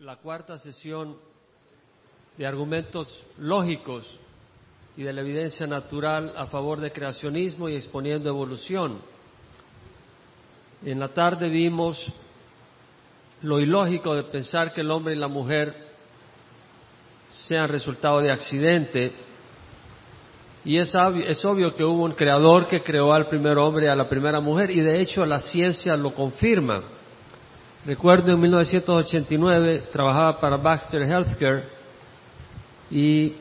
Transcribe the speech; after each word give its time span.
la 0.00 0.14
cuarta 0.16 0.56
sesión 0.58 1.16
de 2.36 2.46
argumentos 2.46 3.24
lógicos 3.38 4.18
y 4.96 5.02
de 5.02 5.12
la 5.12 5.22
evidencia 5.22 5.66
natural 5.66 6.34
a 6.36 6.46
favor 6.46 6.80
del 6.80 6.92
creacionismo 6.92 7.68
y 7.68 7.74
exponiendo 7.74 8.28
evolución. 8.28 9.00
En 10.84 11.00
la 11.00 11.08
tarde 11.08 11.48
vimos 11.48 12.12
lo 13.42 13.58
ilógico 13.58 14.14
de 14.14 14.22
pensar 14.24 14.72
que 14.72 14.82
el 14.82 14.90
hombre 14.92 15.14
y 15.14 15.18
la 15.18 15.26
mujer 15.26 15.74
sean 17.28 17.68
resultado 17.68 18.20
de 18.20 18.30
accidente. 18.30 19.12
Y 20.64 20.76
es 20.76 20.94
es 21.26 21.44
obvio, 21.44 21.74
que 21.74 21.82
hubo 21.82 22.04
un 22.04 22.12
creador 22.12 22.68
que 22.68 22.82
creó 22.82 23.12
al 23.12 23.26
primer 23.26 23.58
hombre 23.58 23.86
y 23.86 23.88
a 23.88 23.96
la 23.96 24.08
primera 24.08 24.38
mujer, 24.38 24.70
y 24.70 24.80
de 24.80 25.00
hecho 25.00 25.26
la 25.26 25.40
ciencia 25.40 25.96
lo 25.96 26.14
confirma. 26.14 26.82
Recuerdo 27.86 28.32
en 28.32 28.40
1989 28.40 29.84
trabajaba 29.92 30.40
para 30.40 30.56
Baxter 30.56 31.02
Healthcare 31.02 31.64
y 32.90 33.34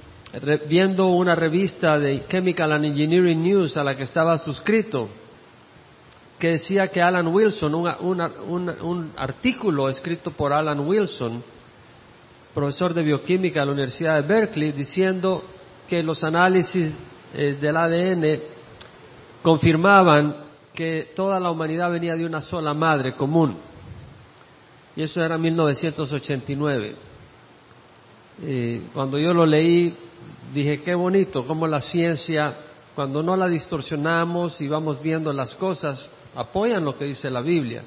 viendo 0.70 1.08
una 1.08 1.36
revista 1.36 1.98
de 1.98 2.26
Chemical 2.28 2.72
and 2.72 2.86
Engineering 2.86 3.42
News 3.42 3.78
a 3.78 3.84
la 3.84 3.96
que 3.96 4.04
estaba 4.04 4.38
suscrito, 4.38 5.10
que 6.38 6.50
decía 6.50 6.88
que 6.90 7.02
Alan 7.02 7.28
Wilson, 7.28 7.74
un 7.74 9.12
artículo 9.18 9.90
escrito 9.90 10.32
por 10.32 10.54
Alan 10.54 10.82
Wilson, 10.82 11.44
profesor 12.54 12.94
de 12.94 13.04
bioquímica 13.04 13.62
de 13.62 13.66
la 13.66 13.72
Universidad 13.72 14.22
de 14.22 14.28
Berkeley, 14.28 14.72
diciendo 14.72 15.44
que 15.90 16.04
los 16.04 16.24
análisis 16.24 16.96
eh, 17.34 17.58
del 17.60 17.78
ADN 17.78 18.40
confirmaban 19.42 20.36
que 20.74 21.10
toda 21.16 21.40
la 21.40 21.50
humanidad 21.50 21.92
venía 21.92 22.16
de 22.16 22.26
una 22.26 22.42
sola 22.42 22.74
madre 22.74 23.16
común. 23.16 23.58
Y 24.98 25.04
eso 25.04 25.24
era 25.24 25.38
1989. 25.38 26.96
cuando 28.96 29.20
yo 29.20 29.32
lo 29.32 29.46
leí, 29.46 29.96
dije, 30.52 30.82
qué 30.82 30.96
bonito, 30.96 31.46
cómo 31.46 31.68
la 31.68 31.82
ciencia, 31.82 32.56
cuando 32.96 33.22
no 33.22 33.38
la 33.38 33.48
distorsionamos 33.48 34.60
y 34.60 34.68
vamos 34.68 35.00
viendo 35.00 35.32
las 35.32 35.54
cosas, 35.54 36.10
apoyan 36.34 36.84
lo 36.84 36.98
que 36.98 37.06
dice 37.06 37.30
la 37.30 37.42
Biblia. 37.42 37.84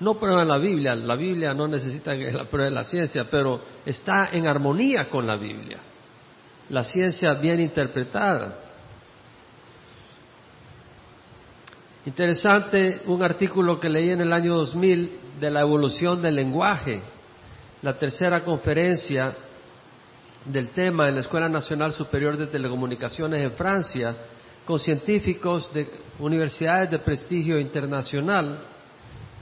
No 0.00 0.20
prueban 0.20 0.48
la 0.48 0.58
Biblia, 0.58 0.94
la 0.94 1.16
Biblia 1.16 1.54
no 1.54 1.66
necesita 1.66 2.14
que 2.14 2.30
la 2.30 2.44
pruebe 2.44 2.70
la 2.70 2.84
ciencia, 2.84 3.26
pero 3.30 3.58
está 3.86 4.28
en 4.32 4.46
armonía 4.46 5.08
con 5.08 5.26
la 5.26 5.36
Biblia. 5.36 5.78
La 6.68 6.84
ciencia 6.84 7.32
bien 7.32 7.58
interpretada. 7.58 8.65
Interesante 12.06 13.00
un 13.06 13.20
artículo 13.20 13.80
que 13.80 13.88
leí 13.88 14.10
en 14.10 14.20
el 14.20 14.32
año 14.32 14.54
2000 14.54 15.18
de 15.40 15.50
la 15.50 15.62
evolución 15.62 16.22
del 16.22 16.36
lenguaje, 16.36 17.00
la 17.82 17.98
tercera 17.98 18.44
conferencia 18.44 19.34
del 20.44 20.68
tema 20.68 21.08
en 21.08 21.16
la 21.16 21.22
Escuela 21.22 21.48
Nacional 21.48 21.92
Superior 21.92 22.36
de 22.36 22.46
Telecomunicaciones 22.46 23.42
en 23.42 23.50
Francia, 23.54 24.16
con 24.64 24.78
científicos 24.78 25.74
de 25.74 25.90
universidades 26.20 26.92
de 26.92 27.00
prestigio 27.00 27.58
internacional, 27.58 28.60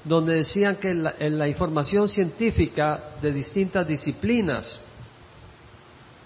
donde 0.03 0.37
decían 0.37 0.77
que 0.77 0.95
la, 0.95 1.15
la 1.21 1.47
información 1.47 2.09
científica 2.09 3.11
de 3.21 3.31
distintas 3.31 3.87
disciplinas 3.87 4.81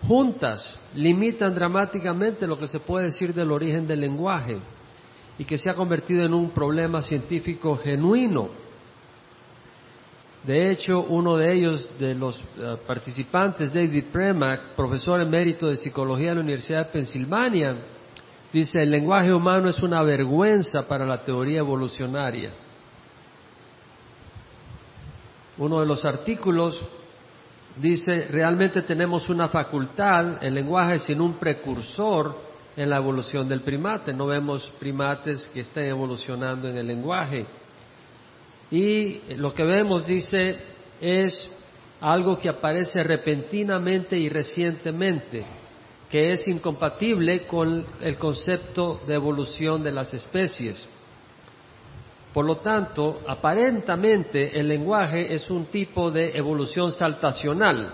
juntas 0.07 0.79
limitan 0.95 1.53
dramáticamente 1.53 2.47
lo 2.47 2.57
que 2.57 2.69
se 2.69 2.79
puede 2.79 3.07
decir 3.07 3.35
del 3.35 3.51
origen 3.51 3.89
del 3.89 4.03
lenguaje 4.03 4.59
y 5.39 5.45
que 5.45 5.57
se 5.57 5.71
ha 5.71 5.75
convertido 5.75 6.25
en 6.25 6.35
un 6.35 6.51
problema 6.51 7.01
científico 7.01 7.77
genuino. 7.77 8.49
De 10.43 10.71
hecho, 10.71 11.03
uno 11.03 11.37
de 11.37 11.53
ellos, 11.53 11.89
de 11.99 12.15
los 12.15 12.39
eh, 12.39 12.77
participantes, 12.87 13.73
David 13.73 14.05
Premack, 14.13 14.75
profesor 14.75 15.21
emérito 15.21 15.69
de 15.69 15.77
psicología 15.77 16.31
de 16.31 16.37
la 16.37 16.41
Universidad 16.41 16.87
de 16.87 16.93
Pensilvania, 16.93 17.77
dice, 18.53 18.83
el 18.83 18.91
lenguaje 18.91 19.33
humano 19.33 19.69
es 19.69 19.83
una 19.83 20.03
vergüenza 20.03 20.89
para 20.89 21.05
la 21.05 21.23
teoría 21.23 21.59
evolucionaria. 21.59 22.51
Uno 25.59 25.81
de 25.81 25.87
los 25.87 26.05
artículos 26.05 26.81
dice, 27.77 28.29
realmente 28.31 28.83
tenemos 28.83 29.29
una 29.29 29.49
facultad, 29.49 30.43
el 30.43 30.55
lenguaje 30.55 30.99
sin 30.99 31.21
un 31.21 31.35
precursor, 31.35 32.48
en 32.79 32.89
la 32.89 32.97
evolución 32.97 33.49
del 33.49 33.63
primate. 33.63 34.15
No 34.15 34.27
vemos 34.27 34.73
primates 34.79 35.51
que 35.53 35.61
estén 35.61 35.87
evolucionando 35.87 36.69
en 36.69 36.77
el 36.77 36.87
lenguaje. 36.87 37.45
Y 38.71 39.35
lo 39.35 39.53
que 39.53 39.65
vemos, 39.65 40.07
dice, 40.07 40.57
es 41.01 41.51
algo 42.01 42.39
que 42.39 42.49
aparece 42.49 43.03
repentinamente 43.03 44.17
y 44.17 44.29
recientemente, 44.29 45.45
que 46.09 46.33
es 46.33 46.47
incompatible 46.47 47.49
con 47.49 47.85
el 48.01 48.17
concepto 48.17 49.01
de 49.05 49.15
evolución 49.15 49.83
de 49.83 49.91
las 49.91 50.15
especies. 50.15 50.87
Por 52.33 52.45
lo 52.45 52.59
tanto, 52.59 53.23
aparentemente 53.27 54.57
el 54.57 54.69
lenguaje 54.69 55.35
es 55.35 55.51
un 55.51 55.67
tipo 55.67 56.13
de 56.13 56.31
evolución 56.37 56.93
saltacional. 56.93 57.93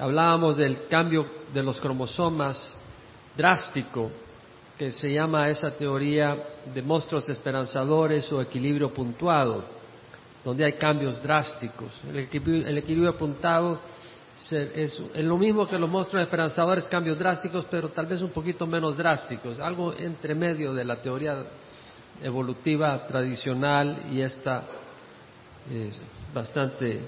Hablábamos 0.00 0.56
del 0.56 0.86
cambio 0.86 1.26
de 1.52 1.62
los 1.62 1.78
cromosomas 1.78 2.78
drástico 3.36 4.10
que 4.78 4.92
se 4.92 5.12
llama 5.12 5.48
esa 5.48 5.70
teoría 5.70 6.36
de 6.74 6.82
monstruos 6.82 7.28
esperanzadores 7.28 8.30
o 8.32 8.40
equilibrio 8.40 8.92
puntuado, 8.92 9.64
donde 10.44 10.64
hay 10.64 10.72
cambios 10.74 11.22
drásticos. 11.22 11.92
El 12.08 12.78
equilibrio, 12.78 13.16
puntuado 13.16 13.80
es, 14.50 15.00
lo 15.16 15.36
mismo 15.36 15.68
que 15.68 15.78
los 15.78 15.88
monstruos 15.88 16.24
esperanzadores, 16.24 16.88
cambios 16.88 17.18
drásticos, 17.18 17.66
pero 17.70 17.90
tal 17.90 18.06
vez 18.06 18.22
un 18.22 18.30
poquito 18.30 18.66
menos 18.66 18.96
drásticos, 18.96 19.60
algo 19.60 19.94
entre 19.96 20.34
medio 20.34 20.72
de 20.74 20.84
la 20.84 20.96
teoría 20.96 21.44
evolutiva 22.22 23.06
tradicional 23.06 24.06
y 24.10 24.20
esta 24.20 24.64
es 25.70 25.98
bastante 26.34 27.00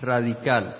radical. 0.00 0.76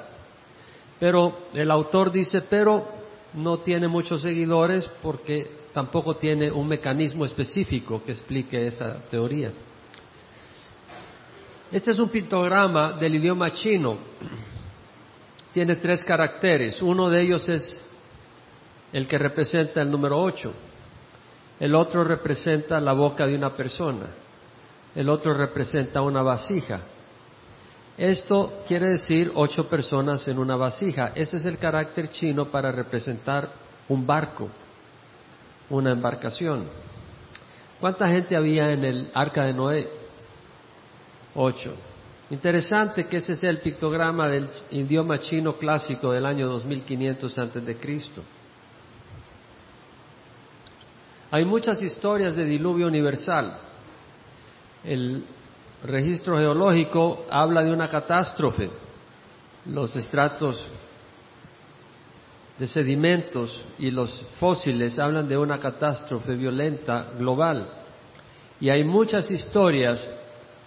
Pero 1.01 1.49
el 1.55 1.71
autor 1.71 2.11
dice, 2.11 2.43
pero 2.43 2.98
no 3.35 3.59
tiene 3.59 3.89
muchos 3.89 4.23
seguidores 4.23 4.89
porque 5.03 5.59
tampoco 5.73 6.17
tiene 6.17 6.51
un 6.51 6.67
mecanismo 6.67 7.25
específico 7.25 8.03
que 8.05 8.13
explique 8.13 8.67
esa 8.67 9.01
teoría. 9.09 9.53
Este 11.71 11.91
es 11.91 11.99
un 11.99 12.09
pictograma 12.09 12.93
del 12.93 13.17
idioma 13.17 13.53
chino. 13.53 13.99
Tiene 15.53 15.77
tres 15.77 16.05
caracteres. 16.05 16.81
Uno 16.81 17.11
de 17.11 17.23
ellos 17.23 17.49
es 17.49 17.85
el 18.93 19.07
que 19.07 19.19
representa 19.19 19.83
el 19.83 19.91
número 19.91 20.19
ocho. 20.19 20.53
El 21.61 21.75
otro 21.75 22.05
representa 22.05 22.81
la 22.81 22.93
boca 22.93 23.27
de 23.27 23.35
una 23.35 23.55
persona. 23.55 24.07
El 24.95 25.09
otro 25.09 25.35
representa 25.35 26.01
una 26.01 26.23
vasija. 26.23 26.81
Esto 27.99 28.63
quiere 28.69 28.91
decir 28.91 29.33
ocho 29.35 29.69
personas 29.69 30.29
en 30.29 30.39
una 30.39 30.55
vasija. 30.55 31.11
Ese 31.17 31.39
es 31.39 31.47
el 31.47 31.59
carácter 31.59 32.11
chino 32.11 32.45
para 32.45 32.71
representar 32.71 33.51
un 33.89 34.07
barco, 34.07 34.49
una 35.69 35.91
embarcación. 35.91 36.65
¿Cuánta 37.81 38.09
gente 38.09 38.37
había 38.37 38.71
en 38.71 38.85
el 38.85 39.11
arca 39.13 39.45
de 39.45 39.53
Noé? 39.53 39.89
Ocho. 41.35 41.75
Interesante 42.31 43.09
que 43.09 43.17
ese 43.17 43.35
sea 43.35 43.51
el 43.51 43.59
pictograma 43.59 44.29
del 44.29 44.49
idioma 44.71 45.19
chino 45.19 45.55
clásico 45.55 46.13
del 46.13 46.25
año 46.25 46.47
2500 46.47 47.37
antes 47.37 47.67
de 47.67 47.77
Cristo. 47.79 48.23
Hay 51.33 51.45
muchas 51.45 51.83
historias 51.83 52.37
de 52.37 52.45
diluvio 52.45 52.87
universal. 52.87 53.59
El 54.85 55.25
registro 55.85 56.39
geológico 56.39 57.27
habla 57.31 57.63
de 57.63 57.73
una 57.73 57.89
catástrofe. 57.89 58.71
Los 59.67 59.95
estratos 59.97 60.67
de 62.59 62.67
sedimentos 62.67 63.65
y 63.79 63.91
los 63.91 64.25
fósiles 64.41 64.99
hablan 64.99 65.29
de 65.29 65.37
una 65.37 65.59
catástrofe 65.59 66.35
violenta 66.35 67.11
global. 67.17 67.69
Y 68.61 68.71
hay 68.71 68.83
muchas 68.83 69.31
historias 69.31 70.05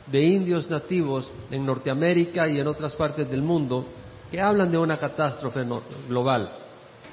de 0.08 0.24
indios 0.24 0.70
nativos 0.70 1.32
en 1.50 1.66
Norteamérica 1.66 2.48
y 2.48 2.60
en 2.60 2.68
otras 2.68 2.96
partes 2.96 3.30
del 3.30 3.42
mundo 3.42 3.86
que 4.30 4.40
hablan 4.40 4.72
de 4.72 4.78
una 4.78 4.98
catástrofe 4.98 5.66
global. 6.08 6.52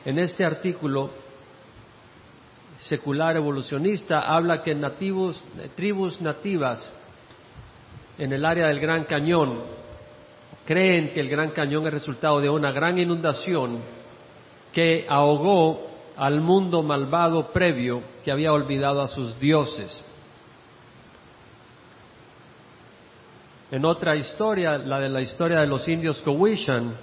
En 0.04 0.18
este 0.18 0.44
artículo 0.44 1.10
secular 2.78 3.36
evolucionista 3.36 4.20
habla 4.20 4.62
que 4.62 4.74
nativos, 4.74 5.42
tribus 5.74 6.20
nativas 6.20 6.92
en 8.18 8.32
el 8.32 8.44
área 8.44 8.68
del 8.68 8.80
Gran 8.80 9.04
Cañón 9.04 9.62
creen 10.66 11.12
que 11.12 11.20
el 11.20 11.28
Gran 11.28 11.50
Cañón 11.50 11.86
es 11.86 11.92
resultado 11.92 12.40
de 12.40 12.50
una 12.50 12.72
gran 12.72 12.98
inundación 12.98 13.78
que 14.72 15.06
ahogó 15.08 15.88
al 16.16 16.40
mundo 16.40 16.82
malvado 16.82 17.52
previo 17.52 18.02
que 18.24 18.30
había 18.30 18.52
olvidado 18.52 19.00
a 19.00 19.08
sus 19.08 19.38
dioses. 19.38 20.02
en 23.70 23.84
otra 23.84 24.16
historia, 24.16 24.78
la 24.78 25.00
de 25.00 25.08
la 25.08 25.20
historia 25.20 25.60
de 25.60 25.66
los 25.66 25.86
indios 25.88 26.20
Cowishan, 26.22 26.94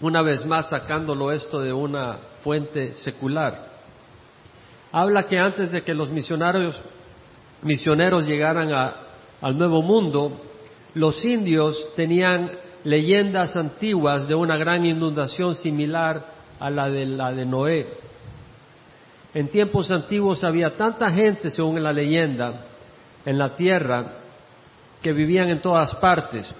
una 0.00 0.22
vez 0.22 0.44
más 0.44 0.68
sacándolo 0.68 1.30
esto 1.30 1.60
de 1.60 1.72
una 1.72 2.18
fuente 2.42 2.94
secular. 2.94 3.76
Habla 4.92 5.26
que 5.26 5.38
antes 5.38 5.70
de 5.70 5.82
que 5.82 5.94
los 5.94 6.10
misioneros, 6.10 6.80
misioneros 7.62 8.26
llegaran 8.26 8.72
al 9.46 9.56
Nuevo 9.56 9.80
Mundo, 9.80 10.40
los 10.94 11.24
indios 11.24 11.94
tenían 11.94 12.50
leyendas 12.82 13.54
antiguas 13.54 14.26
de 14.26 14.34
una 14.34 14.56
gran 14.56 14.84
inundación 14.84 15.54
similar 15.54 16.26
a 16.58 16.68
la 16.68 16.90
de 16.90 17.06
la 17.06 17.32
de 17.32 17.46
Noé. 17.46 17.86
En 19.32 19.46
tiempos 19.46 19.92
antiguos 19.92 20.42
había 20.42 20.76
tanta 20.76 21.12
gente, 21.12 21.50
según 21.50 21.80
la 21.80 21.92
leyenda, 21.92 22.64
en 23.24 23.38
la 23.38 23.54
tierra 23.54 24.14
que 25.00 25.12
vivían 25.12 25.48
en 25.48 25.62
todas 25.62 25.94
partes. 25.94 26.52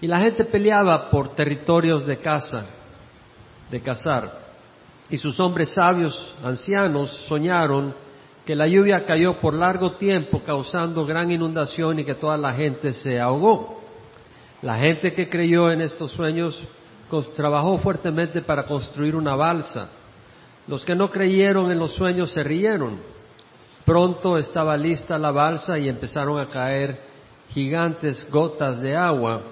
Y 0.00 0.06
la 0.06 0.20
gente 0.20 0.46
peleaba 0.46 1.10
por 1.10 1.34
territorios 1.34 2.06
de 2.06 2.16
casa, 2.16 2.64
de 3.70 3.82
cazar. 3.82 4.32
Y 5.10 5.18
sus 5.18 5.38
hombres 5.40 5.74
sabios, 5.74 6.34
ancianos, 6.42 7.10
soñaron 7.28 7.94
que 8.48 8.56
la 8.56 8.66
lluvia 8.66 9.04
cayó 9.04 9.38
por 9.40 9.52
largo 9.52 9.96
tiempo 9.96 10.42
causando 10.42 11.04
gran 11.04 11.30
inundación 11.30 11.98
y 11.98 12.04
que 12.06 12.14
toda 12.14 12.38
la 12.38 12.54
gente 12.54 12.94
se 12.94 13.20
ahogó. 13.20 13.78
La 14.62 14.78
gente 14.78 15.12
que 15.12 15.28
creyó 15.28 15.70
en 15.70 15.82
estos 15.82 16.12
sueños 16.12 16.58
trabajó 17.36 17.76
fuertemente 17.76 18.40
para 18.40 18.62
construir 18.62 19.16
una 19.16 19.36
balsa. 19.36 19.90
Los 20.66 20.82
que 20.82 20.94
no 20.94 21.10
creyeron 21.10 21.70
en 21.70 21.78
los 21.78 21.92
sueños 21.92 22.30
se 22.30 22.42
rieron. 22.42 22.98
Pronto 23.84 24.38
estaba 24.38 24.78
lista 24.78 25.18
la 25.18 25.30
balsa 25.30 25.78
y 25.78 25.86
empezaron 25.86 26.40
a 26.40 26.46
caer 26.46 26.98
gigantes 27.50 28.26
gotas 28.30 28.80
de 28.80 28.96
agua 28.96 29.42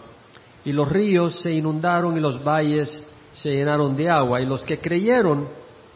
y 0.64 0.72
los 0.72 0.88
ríos 0.88 1.38
se 1.42 1.52
inundaron 1.52 2.16
y 2.16 2.20
los 2.20 2.42
valles 2.42 3.06
se 3.34 3.50
llenaron 3.50 3.94
de 3.94 4.08
agua 4.08 4.40
y 4.40 4.46
los 4.46 4.64
que 4.64 4.78
creyeron 4.78 5.46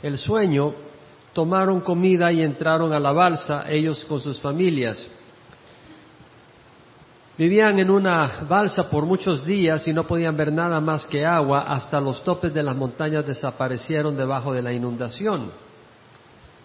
el 0.02 0.19
sueño 0.19 0.89
tomaron 1.32 1.80
comida 1.80 2.32
y 2.32 2.42
entraron 2.42 2.92
a 2.92 3.00
la 3.00 3.12
balsa 3.12 3.64
ellos 3.70 4.04
con 4.04 4.20
sus 4.20 4.40
familias 4.40 5.08
Vivían 7.40 7.78
en 7.78 7.88
una 7.88 8.40
balsa 8.46 8.90
por 8.90 9.06
muchos 9.06 9.46
días 9.46 9.88
y 9.88 9.94
no 9.94 10.04
podían 10.04 10.36
ver 10.36 10.52
nada 10.52 10.78
más 10.78 11.06
que 11.06 11.24
agua 11.24 11.60
hasta 11.60 11.98
los 11.98 12.22
topes 12.22 12.52
de 12.52 12.62
las 12.62 12.76
montañas 12.76 13.26
desaparecieron 13.26 14.14
debajo 14.14 14.52
de 14.52 14.60
la 14.60 14.74
inundación. 14.74 15.50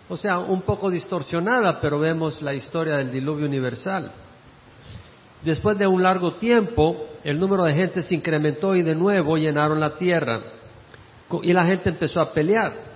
O 0.09 0.17
sea, 0.17 0.39
un 0.39 0.63
poco 0.63 0.89
distorsionada, 0.89 1.79
pero 1.79 1.97
vemos 1.97 2.41
la 2.41 2.53
historia 2.53 2.97
del 2.97 3.09
diluvio 3.09 3.45
universal. 3.45 4.12
Después 5.45 5.77
de 5.77 5.88
un 5.88 6.03
largo 6.03 6.33
tiempo, 6.33 7.07
el 7.23 7.39
número 7.39 7.63
de 7.63 7.73
gente 7.73 8.03
se 8.03 8.13
incrementó 8.13 8.75
y 8.75 8.81
de 8.81 8.95
nuevo 8.95 9.38
llenaron 9.38 9.79
la 9.79 9.91
tierra. 9.97 10.41
Y 11.41 11.53
la 11.53 11.63
gente 11.63 11.88
empezó 11.88 12.19
a 12.19 12.33
pelear. 12.33 12.94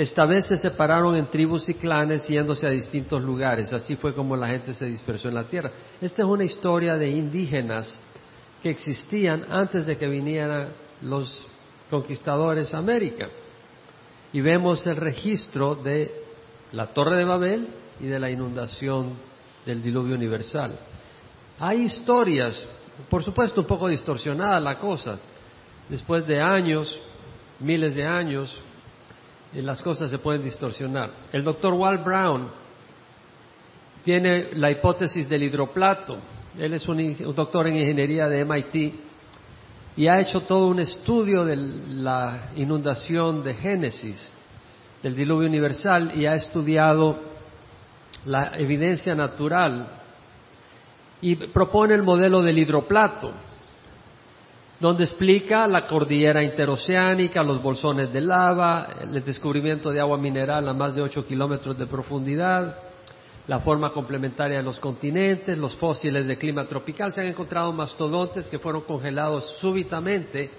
Esta 0.00 0.24
vez 0.24 0.46
se 0.46 0.56
separaron 0.56 1.14
en 1.14 1.26
tribus 1.26 1.68
y 1.68 1.74
clanes 1.74 2.26
yéndose 2.26 2.66
a 2.66 2.70
distintos 2.70 3.22
lugares. 3.22 3.70
Así 3.70 3.96
fue 3.96 4.14
como 4.14 4.34
la 4.34 4.48
gente 4.48 4.72
se 4.72 4.86
dispersó 4.86 5.28
en 5.28 5.34
la 5.34 5.46
tierra. 5.46 5.72
Esta 6.00 6.22
es 6.22 6.26
una 6.26 6.44
historia 6.44 6.96
de 6.96 7.10
indígenas 7.10 8.00
que 8.62 8.70
existían 8.70 9.44
antes 9.50 9.84
de 9.84 9.98
que 9.98 10.08
vinieran 10.08 10.68
los 11.02 11.46
conquistadores 11.90 12.72
a 12.72 12.78
América. 12.78 13.28
Y 14.32 14.40
vemos 14.40 14.86
el 14.86 14.96
registro 14.96 15.74
de 15.74 16.10
la 16.72 16.86
Torre 16.86 17.18
de 17.18 17.24
Babel 17.26 17.68
y 18.00 18.06
de 18.06 18.18
la 18.18 18.30
inundación 18.30 19.12
del 19.66 19.82
diluvio 19.82 20.14
universal. 20.14 20.78
Hay 21.58 21.82
historias, 21.82 22.66
por 23.10 23.22
supuesto 23.22 23.60
un 23.60 23.66
poco 23.66 23.86
distorsionada 23.86 24.60
la 24.60 24.78
cosa, 24.78 25.18
después 25.90 26.26
de 26.26 26.40
años, 26.40 26.98
miles 27.58 27.94
de 27.94 28.06
años, 28.06 28.58
las 29.54 29.82
cosas 29.82 30.10
se 30.10 30.18
pueden 30.18 30.42
distorsionar. 30.42 31.10
El 31.32 31.42
doctor 31.42 31.74
Walt 31.74 32.04
Brown 32.04 32.48
tiene 34.04 34.54
la 34.54 34.70
hipótesis 34.70 35.28
del 35.28 35.42
hidroplato. 35.42 36.18
Él 36.58 36.72
es 36.74 36.86
un, 36.88 37.16
doctor 37.34 37.66
en 37.66 37.76
ingeniería 37.76 38.28
de 38.28 38.44
MIT 38.44 38.94
y 39.96 40.06
ha 40.06 40.20
hecho 40.20 40.42
todo 40.42 40.68
un 40.68 40.80
estudio 40.80 41.44
de 41.44 41.56
la 41.56 42.50
inundación 42.56 43.42
de 43.42 43.54
Génesis, 43.54 44.30
del 45.02 45.16
diluvio 45.16 45.48
universal, 45.48 46.12
y 46.14 46.26
ha 46.26 46.34
estudiado 46.34 47.18
la 48.26 48.56
evidencia 48.56 49.14
natural 49.14 49.88
y 51.20 51.34
propone 51.36 51.94
el 51.94 52.02
modelo 52.02 52.42
del 52.42 52.58
hidroplato 52.58 53.32
donde 54.80 55.04
explica 55.04 55.66
la 55.66 55.86
cordillera 55.86 56.42
interoceánica, 56.42 57.42
los 57.42 57.62
bolsones 57.62 58.10
de 58.10 58.22
lava, 58.22 58.88
el 59.02 59.22
descubrimiento 59.22 59.90
de 59.90 60.00
agua 60.00 60.16
mineral 60.16 60.66
a 60.66 60.72
más 60.72 60.94
de 60.94 61.02
8 61.02 61.26
kilómetros 61.26 61.78
de 61.78 61.86
profundidad, 61.86 62.78
la 63.46 63.60
forma 63.60 63.92
complementaria 63.92 64.56
de 64.56 64.62
los 64.62 64.80
continentes, 64.80 65.58
los 65.58 65.76
fósiles 65.76 66.26
de 66.26 66.38
clima 66.38 66.64
tropical. 66.64 67.12
Se 67.12 67.20
han 67.20 67.26
encontrado 67.26 67.74
mastodontes 67.74 68.48
que 68.48 68.58
fueron 68.58 68.82
congelados 68.82 69.58
súbitamente 69.60 70.50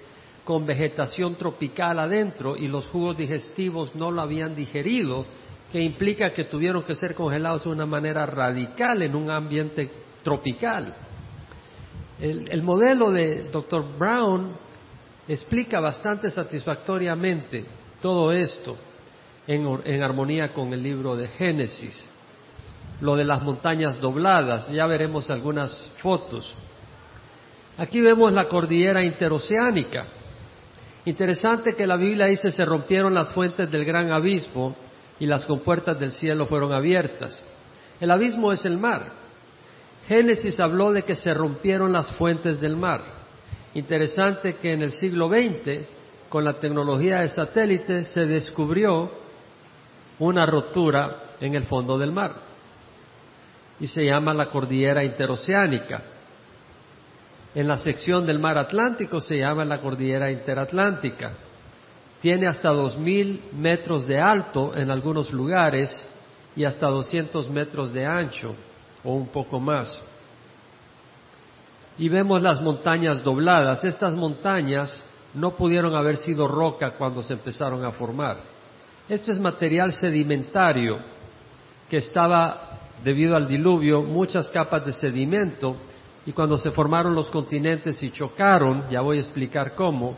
con 0.44 0.64
vegetación 0.64 1.34
tropical 1.34 1.98
adentro 1.98 2.56
y 2.56 2.68
los 2.68 2.86
jugos 2.86 3.16
digestivos 3.16 3.94
no 3.96 4.12
lo 4.12 4.22
habían 4.22 4.54
digerido, 4.54 5.26
que 5.72 5.80
implica 5.80 6.32
que 6.32 6.44
tuvieron 6.44 6.84
que 6.84 6.94
ser 6.94 7.16
congelados 7.16 7.64
de 7.64 7.70
una 7.70 7.86
manera 7.86 8.24
radical 8.26 9.02
en 9.02 9.16
un 9.16 9.30
ambiente 9.30 9.90
tropical. 10.22 10.94
El, 12.20 12.62
modelo 12.62 13.10
de 13.10 13.50
Dr. 13.50 13.98
Brown 13.98 14.52
explica 15.26 15.80
bastante 15.80 16.30
satisfactoriamente 16.30 17.64
todo 18.00 18.32
esto 18.32 18.76
en, 19.46 19.80
en, 19.84 20.02
armonía 20.02 20.52
con 20.52 20.72
el 20.72 20.82
libro 20.82 21.16
de 21.16 21.28
Génesis. 21.28 22.06
Lo 23.00 23.16
de 23.16 23.24
las 23.24 23.42
montañas 23.42 23.98
dobladas, 23.98 24.68
ya 24.70 24.86
veremos 24.86 25.30
algunas 25.30 25.90
fotos. 25.96 26.54
Aquí 27.78 28.00
vemos 28.00 28.32
la 28.32 28.48
cordillera 28.48 29.02
interoceánica. 29.02 30.06
Interesante 31.04 31.74
que 31.74 31.86
la 31.86 31.96
Biblia 31.96 32.26
dice 32.26 32.52
se 32.52 32.64
rompieron 32.64 33.14
las 33.14 33.32
fuentes 33.32 33.70
del 33.70 33.84
gran 33.84 34.12
abismo 34.12 34.76
y 35.18 35.26
las 35.26 35.44
compuertas 35.44 35.98
del 35.98 36.12
cielo 36.12 36.46
fueron 36.46 36.72
abiertas. 36.72 37.42
El 38.00 38.10
abismo 38.10 38.52
es 38.52 38.64
el 38.64 38.78
mar. 38.78 39.21
Génesis 40.08 40.58
habló 40.60 40.92
de 40.92 41.04
que 41.04 41.14
se 41.14 41.32
rompieron 41.32 41.92
las 41.92 42.12
fuentes 42.12 42.60
del 42.60 42.76
mar. 42.76 43.02
Interesante 43.74 44.56
que 44.56 44.72
en 44.72 44.82
el 44.82 44.92
siglo 44.92 45.28
XX, 45.28 45.86
con 46.28 46.44
la 46.44 46.54
tecnología 46.54 47.20
de 47.20 47.28
satélite, 47.28 48.04
se 48.04 48.26
descubrió 48.26 49.10
una 50.18 50.44
rotura 50.46 51.34
en 51.40 51.54
el 51.54 51.64
fondo 51.64 51.98
del 51.98 52.12
mar 52.12 52.34
y 53.80 53.86
se 53.86 54.04
llama 54.04 54.34
la 54.34 54.46
cordillera 54.46 55.02
interoceánica. 55.02 56.02
En 57.54 57.68
la 57.68 57.76
sección 57.76 58.26
del 58.26 58.38
mar 58.38 58.56
Atlántico 58.58 59.20
se 59.20 59.38
llama 59.38 59.64
la 59.64 59.80
cordillera 59.80 60.30
interatlántica. 60.30 61.32
Tiene 62.20 62.46
hasta 62.46 62.70
dos 62.70 62.96
mil 62.96 63.42
metros 63.52 64.06
de 64.06 64.20
alto 64.20 64.76
en 64.76 64.90
algunos 64.90 65.32
lugares 65.32 66.06
y 66.54 66.64
hasta 66.64 66.88
200 66.88 67.50
metros 67.50 67.92
de 67.92 68.06
ancho 68.06 68.54
o 69.04 69.12
un 69.12 69.28
poco 69.28 69.60
más. 69.60 70.00
Y 71.98 72.08
vemos 72.08 72.42
las 72.42 72.60
montañas 72.60 73.22
dobladas. 73.22 73.84
Estas 73.84 74.14
montañas 74.14 75.02
no 75.34 75.56
pudieron 75.56 75.94
haber 75.94 76.16
sido 76.16 76.48
roca 76.48 76.92
cuando 76.92 77.22
se 77.22 77.34
empezaron 77.34 77.84
a 77.84 77.92
formar. 77.92 78.38
Esto 79.08 79.32
es 79.32 79.38
material 79.38 79.92
sedimentario 79.92 80.98
que 81.90 81.98
estaba, 81.98 82.78
debido 83.04 83.36
al 83.36 83.48
diluvio, 83.48 84.02
muchas 84.02 84.50
capas 84.50 84.86
de 84.86 84.92
sedimento 84.92 85.76
y 86.24 86.32
cuando 86.32 86.56
se 86.56 86.70
formaron 86.70 87.14
los 87.14 87.28
continentes 87.30 88.02
y 88.02 88.10
chocaron, 88.10 88.88
ya 88.88 89.00
voy 89.00 89.18
a 89.18 89.20
explicar 89.20 89.74
cómo, 89.74 90.16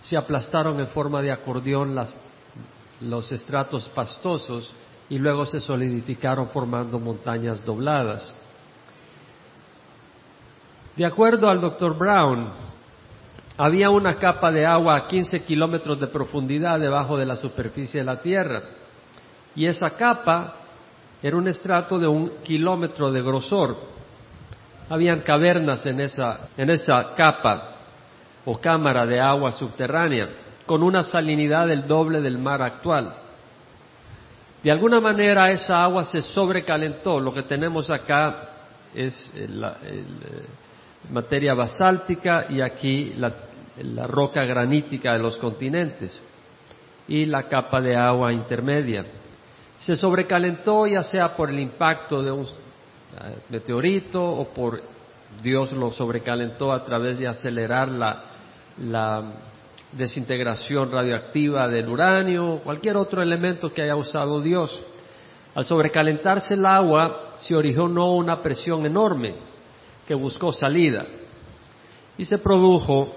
se 0.00 0.16
aplastaron 0.16 0.78
en 0.78 0.88
forma 0.88 1.22
de 1.22 1.32
acordeón 1.32 1.96
los 3.00 3.32
estratos 3.32 3.88
pastosos 3.88 4.72
y 5.08 5.18
luego 5.18 5.46
se 5.46 5.60
solidificaron 5.60 6.48
formando 6.48 6.98
montañas 6.98 7.64
dobladas. 7.64 8.34
De 10.96 11.04
acuerdo 11.04 11.48
al 11.48 11.60
doctor 11.60 11.96
Brown, 11.96 12.48
había 13.58 13.90
una 13.90 14.14
capa 14.14 14.50
de 14.50 14.66
agua 14.66 14.96
a 14.96 15.06
15 15.06 15.44
kilómetros 15.44 16.00
de 16.00 16.06
profundidad 16.08 16.80
debajo 16.80 17.16
de 17.16 17.26
la 17.26 17.36
superficie 17.36 18.00
de 18.00 18.06
la 18.06 18.20
Tierra. 18.20 18.62
Y 19.54 19.66
esa 19.66 19.90
capa 19.90 20.54
era 21.22 21.36
un 21.36 21.48
estrato 21.48 21.98
de 21.98 22.06
un 22.06 22.28
kilómetro 22.42 23.10
de 23.10 23.22
grosor. 23.22 23.76
Habían 24.88 25.20
cavernas 25.20 25.86
en 25.86 26.00
esa, 26.00 26.48
en 26.56 26.70
esa 26.70 27.14
capa 27.14 27.72
o 28.44 28.58
cámara 28.60 29.06
de 29.06 29.20
agua 29.20 29.52
subterránea, 29.52 30.28
con 30.66 30.82
una 30.82 31.02
salinidad 31.02 31.66
del 31.66 31.86
doble 31.86 32.20
del 32.20 32.38
mar 32.38 32.62
actual. 32.62 33.14
De 34.66 34.72
alguna 34.72 34.98
manera 34.98 35.48
esa 35.52 35.84
agua 35.84 36.04
se 36.04 36.20
sobrecalentó. 36.20 37.20
Lo 37.20 37.32
que 37.32 37.44
tenemos 37.44 37.88
acá 37.88 38.48
es 38.92 39.32
materia 41.08 41.54
basáltica 41.54 42.46
y 42.48 42.60
aquí 42.60 43.14
la, 43.16 43.32
la 43.76 44.08
roca 44.08 44.44
granítica 44.44 45.12
de 45.12 45.20
los 45.20 45.36
continentes 45.36 46.20
y 47.06 47.26
la 47.26 47.44
capa 47.44 47.80
de 47.80 47.94
agua 47.94 48.32
intermedia. 48.32 49.06
Se 49.78 49.94
sobrecalentó 49.94 50.88
ya 50.88 51.04
sea 51.04 51.36
por 51.36 51.48
el 51.48 51.60
impacto 51.60 52.20
de 52.20 52.32
un 52.32 52.42
eh, 52.42 52.48
meteorito 53.50 54.20
o 54.20 54.48
por 54.48 54.82
Dios 55.40 55.70
lo 55.70 55.92
sobrecalentó 55.92 56.72
a 56.72 56.84
través 56.84 57.20
de 57.20 57.28
acelerar 57.28 57.88
la, 57.88 58.20
la 58.78 59.32
desintegración 59.92 60.90
radioactiva 60.90 61.68
del 61.68 61.88
uranio, 61.88 62.60
cualquier 62.62 62.96
otro 62.96 63.22
elemento 63.22 63.72
que 63.72 63.82
haya 63.82 63.96
usado 63.96 64.40
Dios. 64.40 64.80
Al 65.54 65.64
sobrecalentarse 65.64 66.54
el 66.54 66.66
agua 66.66 67.32
se 67.36 67.54
originó 67.54 68.12
una 68.12 68.42
presión 68.42 68.84
enorme 68.84 69.34
que 70.06 70.14
buscó 70.14 70.52
salida 70.52 71.06
y 72.18 72.24
se 72.24 72.38
produjo 72.38 73.14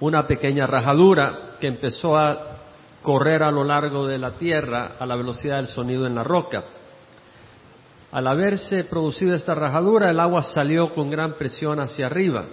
una 0.00 0.26
pequeña 0.26 0.66
rajadura 0.66 1.56
que 1.60 1.66
empezó 1.66 2.16
a 2.16 2.56
correr 3.02 3.42
a 3.42 3.50
lo 3.50 3.64
largo 3.64 4.06
de 4.06 4.18
la 4.18 4.32
tierra 4.32 4.96
a 4.98 5.06
la 5.06 5.16
velocidad 5.16 5.56
del 5.56 5.68
sonido 5.68 6.06
en 6.06 6.14
la 6.14 6.24
roca. 6.24 6.64
Al 8.12 8.26
haberse 8.26 8.84
producido 8.84 9.34
esta 9.34 9.54
rajadura, 9.54 10.10
el 10.10 10.20
agua 10.20 10.42
salió 10.42 10.94
con 10.94 11.10
gran 11.10 11.34
presión 11.34 11.80
hacia 11.80 12.06
arriba. 12.06 12.46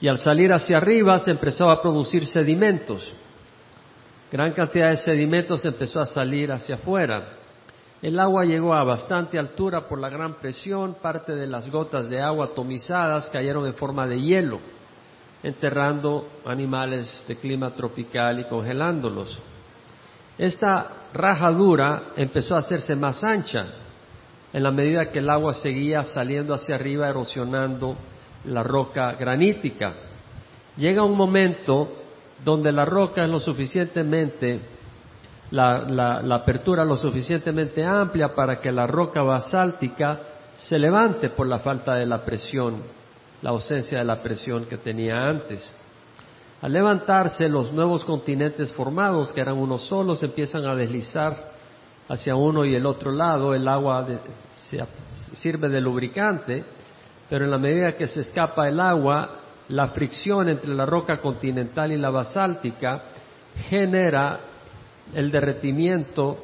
Y 0.00 0.08
al 0.08 0.18
salir 0.18 0.52
hacia 0.52 0.78
arriba 0.78 1.18
se 1.18 1.30
empezó 1.30 1.70
a 1.70 1.80
producir 1.80 2.26
sedimentos. 2.26 3.12
Gran 4.30 4.52
cantidad 4.52 4.90
de 4.90 4.96
sedimentos 4.96 5.64
empezó 5.64 6.00
a 6.00 6.06
salir 6.06 6.50
hacia 6.50 6.74
afuera. 6.74 7.38
El 8.02 8.18
agua 8.18 8.44
llegó 8.44 8.74
a 8.74 8.84
bastante 8.84 9.38
altura 9.38 9.86
por 9.86 9.98
la 9.98 10.08
gran 10.10 10.34
presión, 10.34 10.96
parte 11.00 11.34
de 11.34 11.46
las 11.46 11.70
gotas 11.70 12.10
de 12.10 12.20
agua 12.20 12.46
atomizadas 12.46 13.28
cayeron 13.28 13.66
en 13.66 13.74
forma 13.74 14.06
de 14.06 14.20
hielo, 14.20 14.60
enterrando 15.42 16.28
animales 16.44 17.24
de 17.26 17.36
clima 17.36 17.70
tropical 17.70 18.40
y 18.40 18.44
congelándolos. 18.44 19.38
Esta 20.36 20.90
rajadura 21.12 22.10
empezó 22.16 22.56
a 22.56 22.58
hacerse 22.58 22.96
más 22.96 23.22
ancha 23.22 23.66
en 24.52 24.62
la 24.62 24.70
medida 24.70 25.10
que 25.10 25.20
el 25.20 25.30
agua 25.30 25.54
seguía 25.54 26.02
saliendo 26.02 26.54
hacia 26.54 26.74
arriba, 26.74 27.08
erosionando 27.08 27.96
la 28.46 28.62
roca 28.62 29.12
granítica. 29.12 29.94
Llega 30.76 31.02
un 31.02 31.16
momento 31.16 32.02
donde 32.44 32.72
la 32.72 32.84
roca 32.84 33.24
es 33.24 33.30
lo 33.30 33.40
suficientemente 33.40 34.74
la, 35.50 36.34
apertura 36.34 36.84
lo 36.84 36.96
suficientemente 36.96 37.84
amplia 37.84 38.34
para 38.34 38.60
que 38.60 38.72
la 38.72 38.86
roca 38.86 39.22
basáltica 39.22 40.20
se 40.54 40.78
levante 40.78 41.30
por 41.30 41.46
la 41.46 41.58
falta 41.58 41.94
de 41.94 42.06
la 42.06 42.24
presión, 42.24 42.82
la 43.42 43.50
ausencia 43.50 43.98
de 43.98 44.04
la 44.04 44.22
presión 44.22 44.64
que 44.64 44.78
tenía 44.78 45.26
antes. 45.26 45.72
Al 46.62 46.72
levantarse, 46.72 47.48
los 47.48 47.72
nuevos 47.72 48.04
continentes 48.04 48.72
formados, 48.72 49.32
que 49.32 49.40
eran 49.40 49.58
unos 49.58 49.82
solos, 49.86 50.22
empiezan 50.22 50.66
a 50.66 50.74
deslizar 50.74 51.52
hacia 52.08 52.36
uno 52.36 52.64
y 52.64 52.74
el 52.74 52.86
otro 52.86 53.12
lado. 53.12 53.54
El 53.54 53.68
agua 53.68 54.06
sirve 55.34 55.68
de 55.68 55.80
lubricante, 55.80 56.64
pero 57.28 57.44
en 57.44 57.50
la 57.50 57.58
medida 57.58 57.96
que 57.96 58.06
se 58.06 58.20
escapa 58.20 58.68
el 58.68 58.80
agua, 58.80 59.40
la 59.68 59.88
fricción 59.88 60.48
entre 60.48 60.74
la 60.74 60.86
roca 60.86 61.20
continental 61.20 61.92
y 61.92 61.96
la 61.96 62.10
basáltica 62.10 63.02
genera 63.68 64.40
el 65.14 65.30
derretimiento 65.30 66.38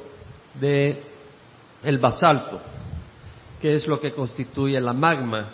de 0.59 1.03
el 1.83 1.97
basalto, 1.97 2.59
que 3.59 3.75
es 3.75 3.87
lo 3.87 3.99
que 3.99 4.13
constituye 4.13 4.79
la 4.79 4.93
magma 4.93 5.49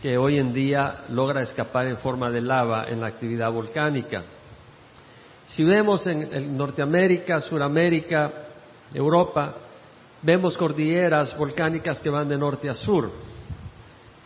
que 0.00 0.16
hoy 0.16 0.38
en 0.38 0.52
día 0.52 1.04
logra 1.08 1.42
escapar 1.42 1.86
en 1.86 1.98
forma 1.98 2.30
de 2.30 2.40
lava 2.40 2.86
en 2.88 3.00
la 3.00 3.08
actividad 3.08 3.50
volcánica. 3.50 4.22
Si 5.44 5.64
vemos 5.64 6.06
en, 6.06 6.56
Norteamérica, 6.56 7.40
Suramérica, 7.40 8.30
Europa, 8.92 9.54
vemos 10.22 10.56
cordilleras 10.56 11.36
volcánicas 11.36 12.00
que 12.00 12.10
van 12.10 12.28
de 12.28 12.38
norte 12.38 12.68
a 12.68 12.74
sur, 12.74 13.10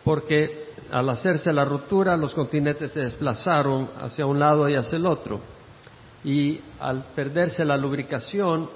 porque 0.04 0.66
al 0.90 1.08
hacerse 1.08 1.52
la 1.52 1.64
ruptura 1.64 2.16
los 2.16 2.34
continentes 2.34 2.92
se 2.92 3.00
desplazaron 3.00 3.88
hacia 4.00 4.26
un 4.26 4.38
lado 4.38 4.68
y 4.68 4.74
hacia 4.74 4.96
el 4.96 5.06
otro 5.06 5.40
y 6.24 6.60
al 6.80 7.04
perderse 7.14 7.64
la 7.64 7.76
lubricación 7.76 8.68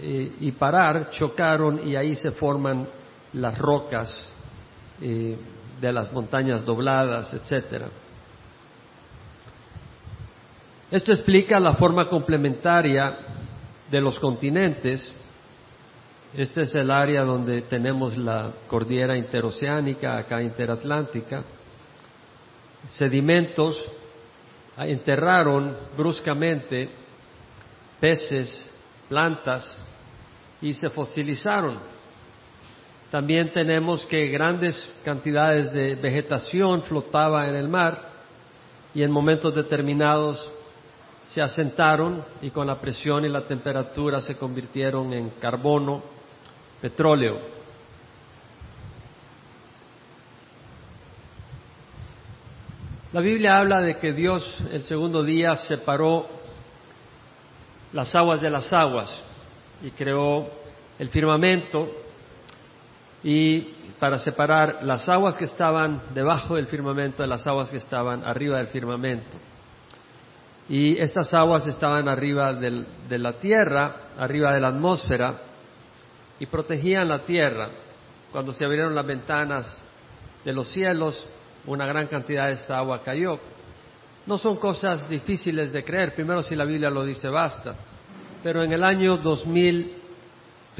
eh, 0.00 0.32
y 0.40 0.52
parar, 0.52 1.10
chocaron 1.10 1.86
y 1.86 1.94
ahí 1.94 2.14
se 2.14 2.30
forman 2.32 2.88
las 3.34 3.56
rocas 3.58 4.28
eh, 5.00 5.36
de 5.80 5.92
las 5.92 6.12
montañas 6.12 6.64
dobladas, 6.64 7.32
etcétera. 7.34 7.88
Esto 10.90 11.12
explica 11.12 11.60
la 11.60 11.74
forma 11.74 12.08
complementaria 12.08 13.16
de 13.90 14.00
los 14.00 14.18
continentes. 14.18 15.12
Este 16.34 16.62
es 16.62 16.74
el 16.76 16.92
área 16.92 17.24
donde 17.24 17.62
tenemos 17.62 18.16
la 18.16 18.52
cordillera 18.68 19.16
interoceánica, 19.16 20.16
acá 20.16 20.40
interatlántica, 20.40 21.42
sedimentos 22.88 23.84
enterraron 24.76 25.76
bruscamente 25.96 26.88
peces, 27.98 28.72
plantas 29.08 29.76
y 30.62 30.72
se 30.72 30.88
fosilizaron. 30.90 31.78
También 33.10 33.52
tenemos 33.52 34.06
que 34.06 34.28
grandes 34.28 34.88
cantidades 35.04 35.72
de 35.72 35.96
vegetación 35.96 36.82
flotaba 36.82 37.48
en 37.48 37.56
el 37.56 37.68
mar 37.68 38.08
y 38.94 39.02
en 39.02 39.10
momentos 39.10 39.52
determinados 39.52 40.48
se 41.24 41.42
asentaron 41.42 42.24
y 42.40 42.50
con 42.50 42.68
la 42.68 42.80
presión 42.80 43.24
y 43.24 43.28
la 43.28 43.46
temperatura 43.46 44.20
se 44.20 44.36
convirtieron 44.36 45.12
en 45.12 45.30
carbono, 45.40 46.19
petróleo. 46.80 47.38
La 53.12 53.20
Biblia 53.20 53.58
habla 53.58 53.80
de 53.80 53.98
que 53.98 54.12
Dios 54.12 54.58
el 54.70 54.82
segundo 54.82 55.24
día 55.24 55.56
separó 55.56 56.28
las 57.92 58.14
aguas 58.14 58.40
de 58.40 58.50
las 58.50 58.72
aguas 58.72 59.20
y 59.82 59.90
creó 59.90 60.48
el 60.96 61.08
firmamento 61.08 61.90
y 63.24 63.60
para 63.98 64.18
separar 64.18 64.78
las 64.82 65.08
aguas 65.08 65.36
que 65.36 65.44
estaban 65.44 66.00
debajo 66.14 66.54
del 66.54 66.68
firmamento 66.68 67.22
de 67.22 67.28
las 67.28 67.46
aguas 67.46 67.68
que 67.70 67.78
estaban 67.78 68.24
arriba 68.24 68.58
del 68.58 68.68
firmamento. 68.68 69.36
Y 70.68 70.96
estas 70.96 71.34
aguas 71.34 71.66
estaban 71.66 72.08
arriba 72.08 72.54
de 72.54 73.18
la 73.18 73.32
tierra, 73.34 74.12
arriba 74.16 74.54
de 74.54 74.60
la 74.60 74.68
atmósfera, 74.68 75.34
y 76.40 76.46
protegían 76.46 77.08
la 77.08 77.24
tierra. 77.24 77.68
Cuando 78.32 78.52
se 78.52 78.64
abrieron 78.64 78.94
las 78.94 79.06
ventanas 79.06 79.78
de 80.44 80.52
los 80.52 80.68
cielos, 80.68 81.26
una 81.66 81.86
gran 81.86 82.06
cantidad 82.08 82.48
de 82.48 82.54
esta 82.54 82.78
agua 82.78 83.02
cayó. 83.04 83.38
No 84.26 84.38
son 84.38 84.56
cosas 84.56 85.08
difíciles 85.08 85.72
de 85.72 85.84
creer, 85.84 86.14
primero 86.14 86.42
si 86.42 86.56
la 86.56 86.64
Biblia 86.64 86.90
lo 86.90 87.04
dice 87.04 87.28
basta, 87.28 87.74
pero 88.42 88.62
en 88.62 88.72
el 88.72 88.82
año 88.82 89.16
2000, 89.18 89.96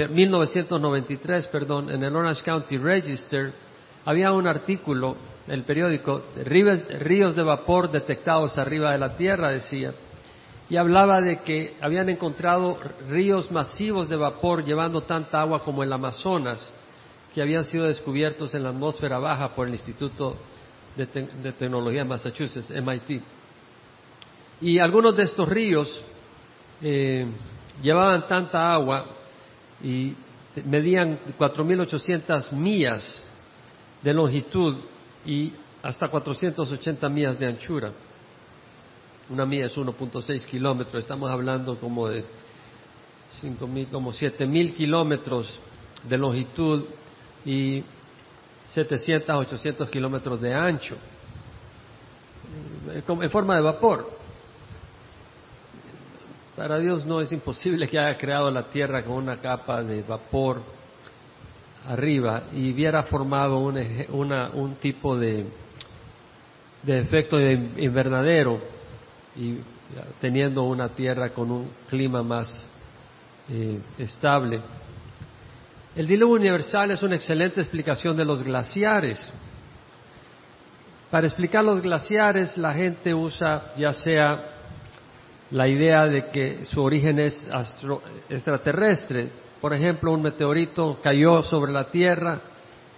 1993, 0.09 1.47
perdón, 1.49 1.91
en 1.91 2.03
el 2.03 2.15
Orange 2.15 2.43
County 2.43 2.79
Register 2.79 3.53
había 4.05 4.33
un 4.33 4.47
artículo, 4.47 5.17
el 5.47 5.65
periódico, 5.65 6.25
ríos 6.45 7.35
de 7.35 7.43
vapor 7.43 7.91
detectados 7.91 8.57
arriba 8.57 8.93
de 8.93 8.99
la 8.99 9.17
Tierra, 9.17 9.53
decía, 9.53 9.93
y 10.71 10.77
hablaba 10.77 11.21
de 11.21 11.41
que 11.41 11.75
habían 11.81 12.09
encontrado 12.09 12.79
ríos 13.09 13.51
masivos 13.51 14.09
de 14.09 14.15
vapor 14.15 14.65
llevando 14.65 15.03
tanta 15.03 15.41
agua 15.41 15.65
como 15.65 15.83
el 15.83 15.93
Amazonas, 15.93 16.73
que 17.35 17.43
habían 17.43 17.65
sido 17.65 17.87
descubiertos 17.87 18.55
en 18.55 18.63
la 18.63 18.69
atmósfera 18.69 19.19
baja 19.19 19.53
por 19.53 19.67
el 19.67 19.75
Instituto 19.75 20.37
de, 20.97 21.07
Tecnología 21.07 22.05
de 22.05 22.09
Massachusetts, 22.09 22.71
MIT. 22.71 23.21
Y 24.61 24.79
algunos 24.79 25.17
de 25.17 25.25
estos 25.25 25.49
ríos 25.49 26.01
eh, 26.81 27.27
llevaban 27.83 28.29
tanta 28.29 28.73
agua 28.73 29.07
y 29.83 30.15
medían 30.67 31.19
4.800 31.37 32.53
millas 32.53 33.25
de 34.03 34.15
longitud 34.15 34.77
y 35.27 35.53
hasta 35.83 36.07
480 36.07 37.09
millas 37.09 37.41
de 37.41 37.47
anchura. 37.47 37.93
Una 39.31 39.47
milla 39.47 39.67
es 39.67 39.77
1.6 39.77 40.45
kilómetros, 40.45 41.01
estamos 41.01 41.31
hablando 41.31 41.79
como 41.79 42.09
de 42.09 42.25
5.000, 43.41 43.89
como 43.89 44.13
7.000 44.13 44.75
kilómetros 44.75 45.61
de 46.03 46.19
longitud 46.19 46.85
y 47.45 47.85
700 48.67 49.37
800 49.37 49.89
kilómetros 49.89 50.41
de 50.41 50.53
ancho, 50.53 50.97
eh, 52.91 53.05
en 53.07 53.31
forma 53.31 53.55
de 53.55 53.63
vapor. 53.63 54.11
Para 56.57 56.79
Dios 56.81 57.07
no 57.07 57.21
es 57.21 57.31
imposible 57.31 57.87
que 57.87 58.01
haya 58.01 58.19
creado 58.19 58.51
la 58.51 58.65
tierra 58.65 59.05
con 59.05 59.15
una 59.15 59.41
capa 59.41 59.81
de 59.85 60.03
vapor 60.03 60.61
arriba 61.87 62.43
y 62.53 62.73
hubiera 62.73 63.05
formado 63.05 63.61
un, 63.61 63.79
un 64.55 64.75
tipo 64.75 65.17
de, 65.17 65.47
de 66.83 66.99
efecto 66.99 67.37
de 67.37 67.53
invernadero 67.77 68.80
y 69.37 69.59
teniendo 70.21 70.63
una 70.65 70.89
tierra 70.89 71.31
con 71.31 71.51
un 71.51 71.71
clima 71.89 72.23
más 72.23 72.65
eh, 73.49 73.81
estable. 73.99 74.61
El 75.95 76.07
diluvio 76.07 76.37
universal 76.37 76.91
es 76.93 77.03
una 77.03 77.17
excelente 77.17 77.61
explicación 77.61 78.17
de 78.17 78.25
los 78.25 78.43
glaciares. 78.43 79.29
Para 81.11 81.27
explicar 81.27 81.65
los 81.65 81.83
glaciares, 81.83 82.57
la 82.57 82.73
gente 82.73 83.13
usa 83.13 83.73
ya 83.77 83.93
sea 83.93 84.51
la 85.51 85.67
idea 85.67 86.07
de 86.07 86.29
que 86.29 86.65
su 86.65 86.81
origen 86.81 87.19
es 87.19 87.45
extraterrestre. 88.29 89.29
Por 89.61 89.75
ejemplo, 89.75 90.13
un 90.13 90.23
meteorito 90.23 91.01
cayó 91.03 91.43
sobre 91.43 91.73
la 91.73 91.91
Tierra, 91.91 92.41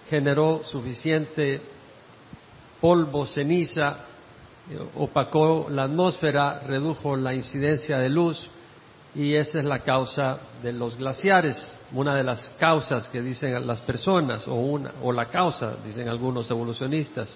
generó 0.09 0.63
suficiente 0.63 1.61
polvo, 2.79 3.25
ceniza, 3.25 4.05
opacó 4.95 5.67
la 5.69 5.83
atmósfera, 5.83 6.59
redujo 6.59 7.15
la 7.15 7.33
incidencia 7.33 7.99
de 7.99 8.09
luz 8.09 8.49
y 9.15 9.35
esa 9.35 9.59
es 9.59 9.65
la 9.65 9.79
causa 9.79 10.39
de 10.61 10.73
los 10.73 10.95
glaciares, 10.97 11.75
una 11.91 12.15
de 12.15 12.23
las 12.23 12.49
causas 12.57 13.09
que 13.09 13.21
dicen 13.21 13.67
las 13.67 13.81
personas 13.81 14.47
o 14.47 14.55
una 14.55 14.91
o 15.03 15.11
la 15.11 15.25
causa 15.25 15.75
dicen 15.85 16.07
algunos 16.07 16.49
evolucionistas. 16.49 17.35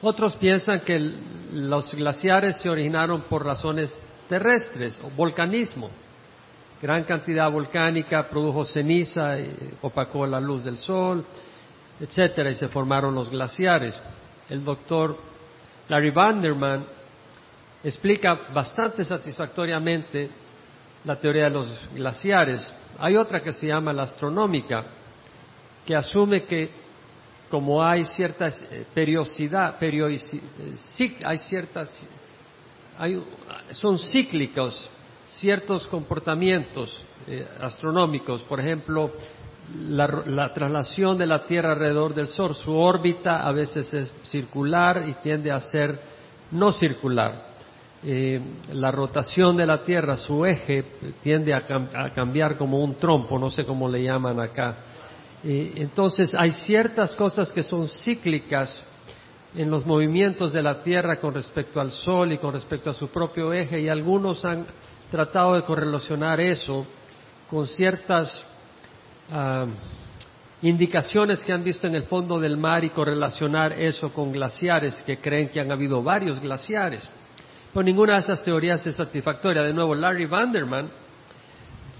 Otros 0.00 0.34
piensan 0.36 0.80
que 0.80 0.98
los 1.52 1.92
glaciares 1.92 2.58
se 2.58 2.70
originaron 2.70 3.22
por 3.22 3.44
razones 3.44 3.98
terrestres 4.28 5.00
o 5.02 5.10
volcanismo. 5.16 5.90
Gran 6.80 7.02
cantidad 7.02 7.50
volcánica 7.50 8.28
produjo 8.28 8.64
ceniza, 8.64 9.40
y 9.40 9.52
opacó 9.82 10.24
la 10.26 10.40
luz 10.40 10.62
del 10.62 10.76
sol, 10.76 11.24
etcétera, 11.98 12.50
y 12.50 12.54
se 12.54 12.68
formaron 12.68 13.12
los 13.16 13.28
glaciares. 13.28 14.00
El 14.48 14.64
doctor 14.64 15.18
Larry 15.88 16.10
Vanderman 16.10 16.84
explica 17.82 18.48
bastante 18.52 19.04
satisfactoriamente 19.04 20.30
la 21.04 21.16
teoría 21.16 21.44
de 21.44 21.50
los 21.50 21.88
glaciares. 21.94 22.72
Hay 22.98 23.16
otra 23.16 23.42
que 23.42 23.52
se 23.52 23.66
llama 23.66 23.92
la 23.92 24.02
astronómica, 24.02 24.84
que 25.86 25.94
asume 25.94 26.42
que 26.44 26.70
como 27.50 27.82
hay 27.82 28.04
cierta 28.04 28.48
eh, 28.48 28.84
periodicidad, 28.92 29.76
eh, 29.80 30.76
hay 31.24 31.38
ciertas, 31.38 32.06
son 33.72 33.98
cíclicos 33.98 34.90
ciertos 35.28 35.86
comportamientos 35.86 37.04
eh, 37.26 37.46
astronómicos, 37.60 38.42
por 38.42 38.60
ejemplo, 38.60 39.12
la, 39.90 40.52
traslación 40.52 41.18
de 41.18 41.26
la 41.26 41.44
Tierra 41.44 41.72
alrededor 41.72 42.14
del 42.14 42.28
Sol, 42.28 42.54
su 42.54 42.74
órbita 42.74 43.46
a 43.46 43.52
veces 43.52 43.92
es 43.92 44.12
circular 44.22 45.08
y 45.08 45.14
tiende 45.22 45.50
a 45.50 45.60
ser 45.60 45.98
no 46.50 46.72
circular. 46.72 47.48
Eh, 48.02 48.40
la 48.72 48.90
rotación 48.90 49.56
de 49.56 49.66
la 49.66 49.82
Tierra, 49.82 50.16
su 50.16 50.46
eje, 50.46 50.84
tiende 51.22 51.52
a, 51.52 51.66
cambiar 52.14 52.56
como 52.56 52.78
un 52.78 52.94
trompo, 52.94 53.38
no 53.38 53.50
sé 53.50 53.64
cómo 53.64 53.88
le 53.88 54.02
llaman 54.02 54.40
acá. 54.40 54.76
Eh, 55.44 55.72
entonces 55.76 56.34
hay 56.34 56.52
ciertas 56.52 57.14
cosas 57.14 57.52
que 57.52 57.62
son 57.62 57.88
cíclicas 57.88 58.82
en 59.54 59.70
los 59.70 59.84
movimientos 59.84 60.52
de 60.52 60.62
la 60.62 60.82
Tierra 60.82 61.20
con 61.20 61.34
respecto 61.34 61.80
al 61.80 61.90
Sol 61.90 62.32
y 62.32 62.38
con 62.38 62.52
respecto 62.52 62.90
a 62.90 62.94
su 62.94 63.08
propio 63.08 63.52
eje 63.52 63.80
y 63.80 63.88
algunos 63.88 64.44
han 64.44 64.66
tratado 65.10 65.54
de 65.54 65.62
correlacionar 65.62 66.40
eso 66.40 66.86
con 67.50 67.66
ciertas 67.66 68.44
ah, 69.30 69.66
indicaciones 70.62 71.44
que 71.44 71.52
han 71.52 71.62
visto 71.62 71.86
en 71.86 71.94
el 71.94 72.04
fondo 72.04 72.40
del 72.40 72.56
mar 72.56 72.84
y 72.84 72.90
correlacionar 72.90 73.72
eso 73.72 74.12
con 74.12 74.32
glaciares 74.32 75.02
que 75.02 75.18
creen 75.18 75.50
que 75.50 75.60
han 75.60 75.70
habido 75.70 76.02
varios 76.02 76.40
glaciares. 76.40 77.08
Pero 77.72 77.82
ninguna 77.84 78.14
de 78.14 78.20
esas 78.20 78.42
teorías 78.42 78.84
es 78.86 78.96
satisfactoria. 78.96 79.62
De 79.62 79.72
nuevo, 79.72 79.94
Larry 79.94 80.26
Vanderman 80.26 80.88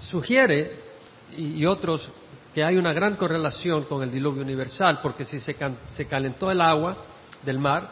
sugiere, 0.09 0.89
y, 1.37 1.65
otros, 1.65 2.09
que 2.53 2.63
hay 2.63 2.75
una 2.75 2.91
gran 2.91 3.15
correlación 3.15 3.83
con 3.83 4.01
el 4.01 4.11
diluvio 4.11 4.41
universal, 4.41 4.99
porque 5.01 5.25
si 5.25 5.39
se, 5.39 5.55
calentó 6.05 6.51
el 6.51 6.59
agua 6.59 6.97
del 7.43 7.59
mar 7.59 7.91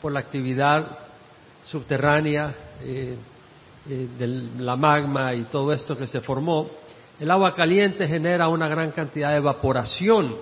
por 0.00 0.12
la 0.12 0.20
actividad 0.20 0.98
subterránea 1.64 2.54
eh, 2.82 3.16
eh, 3.88 4.08
de 4.18 4.26
la 4.62 4.76
magma 4.76 5.34
y 5.34 5.44
todo 5.44 5.72
esto 5.72 5.96
que 5.96 6.06
se 6.06 6.20
formó, 6.20 6.70
el 7.18 7.30
agua 7.30 7.54
caliente 7.54 8.06
genera 8.06 8.48
una 8.48 8.68
gran 8.68 8.90
cantidad 8.92 9.30
de 9.30 9.38
evaporación 9.38 10.36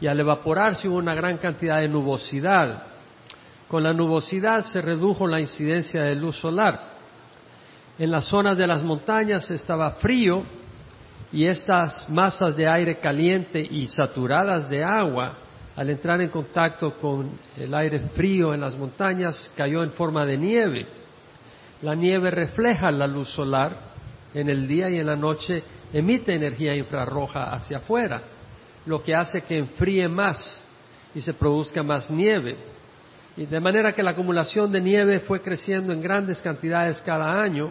y 0.00 0.06
al 0.06 0.20
evaporarse 0.20 0.88
hubo 0.88 0.96
una 0.96 1.14
gran 1.14 1.38
cantidad 1.38 1.80
de 1.80 1.88
nubosidad 1.88 2.94
con 3.68 3.82
la 3.82 3.92
nubosidad 3.92 4.62
se 4.62 4.80
redujo 4.80 5.26
la 5.26 5.40
incidencia 5.40 6.02
de 6.02 6.14
luz 6.14 6.36
solar. 6.36 6.94
En 7.98 8.10
las 8.10 8.26
zonas 8.26 8.56
de 8.56 8.66
las 8.66 8.84
montañas 8.84 9.50
estaba 9.50 9.90
frío 9.92 10.44
y 11.32 11.46
estas 11.46 12.08
masas 12.08 12.56
de 12.56 12.68
aire 12.68 12.98
caliente 12.98 13.60
y 13.60 13.86
saturadas 13.88 14.68
de 14.68 14.84
agua, 14.84 15.38
al 15.74 15.90
entrar 15.90 16.20
en 16.20 16.28
contacto 16.28 16.96
con 16.98 17.32
el 17.56 17.74
aire 17.74 17.98
frío 18.14 18.54
en 18.54 18.60
las 18.60 18.76
montañas, 18.76 19.50
cayó 19.56 19.82
en 19.82 19.90
forma 19.90 20.24
de 20.24 20.36
nieve. 20.36 20.86
La 21.82 21.96
nieve 21.96 22.30
refleja 22.30 22.92
la 22.92 23.08
luz 23.08 23.30
solar 23.30 23.93
en 24.34 24.48
el 24.48 24.66
día 24.66 24.90
y 24.90 24.98
en 24.98 25.06
la 25.06 25.16
noche 25.16 25.62
emite 25.92 26.34
energía 26.34 26.74
infrarroja 26.74 27.52
hacia 27.52 27.78
afuera, 27.78 28.20
lo 28.84 29.02
que 29.02 29.14
hace 29.14 29.42
que 29.42 29.56
enfríe 29.58 30.08
más 30.08 30.62
y 31.14 31.20
se 31.20 31.32
produzca 31.34 31.82
más 31.82 32.10
nieve. 32.10 32.56
Y 33.36 33.46
de 33.46 33.60
manera 33.60 33.92
que 33.92 34.02
la 34.02 34.10
acumulación 34.10 34.70
de 34.72 34.80
nieve 34.80 35.20
fue 35.20 35.40
creciendo 35.40 35.92
en 35.92 36.02
grandes 36.02 36.40
cantidades 36.40 37.00
cada 37.02 37.40
año 37.40 37.70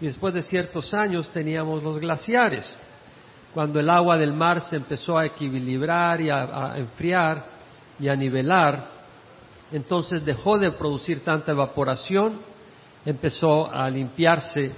y 0.00 0.06
después 0.06 0.34
de 0.34 0.42
ciertos 0.42 0.92
años 0.92 1.30
teníamos 1.30 1.82
los 1.82 1.98
glaciares. 1.98 2.76
Cuando 3.54 3.80
el 3.80 3.88
agua 3.88 4.18
del 4.18 4.32
mar 4.32 4.60
se 4.60 4.76
empezó 4.76 5.16
a 5.16 5.24
equilibrar 5.24 6.20
y 6.20 6.28
a, 6.28 6.72
a 6.72 6.78
enfriar 6.78 7.46
y 7.98 8.08
a 8.08 8.16
nivelar, 8.16 8.84
entonces 9.72 10.24
dejó 10.24 10.58
de 10.58 10.72
producir 10.72 11.24
tanta 11.24 11.52
evaporación, 11.52 12.40
empezó 13.04 13.72
a 13.72 13.88
limpiarse 13.88 14.72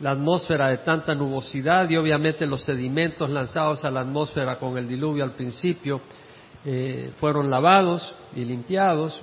la 0.00 0.10
atmósfera 0.10 0.68
de 0.68 0.78
tanta 0.78 1.14
nubosidad 1.14 1.88
y 1.88 1.96
obviamente 1.96 2.46
los 2.46 2.62
sedimentos 2.62 3.30
lanzados 3.30 3.84
a 3.84 3.90
la 3.90 4.00
atmósfera 4.00 4.56
con 4.56 4.76
el 4.76 4.88
diluvio 4.88 5.24
al 5.24 5.32
principio 5.32 6.00
eh, 6.64 7.12
fueron 7.20 7.50
lavados 7.50 8.14
y 8.34 8.44
limpiados 8.44 9.22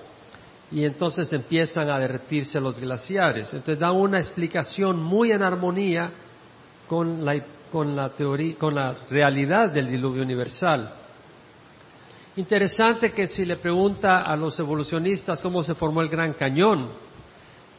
y 0.71 0.85
entonces 0.85 1.31
empiezan 1.33 1.89
a 1.89 1.99
derretirse 1.99 2.59
los 2.59 2.79
glaciares. 2.79 3.53
Entonces 3.53 3.79
da 3.79 3.91
una 3.91 4.19
explicación 4.19 5.01
muy 5.01 5.31
en 5.31 5.43
armonía 5.43 6.11
con 6.87 7.25
la, 7.25 7.43
con 7.71 7.95
la 7.95 8.09
teoría, 8.09 8.55
con 8.57 8.75
la 8.75 8.95
realidad 9.09 9.69
del 9.69 9.89
diluvio 9.89 10.23
universal. 10.23 10.93
Interesante 12.37 13.11
que 13.11 13.27
si 13.27 13.43
le 13.43 13.57
pregunta 13.57 14.21
a 14.21 14.37
los 14.37 14.57
evolucionistas 14.59 15.41
cómo 15.41 15.63
se 15.63 15.75
formó 15.75 16.01
el 16.01 16.07
Gran 16.07 16.33
Cañón 16.33 17.10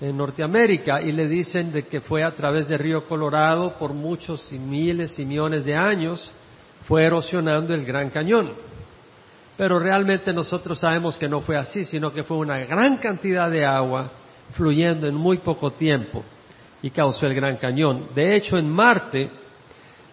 en 0.03 0.17
Norteamérica 0.17 1.01
y 1.01 1.13
le 1.13 1.29
dicen 1.29 1.71
de 1.71 1.85
que 1.85 2.01
fue 2.01 2.25
a 2.25 2.35
través 2.35 2.67
del 2.67 2.81
río 2.81 3.07
Colorado 3.07 3.79
por 3.79 3.95
muchos 3.95 4.53
y 4.53 4.59
miles 4.59 5.17
y 5.21 5.25
millones 5.25 5.65
de 5.65 5.77
años, 5.77 6.29
fue 6.89 7.05
erosionando 7.05 7.73
el 7.73 7.85
Gran 7.85 8.11
Cañón. 8.11 8.53
Pero 9.57 9.79
realmente 9.79 10.33
nosotros 10.33 10.81
sabemos 10.81 11.17
que 11.17 11.29
no 11.29 11.41
fue 11.41 11.57
así, 11.57 11.85
sino 11.85 12.13
que 12.13 12.25
fue 12.25 12.37
una 12.37 12.59
gran 12.65 12.97
cantidad 12.97 13.49
de 13.49 13.65
agua 13.65 14.11
fluyendo 14.51 15.07
en 15.07 15.15
muy 15.15 15.39
poco 15.39 15.71
tiempo 15.71 16.25
y 16.83 16.91
causó 16.91 17.27
el 17.27 17.35
Gran 17.35 17.57
Cañón. 17.59 18.09
De 18.13 18.35
hecho, 18.35 18.59
en 18.59 18.69
Marte 18.69 19.31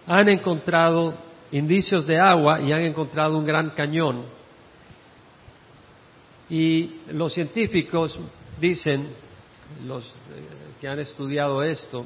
han 0.06 0.30
encontrado 0.30 1.16
indicios 1.52 2.06
de 2.06 2.20
agua 2.20 2.62
y 2.62 2.72
han 2.72 2.82
encontrado 2.82 3.40
un 3.40 3.46
gran 3.46 3.72
cañón. 3.72 4.26
Y 6.48 6.98
los 7.12 7.34
científicos 7.34 8.20
dicen, 8.60 9.08
los 9.86 10.06
eh, 10.06 10.12
que 10.80 10.88
han 10.88 11.00
estudiado 11.00 11.64
esto, 11.64 12.06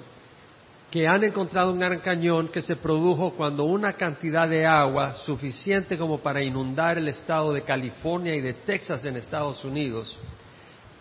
que 0.91 1.07
han 1.07 1.23
encontrado 1.23 1.71
un 1.71 1.79
gran 1.79 1.99
cañón 1.99 2.49
que 2.49 2.61
se 2.61 2.75
produjo 2.75 3.31
cuando 3.31 3.63
una 3.63 3.93
cantidad 3.93 4.47
de 4.47 4.65
agua 4.65 5.15
suficiente 5.15 5.97
como 5.97 6.19
para 6.19 6.43
inundar 6.43 6.97
el 6.97 7.07
estado 7.07 7.53
de 7.53 7.63
California 7.63 8.35
y 8.35 8.41
de 8.41 8.53
Texas 8.53 9.03
en 9.05 9.17
Estados 9.17 9.63
Unidos 9.65 10.17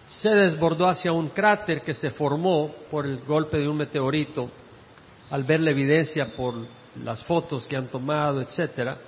se 0.06 0.30
desbordó 0.30 0.88
hacia 0.88 1.12
un 1.12 1.28
cráter 1.28 1.82
que 1.82 1.94
se 1.94 2.10
formó 2.10 2.74
por 2.90 3.06
el 3.06 3.20
golpe 3.20 3.58
de 3.58 3.68
un 3.68 3.76
meteorito 3.76 4.50
al 5.30 5.44
ver 5.44 5.60
la 5.60 5.70
evidencia 5.70 6.26
por 6.36 6.54
las 7.02 7.24
fotos 7.24 7.66
que 7.66 7.76
han 7.76 7.86
tomado, 7.86 8.40
etcétera. 8.42 8.98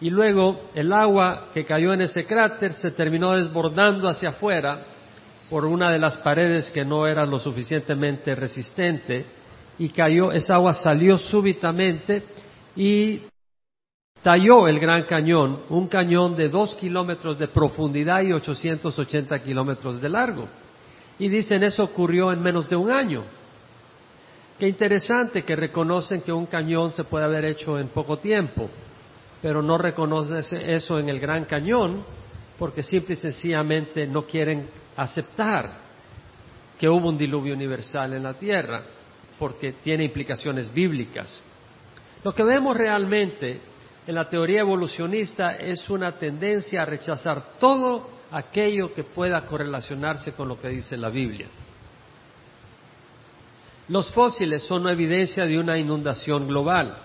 Y 0.00 0.10
luego 0.10 0.70
el 0.74 0.92
agua 0.92 1.48
que 1.52 1.64
cayó 1.64 1.92
en 1.92 2.02
ese 2.02 2.24
cráter 2.24 2.72
se 2.72 2.92
terminó 2.92 3.32
desbordando 3.32 4.08
hacia 4.08 4.30
afuera 4.30 4.78
por 5.50 5.64
una 5.64 5.90
de 5.90 5.98
las 5.98 6.16
paredes 6.18 6.70
que 6.70 6.84
no 6.84 7.06
era 7.06 7.26
lo 7.26 7.38
suficientemente 7.38 8.34
resistente 8.34 9.24
y 9.78 9.88
cayó, 9.90 10.32
esa 10.32 10.54
agua 10.54 10.74
salió 10.74 11.18
súbitamente 11.18 12.22
y 12.76 13.22
talló 14.22 14.68
el 14.68 14.78
Gran 14.78 15.02
Cañón, 15.02 15.60
un 15.68 15.88
cañón 15.88 16.36
de 16.36 16.48
dos 16.48 16.74
kilómetros 16.76 17.38
de 17.38 17.48
profundidad 17.48 18.22
y 18.22 18.32
880 18.32 19.38
kilómetros 19.40 20.00
de 20.00 20.08
largo. 20.08 20.48
Y 21.18 21.28
dicen 21.28 21.62
eso 21.62 21.84
ocurrió 21.84 22.32
en 22.32 22.42
menos 22.42 22.68
de 22.70 22.76
un 22.76 22.90
año. 22.90 23.22
Qué 24.58 24.68
interesante 24.68 25.42
que 25.42 25.56
reconocen 25.56 26.22
que 26.22 26.32
un 26.32 26.46
cañón 26.46 26.90
se 26.92 27.04
puede 27.04 27.24
haber 27.24 27.44
hecho 27.44 27.78
en 27.78 27.88
poco 27.88 28.18
tiempo, 28.18 28.70
pero 29.42 29.60
no 29.60 29.76
reconocen 29.76 30.70
eso 30.70 30.98
en 30.98 31.08
el 31.08 31.20
Gran 31.20 31.44
Cañón 31.44 32.02
porque 32.58 32.82
simple 32.82 33.14
y 33.14 33.16
sencillamente 33.16 34.06
no 34.06 34.24
quieren 34.24 34.68
aceptar 34.96 35.84
que 36.78 36.88
hubo 36.88 37.08
un 37.08 37.18
diluvio 37.18 37.54
universal 37.54 38.12
en 38.14 38.22
la 38.22 38.34
tierra, 38.34 38.82
porque 39.38 39.72
tiene 39.72 40.04
implicaciones 40.04 40.72
bíblicas. 40.72 41.42
Lo 42.22 42.34
que 42.34 42.42
vemos 42.42 42.76
realmente 42.76 43.60
en 44.06 44.14
la 44.14 44.28
teoría 44.28 44.60
evolucionista 44.60 45.56
es 45.56 45.88
una 45.90 46.12
tendencia 46.18 46.82
a 46.82 46.84
rechazar 46.84 47.58
todo 47.58 48.08
aquello 48.30 48.92
que 48.92 49.04
pueda 49.04 49.44
correlacionarse 49.46 50.32
con 50.32 50.48
lo 50.48 50.60
que 50.60 50.68
dice 50.68 50.96
la 50.96 51.08
Biblia. 51.08 51.48
Los 53.88 54.12
fósiles 54.12 54.62
son 54.62 54.82
una 54.82 54.92
evidencia 54.92 55.46
de 55.46 55.58
una 55.58 55.76
inundación 55.76 56.48
global. 56.48 56.98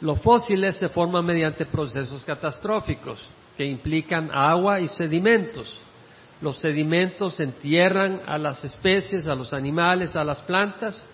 Los 0.00 0.20
fósiles 0.20 0.76
se 0.76 0.88
forman 0.88 1.24
mediante 1.24 1.66
procesos 1.66 2.24
catastróficos 2.24 3.28
que 3.56 3.64
implican 3.64 4.30
agua 4.32 4.80
y 4.80 4.88
sedimentos. 4.88 5.78
Los 6.40 6.58
sedimentos 6.58 7.40
entierran 7.40 8.20
a 8.26 8.36
las 8.38 8.64
especies, 8.64 9.26
a 9.26 9.34
los 9.34 9.52
animales, 9.52 10.16
a 10.16 10.24
las 10.24 10.40
plantas 10.42 11.06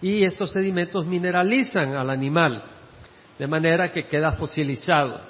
y 0.00 0.24
estos 0.24 0.50
sedimentos 0.50 1.06
mineralizan 1.06 1.94
al 1.94 2.10
animal 2.10 2.64
de 3.38 3.46
manera 3.46 3.92
que 3.92 4.06
queda 4.06 4.32
fosilizado. 4.32 5.20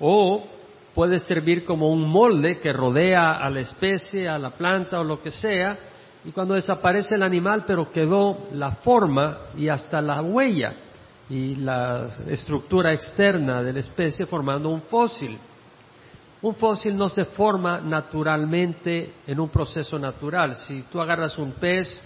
O 0.00 0.46
puede 0.94 1.18
servir 1.18 1.64
como 1.64 1.88
un 1.90 2.08
molde 2.08 2.58
que 2.60 2.72
rodea 2.72 3.32
a 3.32 3.50
la 3.50 3.60
especie, 3.60 4.28
a 4.28 4.38
la 4.38 4.50
planta 4.50 5.00
o 5.00 5.04
lo 5.04 5.22
que 5.22 5.30
sea, 5.30 5.78
y 6.24 6.32
cuando 6.32 6.54
desaparece 6.54 7.14
el 7.14 7.22
animal, 7.22 7.64
pero 7.66 7.90
quedó 7.90 8.48
la 8.52 8.72
forma 8.72 9.38
y 9.56 9.68
hasta 9.68 10.00
la 10.00 10.20
huella 10.20 10.74
y 11.30 11.56
la 11.56 12.08
estructura 12.26 12.92
externa 12.92 13.62
de 13.62 13.72
la 13.72 13.80
especie 13.80 14.26
formando 14.26 14.68
un 14.70 14.82
fósil. 14.82 15.38
Un 16.40 16.54
fósil 16.54 16.96
no 16.96 17.08
se 17.08 17.24
forma 17.24 17.80
naturalmente 17.80 19.14
en 19.26 19.40
un 19.40 19.48
proceso 19.48 19.98
natural. 19.98 20.54
Si 20.54 20.82
tú 20.82 21.00
agarras 21.00 21.36
un 21.38 21.52
pez 21.52 22.00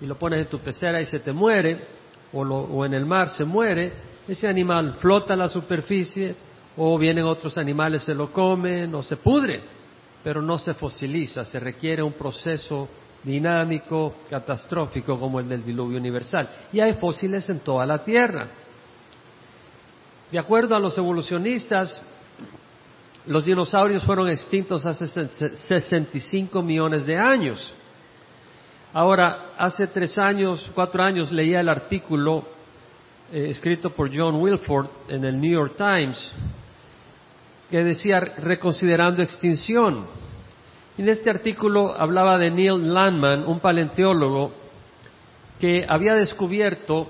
y 0.00 0.06
lo 0.06 0.18
pones 0.18 0.40
en 0.40 0.46
tu 0.46 0.58
pecera 0.58 1.00
y 1.00 1.06
se 1.06 1.20
te 1.20 1.32
muere, 1.32 2.00
o, 2.32 2.40
o 2.40 2.84
en 2.84 2.94
el 2.94 3.06
mar 3.06 3.28
se 3.30 3.44
muere, 3.44 3.92
ese 4.26 4.48
animal 4.48 4.94
flota 4.98 5.34
a 5.34 5.36
la 5.36 5.48
superficie 5.48 6.34
o 6.76 6.98
vienen 6.98 7.24
otros 7.24 7.58
animales, 7.58 8.02
se 8.02 8.14
lo 8.14 8.32
comen 8.32 8.94
o 8.94 9.02
se 9.02 9.16
pudre, 9.16 9.60
pero 10.22 10.42
no 10.42 10.58
se 10.58 10.74
fosiliza, 10.74 11.44
se 11.44 11.60
requiere 11.60 12.02
un 12.02 12.12
proceso 12.12 12.88
dinámico, 13.22 14.14
catastrófico 14.28 15.18
como 15.18 15.40
el 15.40 15.48
del 15.48 15.62
diluvio 15.62 15.98
universal. 15.98 16.48
Y 16.72 16.80
hay 16.80 16.94
fósiles 16.94 17.48
en 17.50 17.60
toda 17.60 17.86
la 17.86 18.02
Tierra. 18.02 18.46
De 20.30 20.38
acuerdo 20.38 20.76
a 20.76 20.80
los 20.80 20.96
evolucionistas, 20.96 22.02
los 23.26 23.44
dinosaurios 23.44 24.02
fueron 24.04 24.28
extintos 24.28 24.86
hace 24.86 25.06
65 25.06 26.62
millones 26.62 27.04
de 27.04 27.18
años. 27.18 27.72
Ahora, 28.92 29.50
hace 29.56 29.86
tres 29.86 30.18
años, 30.18 30.70
cuatro 30.74 31.02
años, 31.02 31.30
leía 31.30 31.60
el 31.60 31.68
artículo 31.68 32.44
eh, 33.32 33.46
escrito 33.50 33.90
por 33.90 34.10
John 34.14 34.36
Wilford 34.36 34.88
en 35.08 35.24
el 35.24 35.40
New 35.40 35.52
York 35.52 35.74
Times, 35.76 36.34
que 37.70 37.84
decía 37.84 38.20
reconsiderando 38.20 39.22
extinción. 39.22 40.06
En 40.98 41.08
este 41.08 41.30
artículo 41.30 41.94
hablaba 41.94 42.36
de 42.36 42.50
Neil 42.50 42.92
Landman, 42.92 43.46
un 43.46 43.60
paleontólogo 43.60 44.52
que 45.60 45.84
había 45.88 46.14
descubierto 46.14 47.06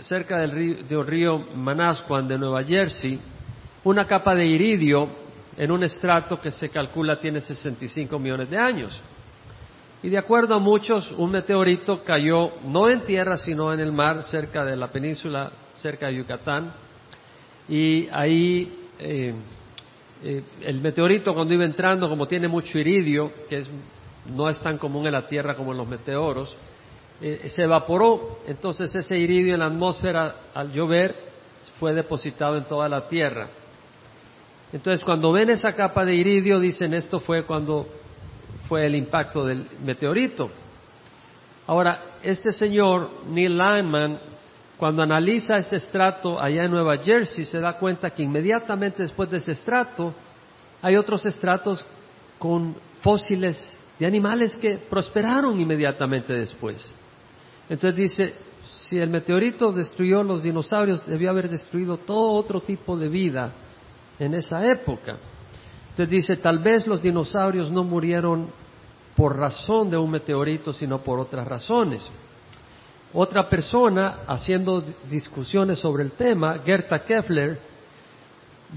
cerca 0.00 0.40
del 0.40 0.50
río, 0.50 1.02
río 1.04 1.38
Manasquan 1.54 2.26
de 2.26 2.38
Nueva 2.38 2.64
Jersey 2.64 3.20
una 3.84 4.06
capa 4.06 4.34
de 4.34 4.46
iridio 4.46 5.08
en 5.62 5.70
un 5.70 5.84
estrato 5.84 6.40
que 6.40 6.50
se 6.50 6.70
calcula 6.70 7.20
tiene 7.20 7.40
65 7.40 8.18
millones 8.18 8.50
de 8.50 8.58
años. 8.58 9.00
Y 10.02 10.08
de 10.08 10.18
acuerdo 10.18 10.56
a 10.56 10.58
muchos, 10.58 11.12
un 11.12 11.30
meteorito 11.30 12.02
cayó 12.02 12.54
no 12.64 12.88
en 12.88 13.04
tierra, 13.04 13.36
sino 13.36 13.72
en 13.72 13.78
el 13.78 13.92
mar, 13.92 14.24
cerca 14.24 14.64
de 14.64 14.74
la 14.74 14.88
península, 14.88 15.52
cerca 15.76 16.08
de 16.08 16.16
Yucatán. 16.16 16.72
Y 17.68 18.08
ahí 18.10 18.88
eh, 18.98 19.34
eh, 20.24 20.42
el 20.62 20.80
meteorito 20.80 21.32
cuando 21.32 21.54
iba 21.54 21.64
entrando, 21.64 22.08
como 22.08 22.26
tiene 22.26 22.48
mucho 22.48 22.76
iridio, 22.80 23.30
que 23.48 23.62
no 24.34 24.48
es 24.48 24.60
tan 24.60 24.78
común 24.78 25.06
en 25.06 25.12
la 25.12 25.28
tierra 25.28 25.54
como 25.54 25.70
en 25.70 25.78
los 25.78 25.86
meteoros, 25.86 26.56
eh, 27.20 27.48
se 27.48 27.62
evaporó. 27.62 28.40
Entonces 28.48 28.92
ese 28.96 29.16
iridio 29.16 29.54
en 29.54 29.60
la 29.60 29.66
atmósfera, 29.66 30.34
al 30.54 30.72
llover, 30.72 31.14
fue 31.78 31.94
depositado 31.94 32.56
en 32.56 32.64
toda 32.64 32.88
la 32.88 33.06
tierra. 33.06 33.61
Entonces 34.72 35.04
cuando 35.04 35.32
ven 35.32 35.50
esa 35.50 35.72
capa 35.72 36.04
de 36.04 36.14
iridio, 36.14 36.58
dicen 36.58 36.94
esto 36.94 37.20
fue 37.20 37.44
cuando 37.44 37.86
fue 38.68 38.86
el 38.86 38.94
impacto 38.94 39.44
del 39.44 39.66
meteorito. 39.84 40.50
Ahora, 41.66 42.02
este 42.22 42.52
señor, 42.52 43.10
Neil 43.28 43.56
Lyman, 43.56 44.18
cuando 44.78 45.02
analiza 45.02 45.58
ese 45.58 45.76
estrato 45.76 46.40
allá 46.40 46.64
en 46.64 46.70
Nueva 46.70 46.96
Jersey, 46.96 47.44
se 47.44 47.60
da 47.60 47.78
cuenta 47.78 48.10
que 48.10 48.22
inmediatamente 48.22 49.02
después 49.02 49.30
de 49.30 49.36
ese 49.36 49.52
estrato 49.52 50.14
hay 50.80 50.96
otros 50.96 51.24
estratos 51.26 51.86
con 52.38 52.74
fósiles 53.02 53.76
de 53.98 54.06
animales 54.06 54.56
que 54.56 54.78
prosperaron 54.78 55.60
inmediatamente 55.60 56.32
después. 56.32 56.92
Entonces 57.68 57.96
dice, 57.96 58.34
si 58.64 58.98
el 58.98 59.10
meteorito 59.10 59.70
destruyó 59.70 60.24
los 60.24 60.42
dinosaurios, 60.42 61.06
debió 61.06 61.30
haber 61.30 61.48
destruido 61.48 61.98
todo 61.98 62.32
otro 62.32 62.60
tipo 62.60 62.96
de 62.96 63.08
vida 63.08 63.52
en 64.18 64.34
esa 64.34 64.66
época. 64.66 65.16
Entonces 65.90 66.10
dice, 66.10 66.36
tal 66.36 66.58
vez 66.58 66.86
los 66.86 67.02
dinosaurios 67.02 67.70
no 67.70 67.84
murieron 67.84 68.50
por 69.14 69.36
razón 69.36 69.90
de 69.90 69.96
un 69.96 70.10
meteorito, 70.10 70.72
sino 70.72 71.02
por 71.02 71.18
otras 71.18 71.46
razones. 71.46 72.10
Otra 73.12 73.48
persona, 73.48 74.20
haciendo 74.26 74.82
discusiones 75.10 75.78
sobre 75.78 76.02
el 76.04 76.12
tema, 76.12 76.60
Gerta 76.64 77.04
Keffler, 77.04 77.58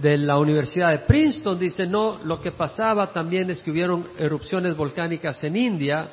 de 0.01 0.17
la 0.17 0.37
Universidad 0.37 0.91
de 0.91 0.99
Princeton, 0.99 1.57
dice, 1.57 1.85
no, 1.85 2.19
lo 2.25 2.41
que 2.41 2.51
pasaba 2.51 3.13
también 3.13 3.49
es 3.49 3.61
que 3.61 3.71
hubieron 3.71 4.07
erupciones 4.17 4.75
volcánicas 4.75 5.41
en 5.45 5.55
India 5.55 6.09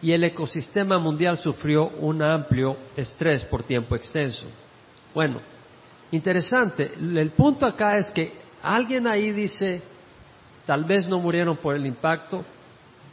y 0.00 0.12
el 0.12 0.22
ecosistema 0.22 0.98
mundial 0.98 1.36
sufrió 1.38 1.88
un 1.88 2.22
amplio 2.22 2.76
estrés 2.96 3.44
por 3.44 3.64
tiempo 3.64 3.96
extenso. 3.96 4.46
Bueno, 5.12 5.40
interesante. 6.12 6.92
El 6.94 7.30
punto 7.30 7.66
acá 7.66 7.98
es 7.98 8.10
que 8.12 8.43
alguien 8.64 9.06
ahí 9.06 9.30
dice, 9.32 9.82
tal 10.66 10.84
vez 10.84 11.08
no 11.08 11.18
murieron 11.18 11.56
por 11.56 11.74
el 11.74 11.86
impacto 11.86 12.44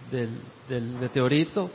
del, 0.10 0.30
meteorito. 1.00 1.70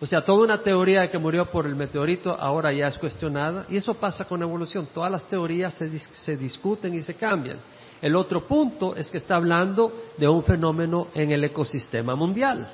O 0.00 0.06
sea, 0.06 0.24
toda 0.24 0.44
una 0.44 0.62
teoría 0.62 1.02
de 1.02 1.10
que 1.10 1.18
murió 1.18 1.44
por 1.46 1.66
el 1.66 1.76
meteorito 1.76 2.30
ahora 2.32 2.72
ya 2.72 2.86
es 2.86 2.98
cuestionada. 2.98 3.66
Y 3.68 3.76
eso 3.76 3.94
pasa 3.94 4.24
con 4.24 4.42
evolución. 4.42 4.88
Todas 4.94 5.12
las 5.12 5.26
teorías 5.26 5.74
se, 5.74 5.98
se 5.98 6.36
discuten 6.36 6.94
y 6.94 7.02
se 7.02 7.14
cambian. 7.14 7.58
El 8.00 8.16
otro 8.16 8.46
punto 8.46 8.96
es 8.96 9.10
que 9.10 9.18
está 9.18 9.36
hablando 9.36 9.92
de 10.16 10.26
un 10.26 10.42
fenómeno 10.42 11.08
en 11.14 11.32
el 11.32 11.44
ecosistema 11.44 12.14
mundial. 12.14 12.66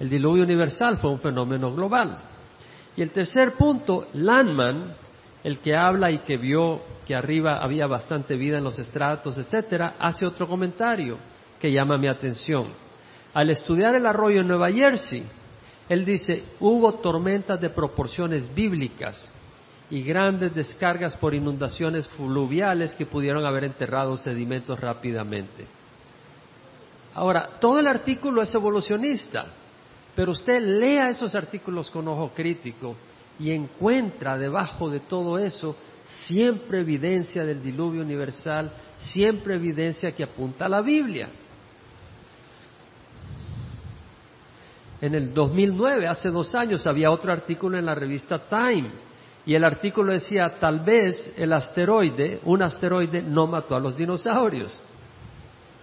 El 0.00 0.10
diluvio 0.10 0.42
universal 0.42 0.98
fue 0.98 1.12
un 1.12 1.20
fenómeno 1.20 1.72
global. 1.72 2.18
Y 2.96 3.02
el 3.02 3.10
tercer 3.10 3.52
punto, 3.52 4.08
Landman, 4.14 4.94
el 5.46 5.60
que 5.60 5.76
habla 5.76 6.10
y 6.10 6.18
que 6.18 6.36
vio 6.36 6.80
que 7.06 7.14
arriba 7.14 7.58
había 7.62 7.86
bastante 7.86 8.34
vida 8.34 8.58
en 8.58 8.64
los 8.64 8.80
estratos, 8.80 9.38
etcétera, 9.38 9.94
hace 10.00 10.26
otro 10.26 10.48
comentario 10.48 11.18
que 11.60 11.70
llama 11.70 11.96
mi 11.98 12.08
atención. 12.08 12.66
Al 13.32 13.50
estudiar 13.50 13.94
el 13.94 14.06
arroyo 14.06 14.40
en 14.40 14.48
Nueva 14.48 14.72
Jersey, 14.72 15.24
él 15.88 16.04
dice, 16.04 16.42
hubo 16.58 16.94
tormentas 16.94 17.60
de 17.60 17.70
proporciones 17.70 18.52
bíblicas 18.52 19.32
y 19.88 20.02
grandes 20.02 20.52
descargas 20.52 21.16
por 21.16 21.32
inundaciones 21.32 22.08
fluviales 22.08 22.92
que 22.96 23.06
pudieron 23.06 23.46
haber 23.46 23.62
enterrado 23.62 24.16
sedimentos 24.16 24.80
rápidamente. 24.80 25.64
Ahora, 27.14 27.50
todo 27.60 27.78
el 27.78 27.86
artículo 27.86 28.42
es 28.42 28.52
evolucionista, 28.52 29.46
pero 30.12 30.32
usted 30.32 30.60
lea 30.60 31.08
esos 31.08 31.36
artículos 31.36 31.88
con 31.88 32.08
ojo 32.08 32.32
crítico 32.34 32.96
y 33.38 33.50
encuentra 33.50 34.38
debajo 34.38 34.88
de 34.88 35.00
todo 35.00 35.38
eso 35.38 35.76
siempre 36.04 36.80
evidencia 36.80 37.44
del 37.44 37.62
diluvio 37.62 38.02
universal, 38.02 38.70
siempre 38.94 39.56
evidencia 39.56 40.12
que 40.12 40.24
apunta 40.24 40.66
a 40.66 40.68
la 40.68 40.80
Biblia. 40.80 41.28
En 45.00 45.14
el 45.14 45.34
2009, 45.34 46.06
hace 46.06 46.30
dos 46.30 46.54
años, 46.54 46.86
había 46.86 47.10
otro 47.10 47.32
artículo 47.32 47.76
en 47.76 47.84
la 47.84 47.94
revista 47.94 48.38
Time 48.48 48.90
Y 49.44 49.54
el 49.54 49.62
artículo 49.62 50.12
decía, 50.12 50.58
tal 50.58 50.80
vez 50.80 51.34
el 51.36 51.52
asteroide, 51.52 52.40
un 52.44 52.62
asteroide 52.62 53.22
no 53.22 53.46
mató 53.46 53.76
a 53.76 53.80
los 53.80 53.96
dinosaurios. 53.96 54.82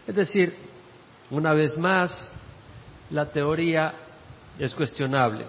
Es 0.06 0.16
decir, 0.16 0.54
una 1.30 1.54
vez 1.54 1.78
más, 1.78 2.28
la 3.10 3.32
teoría 3.32 3.94
es 4.60 4.76
cuestionable. 4.76 5.46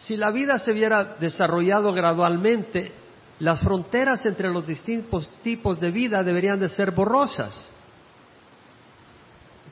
Si 0.00 0.16
la 0.16 0.30
vida 0.30 0.58
se 0.58 0.72
hubiera 0.72 1.16
desarrollado 1.18 1.92
gradualmente, 1.92 2.92
las 3.38 3.62
fronteras 3.62 4.26
entre 4.26 4.50
los 4.50 4.66
distintos 4.66 5.30
tipos 5.42 5.80
de 5.80 5.90
vida 5.90 6.22
deberían 6.22 6.60
de 6.60 6.68
ser 6.68 6.90
borrosas. 6.90 7.70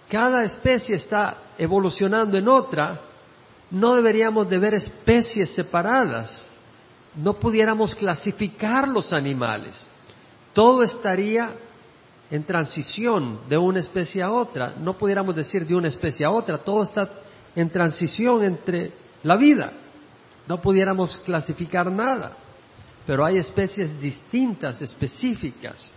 Cada 0.08 0.44
especie 0.44 0.96
está 0.96 1.36
evolucionando 1.58 2.38
en 2.38 2.48
otra, 2.48 3.00
no 3.70 3.94
deberíamos 3.94 4.48
de 4.48 4.58
ver 4.58 4.74
especies 4.74 5.50
separadas 5.50 6.48
no 7.18 7.34
pudiéramos 7.34 7.94
clasificar 7.94 8.88
los 8.88 9.12
animales. 9.12 9.88
Todo 10.52 10.82
estaría 10.82 11.50
en 12.30 12.44
transición 12.44 13.40
de 13.48 13.56
una 13.56 13.80
especie 13.80 14.22
a 14.22 14.30
otra. 14.30 14.74
No 14.78 14.96
pudiéramos 14.96 15.34
decir 15.34 15.66
de 15.66 15.74
una 15.74 15.88
especie 15.88 16.26
a 16.26 16.30
otra. 16.30 16.58
Todo 16.58 16.84
está 16.84 17.08
en 17.54 17.70
transición 17.70 18.44
entre 18.44 18.92
la 19.22 19.36
vida. 19.36 19.72
No 20.48 20.60
pudiéramos 20.62 21.18
clasificar 21.18 21.92
nada. 21.92 22.32
Pero 23.06 23.24
hay 23.24 23.36
especies 23.36 24.00
distintas, 24.00 24.80
específicas. 24.80 25.92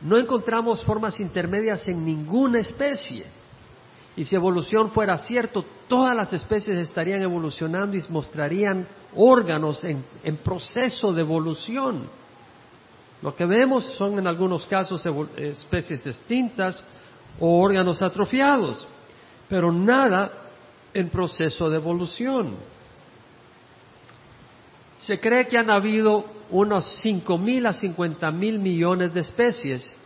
No 0.00 0.16
encontramos 0.16 0.84
formas 0.84 1.18
intermedias 1.18 1.86
en 1.88 2.04
ninguna 2.04 2.60
especie. 2.60 3.26
Y 4.16 4.24
si 4.24 4.36
evolución 4.36 4.90
fuera 4.90 5.18
cierto, 5.18 5.64
todas 5.88 6.16
las 6.16 6.32
especies 6.32 6.78
estarían 6.78 7.22
evolucionando 7.22 7.96
y 7.96 8.04
mostrarían 8.08 8.86
órganos 9.14 9.84
en, 9.84 10.36
proceso 10.44 11.12
de 11.12 11.22
evolución. 11.22 12.08
Lo 13.22 13.34
que 13.34 13.46
vemos 13.46 13.84
son 13.96 14.18
en 14.18 14.28
algunos 14.28 14.64
casos 14.66 15.04
especies 15.36 16.04
distintas 16.04 16.84
o 17.40 17.60
órganos 17.60 18.00
atrofiados, 18.00 18.86
pero 19.48 19.72
nada 19.72 20.32
en 20.94 21.08
proceso 21.08 21.68
de 21.68 21.76
evolución. 21.76 22.77
Se 25.00 25.20
cree 25.20 25.46
que 25.46 25.58
han 25.58 25.70
habido 25.70 26.24
unos 26.50 27.00
cinco 27.00 27.38
mil 27.38 27.66
a 27.66 27.72
cincuenta 27.72 28.30
mil 28.30 28.58
millones 28.58 29.12
de 29.12 29.20
especies 29.20 29.96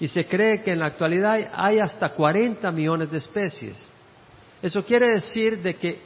y 0.00 0.08
se 0.08 0.26
cree 0.26 0.62
que 0.62 0.72
en 0.72 0.80
la 0.80 0.86
actualidad 0.86 1.38
hay 1.54 1.78
hasta 1.78 2.10
40 2.10 2.70
millones 2.72 3.10
de 3.10 3.18
especies. 3.18 3.88
Eso 4.60 4.84
quiere 4.84 5.10
decir 5.10 5.62
de 5.62 5.74
que 5.74 6.00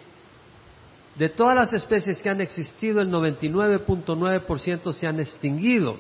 de 1.17 1.31
todas 1.31 1.55
las 1.55 1.73
especies 1.73 2.23
que 2.23 2.29
han 2.29 2.43
existido, 2.43 3.01
el 3.01 3.11
99.9% 3.11 4.93
se 4.93 5.07
han 5.07 5.19
extinguido. 5.19 5.97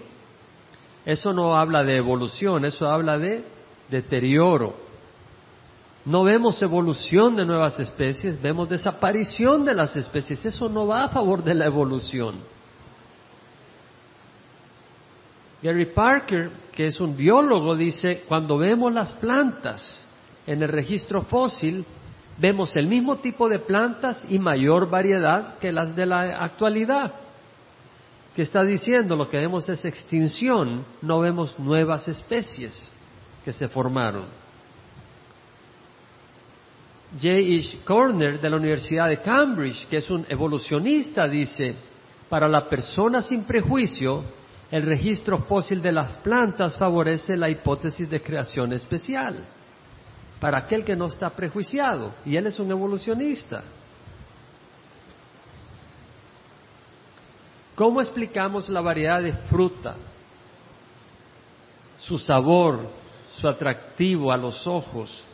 Eso 1.06 1.32
no 1.32 1.56
habla 1.56 1.84
de 1.84 1.96
evolución, 1.96 2.66
eso 2.66 2.86
habla 2.86 3.16
de 3.16 3.42
deterioro. 3.88 4.85
No 6.06 6.22
vemos 6.22 6.62
evolución 6.62 7.34
de 7.34 7.44
nuevas 7.44 7.80
especies, 7.80 8.40
vemos 8.40 8.68
desaparición 8.68 9.64
de 9.64 9.74
las 9.74 9.96
especies. 9.96 10.46
Eso 10.46 10.68
no 10.68 10.86
va 10.86 11.04
a 11.04 11.08
favor 11.08 11.42
de 11.42 11.52
la 11.52 11.66
evolución. 11.66 12.36
Gary 15.60 15.86
Parker, 15.86 16.52
que 16.70 16.86
es 16.86 17.00
un 17.00 17.16
biólogo, 17.16 17.74
dice, 17.74 18.22
cuando 18.28 18.56
vemos 18.56 18.92
las 18.92 19.14
plantas 19.14 20.00
en 20.46 20.62
el 20.62 20.68
registro 20.68 21.22
fósil, 21.22 21.84
vemos 22.38 22.76
el 22.76 22.86
mismo 22.86 23.16
tipo 23.16 23.48
de 23.48 23.58
plantas 23.58 24.24
y 24.28 24.38
mayor 24.38 24.88
variedad 24.88 25.58
que 25.58 25.72
las 25.72 25.96
de 25.96 26.06
la 26.06 26.38
actualidad. 26.38 27.14
¿Qué 28.36 28.42
está 28.42 28.62
diciendo? 28.62 29.16
Lo 29.16 29.28
que 29.28 29.38
vemos 29.38 29.68
es 29.68 29.84
extinción, 29.84 30.84
no 31.02 31.18
vemos 31.18 31.58
nuevas 31.58 32.06
especies 32.06 32.92
que 33.44 33.52
se 33.52 33.66
formaron. 33.66 34.45
J. 37.12 37.28
H. 37.30 37.78
Corner 37.84 38.40
de 38.40 38.50
la 38.50 38.56
Universidad 38.56 39.08
de 39.08 39.20
Cambridge, 39.20 39.86
que 39.88 39.98
es 39.98 40.10
un 40.10 40.26
evolucionista, 40.28 41.28
dice, 41.28 41.74
para 42.28 42.48
la 42.48 42.68
persona 42.68 43.22
sin 43.22 43.44
prejuicio, 43.44 44.24
el 44.70 44.82
registro 44.82 45.38
fósil 45.38 45.80
de 45.80 45.92
las 45.92 46.18
plantas 46.18 46.76
favorece 46.76 47.36
la 47.36 47.48
hipótesis 47.48 48.10
de 48.10 48.20
creación 48.20 48.72
especial 48.72 49.44
para 50.40 50.58
aquel 50.58 50.84
que 50.84 50.96
no 50.96 51.06
está 51.06 51.30
prejuiciado, 51.30 52.14
y 52.24 52.36
él 52.36 52.46
es 52.46 52.58
un 52.58 52.70
evolucionista. 52.70 53.64
¿Cómo 57.74 58.00
explicamos 58.00 58.68
la 58.68 58.80
variedad 58.80 59.22
de 59.22 59.32
fruta, 59.32 59.96
su 61.98 62.18
sabor, 62.18 62.88
su 63.38 63.48
atractivo 63.48 64.32
a 64.32 64.36
los 64.36 64.66
ojos? 64.66 65.25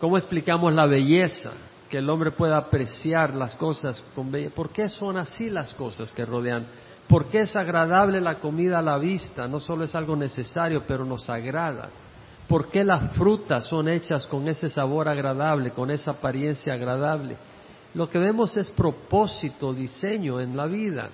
¿Cómo 0.00 0.16
explicamos 0.18 0.74
la 0.74 0.86
belleza, 0.86 1.52
que 1.88 1.98
el 1.98 2.10
hombre 2.10 2.32
pueda 2.32 2.56
apreciar 2.56 3.34
las 3.34 3.54
cosas 3.54 4.02
con 4.14 4.30
belleza? 4.30 4.54
¿Por 4.54 4.70
qué 4.70 4.88
son 4.88 5.16
así 5.16 5.48
las 5.50 5.72
cosas 5.74 6.12
que 6.12 6.24
rodean 6.24 6.66
¿Por 7.08 7.28
qué 7.28 7.40
es 7.40 7.54
agradable 7.54 8.20
la 8.20 8.40
comida 8.40 8.80
a 8.80 8.82
la 8.82 8.98
vista? 8.98 9.46
No 9.46 9.60
solo 9.60 9.84
es 9.84 9.94
algo 9.94 10.16
necesario, 10.16 10.84
pero 10.86 11.04
nos 11.04 11.30
agrada. 11.30 11.88
¿Por 12.48 12.68
qué 12.68 12.82
las 12.84 13.12
frutas 13.12 13.64
son 13.66 13.88
hechas 13.88 14.26
con 14.26 14.48
ese 14.48 14.68
sabor 14.68 15.08
agradable, 15.08 15.70
con 15.70 15.90
esa 15.90 16.12
apariencia 16.12 16.74
agradable? 16.74 17.36
Lo 17.94 18.08
que 18.10 18.18
vemos 18.18 18.56
es 18.56 18.70
propósito, 18.70 19.72
diseño 19.72 20.40
en 20.40 20.56
la 20.56 20.66
vida. 20.66 21.10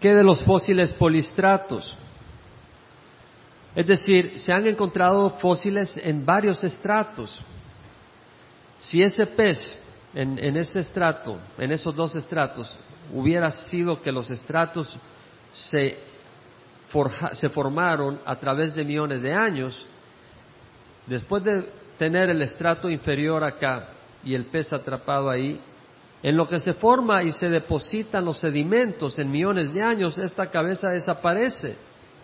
¿Qué 0.00 0.14
de 0.14 0.24
los 0.24 0.42
fósiles 0.42 0.92
polistratos? 0.92 1.96
Es 3.76 3.86
decir, 3.86 4.38
se 4.38 4.54
han 4.54 4.66
encontrado 4.66 5.28
fósiles 5.38 5.98
en 5.98 6.24
varios 6.24 6.64
estratos. 6.64 7.38
Si 8.78 9.02
ese 9.02 9.26
pez 9.26 9.78
en, 10.14 10.56
ese 10.56 10.80
estrato, 10.80 11.38
en 11.58 11.70
esos 11.70 11.94
dos 11.94 12.16
estratos, 12.16 12.74
hubiera 13.12 13.50
sido 13.50 14.00
que 14.00 14.10
los 14.10 14.30
estratos 14.30 14.96
se, 15.52 15.98
se 17.34 17.48
formaron 17.50 18.18
a 18.24 18.36
través 18.36 18.74
de 18.74 18.82
millones 18.82 19.20
de 19.20 19.34
años, 19.34 19.86
después 21.06 21.44
de 21.44 21.68
tener 21.98 22.30
el 22.30 22.40
estrato 22.40 22.88
inferior 22.88 23.44
acá 23.44 23.90
y 24.24 24.34
el 24.34 24.46
pez 24.46 24.72
atrapado 24.72 25.28
ahí, 25.28 25.60
en 26.22 26.34
lo 26.34 26.48
que 26.48 26.60
se 26.60 26.72
forma 26.72 27.22
y 27.22 27.30
se 27.30 27.50
depositan 27.50 28.24
los 28.24 28.38
sedimentos 28.38 29.18
en 29.18 29.30
millones 29.30 29.74
de 29.74 29.82
años, 29.82 30.16
esta 30.16 30.46
cabeza 30.46 30.88
desaparece, 30.88 31.76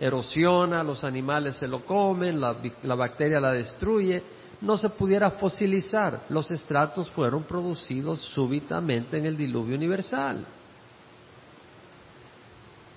erosiona, 0.03 0.83
los 0.83 1.05
animales 1.05 1.55
se 1.57 1.69
lo 1.69 1.87
comen, 1.87 2.41
la 2.41 2.95
bacteria 2.97 3.39
la 3.39 3.53
destruye, 3.53 4.21
no 4.61 4.77
se 4.77 4.89
pudiera 4.91 5.31
fosilizar. 5.31 6.23
Los 6.29 6.51
estratos 6.51 7.09
fueron 7.13 7.45
producidos 7.45 8.21
súbitamente 8.21 9.17
en 9.17 9.27
el 9.27 9.37
diluvio 9.37 9.77
universal. 9.77 10.45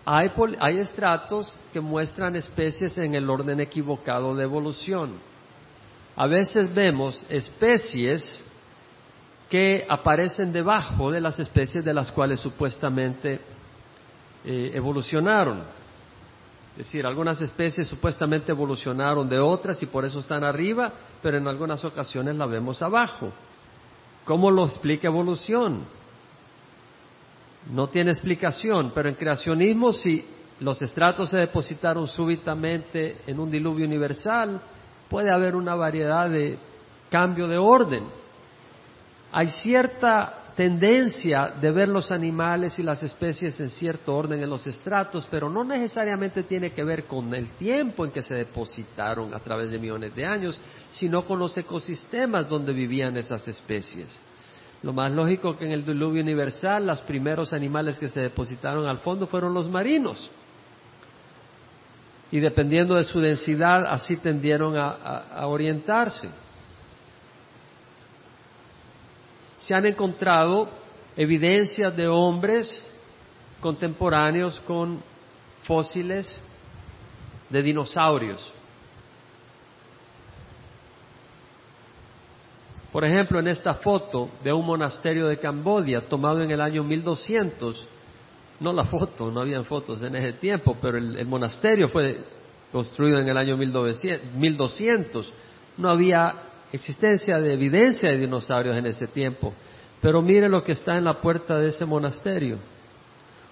Hay, 0.04 0.78
estratos 0.80 1.56
que 1.74 1.80
muestran 1.80 2.36
especies 2.36 2.98
en 2.98 3.14
el 3.14 3.30
orden 3.30 3.60
equivocado 3.60 4.36
de 4.36 4.44
evolución. 4.44 5.14
A 6.16 6.28
veces 6.28 6.74
vemos 6.74 7.24
especies 7.30 8.44
que 9.50 9.86
aparecen 9.88 10.52
debajo 10.52 11.12
de 11.12 11.22
las 11.22 11.38
especies 11.40 11.86
de 11.86 11.94
las 11.94 12.12
cuales 12.12 12.40
supuestamente 12.40 13.40
eh, 14.44 14.72
evolucionaron. 14.74 15.85
Es 16.76 16.88
decir, 16.88 17.06
algunas 17.06 17.40
especies 17.40 17.88
supuestamente 17.88 18.52
evolucionaron 18.52 19.30
de 19.30 19.40
otras 19.40 19.82
y 19.82 19.86
por 19.86 20.04
eso 20.04 20.20
están 20.20 20.44
arriba, 20.44 20.92
pero 21.22 21.38
en 21.38 21.48
algunas 21.48 21.86
ocasiones 21.86 22.36
la 22.36 22.46
vemos 22.46 22.82
abajo. 22.82 23.32
¿Cómo 24.26 24.52
lo 24.52 24.66
explica 24.66 25.08
evolución? 25.08 25.86
No 27.72 27.88
tiene 27.88 28.12
explicación, 28.12 28.92
pero 28.94 29.08
en 29.08 29.16
creacionismo 29.16 29.94
si 29.94 30.26
los 30.60 30.82
estratos 30.82 31.30
se 31.30 31.38
depositaron 31.38 32.10
súbitamente 32.10 33.22
en 33.26 33.40
un 33.40 33.50
diluvio 33.50 33.86
universal, 33.86 34.60
puede 35.10 35.32
haber 35.32 35.56
una 35.56 35.76
variedad 35.76 36.30
de 36.30 36.60
cambio 37.10 37.48
de 37.48 37.58
orden. 37.58 38.04
Hay 39.32 39.50
cierta 39.50 40.45
tendencia 40.56 41.54
de 41.60 41.70
ver 41.72 41.90
los 41.90 42.12
animales 42.12 42.80
y 42.80 42.84
las 42.84 43.04
especies 43.04 43.60
en 43.60 43.70
cierto 43.70 44.16
orden 44.16 44.42
en 44.42 44.50
los 44.50 44.66
estratos, 44.66 45.28
pero 45.30 45.50
no 45.50 45.64
necesariamente 45.66 46.44
tiene 46.44 46.72
que 46.72 46.84
ver 46.84 47.06
con 47.06 47.34
el 47.34 47.50
tiempo 47.58 48.06
en 48.06 48.12
que 48.12 48.22
se 48.22 48.36
depositaron 48.36 49.34
a 49.34 49.40
través 49.40 49.72
de 49.72 49.80
millones 49.80 50.16
de 50.16 50.26
años, 50.26 50.60
sino 50.90 51.26
con 51.26 51.40
los 51.40 51.58
ecosistemas 51.58 52.48
donde 52.48 52.72
vivían 52.72 53.18
esas 53.18 53.46
especies. 53.48 54.18
Lo 54.82 54.94
más 54.94 55.12
lógico 55.12 55.58
que 55.58 55.66
en 55.66 55.72
el 55.72 55.84
diluvio 55.84 56.22
universal 56.22 56.88
los 56.88 57.02
primeros 57.02 57.52
animales 57.52 58.00
que 58.00 58.08
se 58.08 58.22
depositaron 58.22 58.88
al 58.88 59.00
fondo 59.00 59.28
fueron 59.28 59.54
los 59.54 59.70
marinos. 59.70 60.30
Y 62.32 62.40
dependiendo 62.40 62.96
de 62.96 63.04
su 63.04 63.20
densidad, 63.20 63.86
así 63.88 64.18
tendieron 64.18 64.78
a, 64.78 64.90
a 64.90 65.48
orientarse. 65.48 66.30
Se 69.66 69.74
han 69.74 69.88
encontrado 69.88 70.70
evidencias 71.18 71.96
de 71.96 72.08
hombres 72.08 72.88
contemporáneos 73.60 74.60
con 74.60 75.02
fósiles 75.64 76.40
de 77.50 77.64
dinosaurios. 77.64 78.54
Por 82.92 83.06
ejemplo, 83.06 83.40
en 83.40 83.48
esta 83.48 83.74
foto 83.74 84.30
de 84.44 84.54
un 84.54 84.68
monasterio 84.68 85.26
de 85.26 85.40
Camboya 85.40 86.02
tomado 86.02 86.44
en 86.44 86.52
el 86.52 86.62
año 86.62 86.84
1200, 86.84 87.88
no 88.60 88.72
la 88.72 88.86
foto, 88.86 89.32
no 89.32 89.42
habían 89.42 89.66
fotos 89.66 90.04
en 90.04 90.16
ese 90.16 90.34
tiempo, 90.34 90.78
pero 90.80 91.00
el, 91.00 91.26
monasterio 91.26 91.90
fue 91.90 92.20
construido 92.72 93.20
en 93.20 93.28
el 93.28 93.36
año 93.36 93.58
1200. 93.58 95.34
No 95.78 95.90
había 95.90 96.45
existencia 96.76 97.40
de 97.40 97.54
evidencia 97.54 98.10
de 98.10 98.18
dinosaurios 98.18 98.76
en 98.76 98.86
ese 98.86 99.08
tiempo. 99.08 99.54
Pero 100.02 100.22
mire 100.22 100.50
lo 100.50 100.64
que 100.64 100.74
está 100.74 100.98
en 100.98 101.06
la 101.06 101.20
puerta 101.20 101.58
de 101.58 101.70
ese 101.70 101.86
monasterio. 101.86 102.58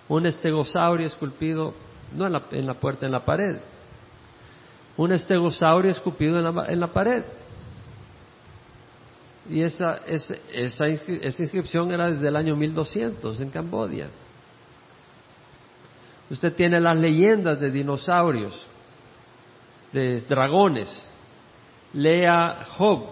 Un 0.08 0.26
estegosaurio 0.26 1.08
esculpido, 1.08 1.74
no 2.14 2.28
en 2.28 2.34
la, 2.34 2.44
en 2.52 2.68
la 2.68 2.76
puerta, 2.76 3.06
en 3.06 3.12
la 3.12 3.26
pared. 3.26 3.60
Un 4.98 5.12
estegosaurio 5.12 5.90
esculpido 5.90 6.38
en 6.38 6.56
la, 6.56 6.66
en 6.68 6.80
la 6.80 6.88
pared. 6.88 7.24
Y 9.50 9.62
esa, 9.62 9.96
esa, 10.08 10.36
esa, 10.54 10.88
inscripción 10.88 11.92
era 11.92 12.12
desde 12.12 12.28
el 12.28 12.36
año 12.36 12.56
1200 12.56 13.40
en 13.42 13.50
Camboya. 13.50 14.08
Usted 16.30 16.54
tiene 16.54 16.80
las 16.80 16.98
leyendas 16.98 17.60
de 17.60 17.70
dinosaurios, 17.70 18.66
de 19.92 20.20
dragones. 20.22 21.10
Lea 21.94 22.66
Job, 22.78 23.04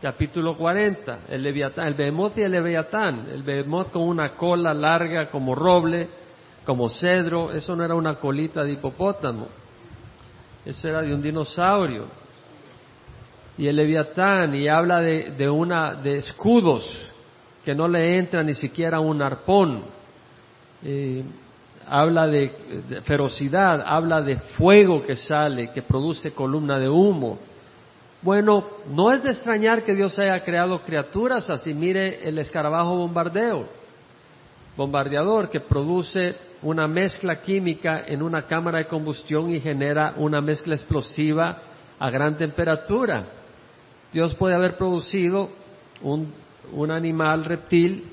capítulo 0.00 0.56
40, 0.56 1.20
el 1.28 1.42
Leviatán, 1.42 1.88
el 1.88 1.94
Behemoth 1.94 2.38
y 2.38 2.42
el 2.42 2.52
Leviatán. 2.52 3.26
El 3.32 3.42
Behemoth 3.42 3.90
con 3.90 4.02
una 4.02 4.34
cola 4.34 4.72
larga 4.72 5.30
como 5.30 5.54
roble, 5.54 6.08
como 6.64 6.88
cedro, 6.88 7.52
eso 7.52 7.76
no 7.76 7.84
era 7.84 7.94
una 7.94 8.16
colita 8.16 8.62
de 8.62 8.72
hipopótamo, 8.72 9.48
eso 10.64 10.88
era 10.88 11.02
de 11.02 11.14
un 11.14 11.20
dinosaurio 11.20 12.22
y 13.58 13.68
el 13.68 13.76
Leviatán 13.76 14.54
y 14.54 14.68
habla 14.68 15.00
de, 15.00 15.50
una 15.50 15.94
de 15.94 16.18
escudos 16.18 17.00
que 17.64 17.74
no 17.74 17.86
le 17.86 18.18
entra 18.18 18.42
ni 18.42 18.54
siquiera 18.54 19.00
un 19.00 19.20
arpón. 19.20 19.82
Eh, 20.82 21.22
habla 21.86 22.26
de, 22.26 22.50
ferocidad, 23.04 23.82
habla 23.84 24.20
de 24.22 24.36
fuego 24.36 25.04
que 25.04 25.16
sale, 25.16 25.70
que 25.70 25.82
produce 25.82 26.32
columna 26.32 26.78
de 26.78 26.88
humo. 26.88 27.38
Bueno, 28.22 28.64
no 28.88 29.12
es 29.12 29.22
de 29.24 29.30
extrañar 29.30 29.82
que 29.82 29.94
Dios 29.94 30.16
haya 30.18 30.44
creado 30.44 30.80
criaturas 30.82 31.50
así. 31.50 31.74
Mire 31.74 32.26
el 32.28 32.38
escarabajo 32.38 32.96
bombardeo, 32.96 33.66
bombardeador, 34.76 35.50
que 35.50 35.58
produce 35.58 36.36
una 36.62 36.86
mezcla 36.86 37.42
química 37.42 38.04
en 38.06 38.22
una 38.22 38.46
cámara 38.46 38.78
de 38.78 38.86
combustión 38.86 39.50
y 39.50 39.60
genera 39.60 40.14
una 40.16 40.40
mezcla 40.40 40.76
explosiva 40.76 41.62
a 41.98 42.10
gran 42.10 42.36
temperatura. 42.36 43.26
Dios 44.12 44.36
puede 44.36 44.54
haber 44.54 44.76
producido 44.76 45.50
un, 46.02 46.32
un 46.72 46.90
animal 46.92 47.44
reptil 47.44 48.04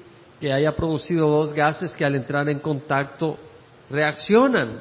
que 0.41 0.51
haya 0.51 0.75
producido 0.75 1.27
dos 1.27 1.53
gases 1.53 1.95
que 1.95 2.05
al 2.05 2.15
entrar 2.15 2.49
en 2.49 2.59
contacto 2.59 3.37
reaccionan 3.91 4.79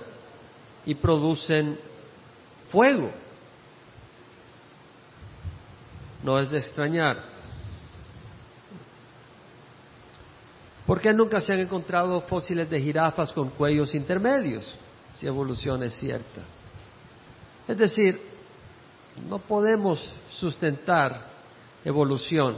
y 0.87 0.95
producen 0.95 1.77
fuego. 2.71 3.11
No 6.23 6.39
es 6.39 6.51
de 6.51 6.59
extrañar. 6.59 7.23
¿Por 10.87 11.01
qué 11.01 11.13
nunca 11.13 11.41
se 11.41 11.53
han 11.53 11.61
encontrado 11.61 12.21
fósiles 12.23 12.69
de 12.71 12.81
jirafas 12.81 13.33
con 13.33 13.51
cuellos 13.51 13.95
intermedios? 13.95 14.75
Si 15.13 15.27
evolución 15.27 15.83
es 15.83 15.95
cierta. 15.95 16.43
Es 17.67 17.77
decir, 17.77 18.19
no 19.29 19.39
podemos 19.39 20.15
sustentar 20.31 21.27
evolución. 21.85 22.57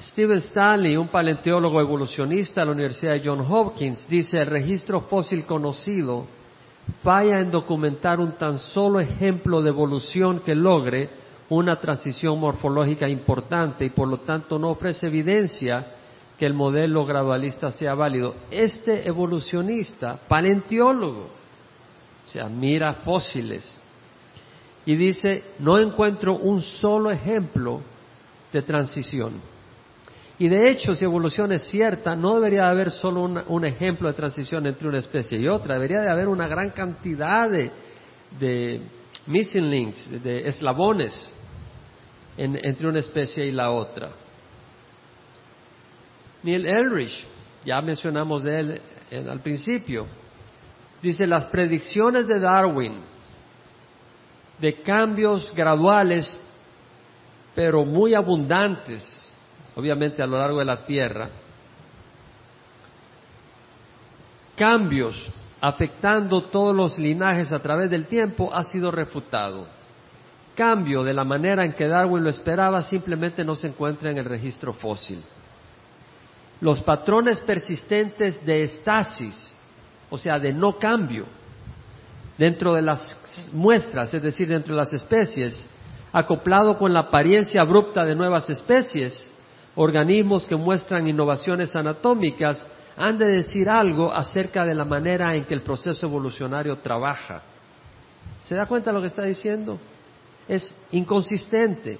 Stephen 0.00 0.38
Stanley, 0.38 0.96
un 0.96 1.08
paleontólogo 1.08 1.80
evolucionista 1.80 2.60
de 2.60 2.66
la 2.66 2.72
Universidad 2.72 3.14
de 3.14 3.22
Johns 3.24 3.46
Hopkins, 3.50 4.08
dice 4.08 4.38
el 4.38 4.46
registro 4.46 5.00
fósil 5.00 5.44
conocido 5.44 6.26
falla 7.02 7.40
en 7.40 7.50
documentar 7.50 8.20
un 8.20 8.32
tan 8.32 8.58
solo 8.58 9.00
ejemplo 9.00 9.62
de 9.62 9.70
evolución 9.70 10.40
que 10.40 10.54
logre 10.54 11.10
una 11.50 11.76
transición 11.76 12.38
morfológica 12.38 13.08
importante 13.08 13.84
y 13.84 13.90
por 13.90 14.08
lo 14.08 14.18
tanto 14.18 14.58
no 14.58 14.70
ofrece 14.70 15.06
evidencia 15.06 15.94
que 16.38 16.46
el 16.46 16.54
modelo 16.54 17.04
gradualista 17.04 17.70
sea 17.70 17.94
válido. 17.94 18.34
Este 18.50 19.08
evolucionista, 19.08 20.18
paleontólogo, 20.28 21.28
o 22.24 22.28
sea, 22.28 22.48
mira 22.48 22.94
fósiles. 22.94 23.74
Y 24.84 24.96
dice, 24.96 25.42
no 25.58 25.78
encuentro 25.78 26.36
un 26.36 26.62
solo 26.62 27.10
ejemplo 27.10 27.80
de 28.52 28.62
transición. 28.62 29.32
Y 30.38 30.48
de 30.48 30.70
hecho, 30.70 30.94
si 30.94 31.04
evolución 31.04 31.50
es 31.52 31.68
cierta, 31.68 32.14
no 32.14 32.36
debería 32.36 32.68
haber 32.68 32.90
solo 32.90 33.22
un, 33.22 33.64
ejemplo 33.64 34.08
de 34.08 34.14
transición 34.14 34.66
entre 34.66 34.88
una 34.88 34.98
especie 34.98 35.38
y 35.38 35.48
otra, 35.48 35.74
debería 35.74 36.00
de 36.00 36.10
haber 36.10 36.28
una 36.28 36.46
gran 36.46 36.70
cantidad 36.70 37.50
de, 37.50 38.82
missing 39.26 39.68
links, 39.68 40.22
de 40.22 40.48
eslabones 40.48 41.32
entre 42.36 42.88
una 42.88 43.00
especie 43.00 43.46
y 43.46 43.50
la 43.50 43.72
otra. 43.72 44.10
Neil 46.44 46.66
Elrich, 46.66 47.26
ya 47.64 47.80
mencionamos 47.80 48.44
de 48.44 48.60
él 48.60 48.80
al 49.28 49.40
principio, 49.40 50.06
Dice, 51.02 51.26
las 51.26 51.46
predicciones 51.46 52.26
de 52.26 52.40
Darwin 52.40 53.00
de 54.58 54.82
cambios 54.82 55.54
graduales, 55.54 56.40
pero 57.54 57.84
muy 57.84 58.14
abundantes, 58.14 59.27
obviamente 59.78 60.20
a 60.20 60.26
lo 60.26 60.36
largo 60.36 60.58
de 60.58 60.64
la 60.64 60.84
Tierra, 60.84 61.30
cambios 64.56 65.30
afectando 65.60 66.42
todos 66.44 66.74
los 66.74 66.98
linajes 66.98 67.52
a 67.52 67.60
través 67.60 67.88
del 67.88 68.06
tiempo, 68.06 68.52
ha 68.52 68.64
sido 68.64 68.90
refutado. 68.90 69.68
Cambio 70.56 71.04
de 71.04 71.14
la 71.14 71.22
manera 71.22 71.64
en 71.64 71.74
que 71.74 71.86
Darwin 71.86 72.24
lo 72.24 72.28
esperaba 72.28 72.82
simplemente 72.82 73.44
no 73.44 73.54
se 73.54 73.68
encuentra 73.68 74.10
en 74.10 74.18
el 74.18 74.24
registro 74.24 74.72
fósil. 74.72 75.22
Los 76.60 76.80
patrones 76.80 77.38
persistentes 77.40 78.44
de 78.44 78.62
estasis 78.62 79.54
o 80.10 80.18
sea, 80.18 80.38
de 80.38 80.52
no 80.52 80.78
cambio 80.78 81.24
dentro 82.36 82.74
de 82.74 82.82
las 82.82 83.50
muestras, 83.52 84.12
es 84.14 84.22
decir, 84.22 84.48
dentro 84.48 84.74
de 84.74 84.80
las 84.80 84.92
especies, 84.92 85.68
acoplado 86.12 86.78
con 86.78 86.92
la 86.92 87.00
apariencia 87.00 87.60
abrupta 87.60 88.04
de 88.04 88.14
nuevas 88.14 88.48
especies, 88.48 89.30
organismos 89.78 90.44
que 90.44 90.56
muestran 90.56 91.06
innovaciones 91.06 91.74
anatómicas, 91.76 92.66
han 92.96 93.16
de 93.16 93.26
decir 93.26 93.68
algo 93.68 94.12
acerca 94.12 94.64
de 94.64 94.74
la 94.74 94.84
manera 94.84 95.36
en 95.36 95.44
que 95.44 95.54
el 95.54 95.62
proceso 95.62 96.06
evolucionario 96.06 96.76
trabaja. 96.76 97.42
¿Se 98.42 98.56
da 98.56 98.66
cuenta 98.66 98.90
de 98.90 98.94
lo 98.94 99.00
que 99.00 99.06
está 99.06 99.22
diciendo? 99.22 99.78
Es 100.48 100.76
inconsistente. 100.90 101.96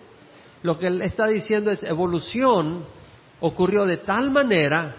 Lo 0.65 0.77
que 0.77 0.89
él 0.89 1.03
está 1.03 1.29
diciendo 1.29 1.71
es 1.71 1.85
evolución 1.85 2.85
ocurrió 3.41 3.87
de 3.87 3.99
tal 3.99 4.33
manera 4.33 4.97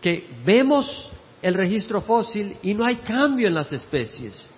que 0.00 0.36
vemos 0.44 1.10
el 1.42 1.54
registro 1.54 2.00
fósil 2.00 2.56
y 2.62 2.74
no 2.74 2.84
hay 2.84 2.98
cambio 2.98 3.48
en 3.48 3.54
las 3.54 3.72
especies. 3.72 4.48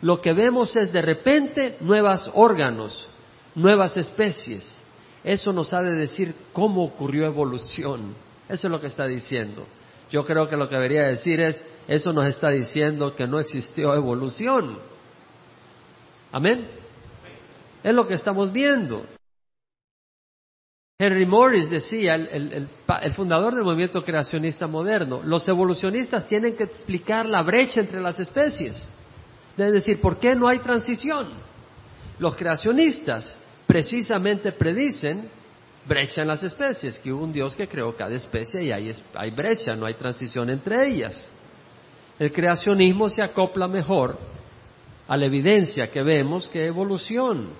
Lo 0.00 0.20
que 0.20 0.32
vemos 0.32 0.76
es 0.76 0.92
de 0.92 1.02
repente 1.02 1.76
nuevos 1.80 2.30
órganos, 2.34 3.08
nuevas 3.56 3.96
especies. 3.96 4.80
Eso 5.24 5.52
nos 5.52 5.72
ha 5.72 5.82
de 5.82 5.94
decir 5.94 6.34
cómo 6.52 6.84
ocurrió 6.84 7.26
evolución. 7.26 8.14
Eso 8.48 8.66
es 8.68 8.70
lo 8.70 8.80
que 8.80 8.86
está 8.86 9.06
diciendo. 9.06 9.66
Yo 10.10 10.24
creo 10.24 10.48
que 10.48 10.56
lo 10.56 10.68
que 10.68 10.76
debería 10.76 11.04
decir 11.04 11.40
es, 11.40 11.64
eso 11.86 12.12
nos 12.12 12.26
está 12.26 12.50
diciendo 12.50 13.14
que 13.14 13.26
no 13.26 13.38
existió 13.38 13.94
evolución. 13.94 14.78
Amén. 16.32 16.68
Es 17.82 17.94
lo 17.94 18.06
que 18.06 18.14
estamos 18.14 18.52
viendo. 18.52 19.04
Henry 21.00 21.26
Morris 21.26 21.70
decía, 21.70 22.16
el, 22.16 22.68
fundador 23.14 23.54
del 23.54 23.62
movimiento 23.62 24.02
creacionista 24.02 24.66
moderno, 24.66 25.20
los 25.22 25.48
evolucionistas 25.48 26.26
tienen 26.26 26.56
que 26.56 26.64
explicar 26.64 27.24
la 27.26 27.42
brecha 27.42 27.80
entre 27.80 28.00
las 28.00 28.18
especies. 28.18 28.88
Es 29.56 29.72
decir, 29.72 30.00
¿por 30.00 30.18
qué 30.18 30.34
no 30.34 30.48
hay 30.48 30.58
transición? 30.58 31.28
Los 32.18 32.34
creacionistas 32.34 33.38
precisamente 33.68 34.52
predicen 34.52 35.28
brecha 35.86 36.22
en 36.22 36.28
las 36.28 36.42
especies, 36.42 36.98
que 36.98 37.12
hubo 37.12 37.22
un 37.22 37.32
Dios 37.32 37.54
que 37.54 37.68
creó 37.68 37.94
cada 37.94 38.16
especie 38.16 38.64
y 38.64 38.72
hay, 38.72 38.90
hay 39.14 39.30
brecha, 39.30 39.76
no 39.76 39.84
hay 39.84 39.94
transición 39.94 40.48
entre 40.48 40.88
ellas. 40.88 41.28
El 42.18 42.32
creacionismo 42.32 43.10
se 43.10 43.22
acopla 43.22 43.68
mejor 43.68 44.18
a 45.06 45.16
la 45.16 45.26
evidencia 45.26 45.90
que 45.90 46.02
vemos 46.02 46.48
que 46.48 46.64
evolución. 46.64 47.50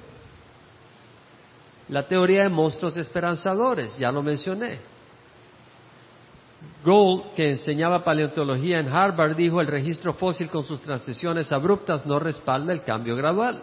La 1.91 2.09
teoría 2.09 2.45
de 2.45 2.49
monstruos 2.49 2.97
esperanzadores, 2.97 3.97
ya 3.99 4.11
lo 4.11 4.23
mencioné. 4.23 4.79
Gould, 6.85 7.35
que 7.35 7.51
enseñaba 7.51 8.03
paleontología 8.03 8.81
en 8.81 8.89
Harvard, 8.89 9.37
dijo 9.37 9.61
el 9.61 9.67
registro 9.67 10.15
fósil 10.15 10.49
con 10.49 10.65
sus 10.65 10.81
transiciones 10.81 11.53
abruptas 11.53 12.07
no 12.07 12.19
respalda 12.19 12.73
el 12.73 12.83
cambio 12.83 13.15
gradual. 13.15 13.63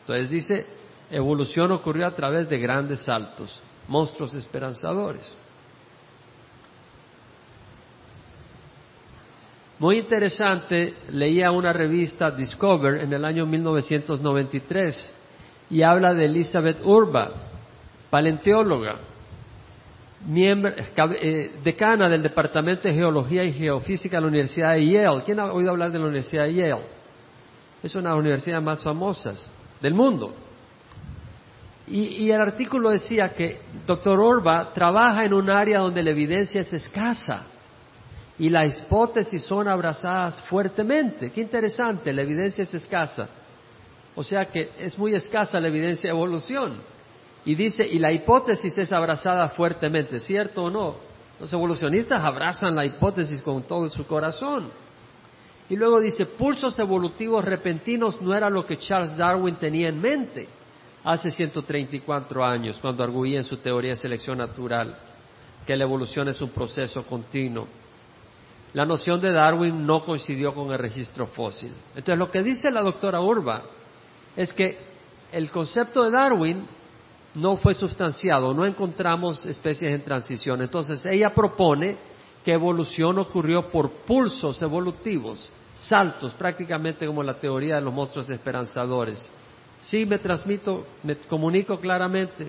Entonces 0.00 0.28
dice, 0.28 0.66
evolución 1.10 1.72
ocurrió 1.72 2.06
a 2.06 2.14
través 2.14 2.48
de 2.48 2.58
grandes 2.58 3.00
saltos, 3.00 3.60
monstruos 3.88 4.34
esperanzadores. 4.34 5.34
Muy 9.78 9.98
interesante, 9.98 10.94
leía 11.10 11.50
una 11.50 11.72
revista 11.72 12.30
Discover 12.30 13.02
en 13.02 13.12
el 13.12 13.24
año 13.24 13.44
1993 13.44 15.14
y 15.68 15.82
habla 15.82 16.14
de 16.14 16.24
Elizabeth 16.24 16.78
Urba, 16.84 17.30
paleontóloga, 18.08 18.96
eh, 20.28 21.60
decana 21.62 22.08
del 22.08 22.22
Departamento 22.22 22.88
de 22.88 22.94
Geología 22.94 23.44
y 23.44 23.52
Geofísica 23.52 24.16
de 24.16 24.22
la 24.22 24.28
Universidad 24.28 24.72
de 24.72 24.86
Yale. 24.86 25.22
¿Quién 25.24 25.40
ha 25.40 25.52
oído 25.52 25.70
hablar 25.70 25.92
de 25.92 25.98
la 25.98 26.06
Universidad 26.06 26.44
de 26.44 26.54
Yale? 26.54 26.86
Es 27.82 27.94
una 27.94 28.10
de 28.10 28.16
las 28.16 28.20
universidades 28.20 28.64
más 28.64 28.82
famosas 28.82 29.50
del 29.82 29.92
mundo. 29.92 30.34
Y, 31.88 32.30
el 32.30 32.40
artículo 32.40 32.90
decía 32.90 33.28
que 33.28 33.60
doctor 33.86 34.18
Urba 34.18 34.72
trabaja 34.72 35.24
en 35.24 35.32
un 35.32 35.48
área 35.48 35.78
donde 35.78 36.02
la 36.02 36.10
evidencia 36.10 36.60
es 36.60 36.72
escasa 36.72 37.46
y 38.38 38.48
las 38.48 38.80
hipótesis 38.80 39.44
son 39.44 39.68
abrazadas 39.68 40.42
fuertemente. 40.42 41.30
Qué 41.30 41.40
interesante, 41.40 42.12
la 42.12 42.22
evidencia 42.22 42.64
es 42.64 42.74
escasa. 42.74 43.28
O 44.16 44.24
sea 44.24 44.46
que 44.46 44.70
es 44.78 44.98
muy 44.98 45.14
escasa 45.14 45.60
la 45.60 45.68
evidencia 45.68 46.10
de 46.10 46.16
evolución. 46.16 46.74
Y 47.44 47.54
dice, 47.54 47.86
y 47.86 48.00
la 48.00 48.10
hipótesis 48.10 48.76
es 48.76 48.92
abrazada 48.92 49.50
fuertemente, 49.50 50.18
¿cierto 50.18 50.64
o 50.64 50.70
no? 50.70 50.96
Los 51.38 51.52
evolucionistas 51.52 52.24
abrazan 52.24 52.74
la 52.74 52.84
hipótesis 52.84 53.40
con 53.42 53.62
todo 53.62 53.88
su 53.90 54.04
corazón. 54.06 54.70
Y 55.68 55.76
luego 55.76 56.00
dice, 56.00 56.26
pulsos 56.26 56.76
evolutivos 56.80 57.44
repentinos 57.44 58.20
no 58.20 58.34
era 58.34 58.50
lo 58.50 58.66
que 58.66 58.76
Charles 58.76 59.16
Darwin 59.16 59.54
tenía 59.56 59.88
en 59.88 60.00
mente 60.00 60.48
hace 61.06 61.30
134 61.30 62.44
años, 62.44 62.78
cuando 62.80 63.02
arguía 63.02 63.38
en 63.38 63.44
su 63.44 63.56
teoría 63.56 63.92
de 63.92 63.96
selección 63.96 64.38
natural 64.38 64.98
que 65.66 65.76
la 65.76 65.84
evolución 65.84 66.28
es 66.28 66.40
un 66.42 66.50
proceso 66.50 67.02
continuo 67.04 67.66
la 68.76 68.84
noción 68.84 69.18
de 69.22 69.32
Darwin 69.32 69.86
no 69.86 70.04
coincidió 70.04 70.52
con 70.52 70.70
el 70.70 70.78
registro 70.78 71.26
fósil. 71.26 71.72
Entonces, 71.94 72.18
lo 72.18 72.30
que 72.30 72.42
dice 72.42 72.70
la 72.70 72.82
doctora 72.82 73.22
Urba 73.22 73.62
es 74.36 74.52
que 74.52 74.76
el 75.32 75.48
concepto 75.48 76.04
de 76.04 76.10
Darwin 76.10 76.66
no 77.36 77.56
fue 77.56 77.72
sustanciado, 77.72 78.52
no 78.52 78.66
encontramos 78.66 79.46
especies 79.46 79.94
en 79.94 80.02
transición. 80.02 80.60
Entonces, 80.60 81.06
ella 81.06 81.32
propone 81.32 81.96
que 82.44 82.52
evolución 82.52 83.18
ocurrió 83.18 83.66
por 83.70 83.90
pulsos 84.04 84.60
evolutivos, 84.60 85.50
saltos, 85.74 86.34
prácticamente 86.34 87.06
como 87.06 87.22
la 87.22 87.40
teoría 87.40 87.76
de 87.76 87.80
los 87.80 87.94
monstruos 87.94 88.28
esperanzadores. 88.28 89.32
Sí, 89.80 90.06
me 90.06 90.18
transmito, 90.18 90.86
me 91.02 91.16
comunico 91.16 91.78
claramente. 91.78 92.48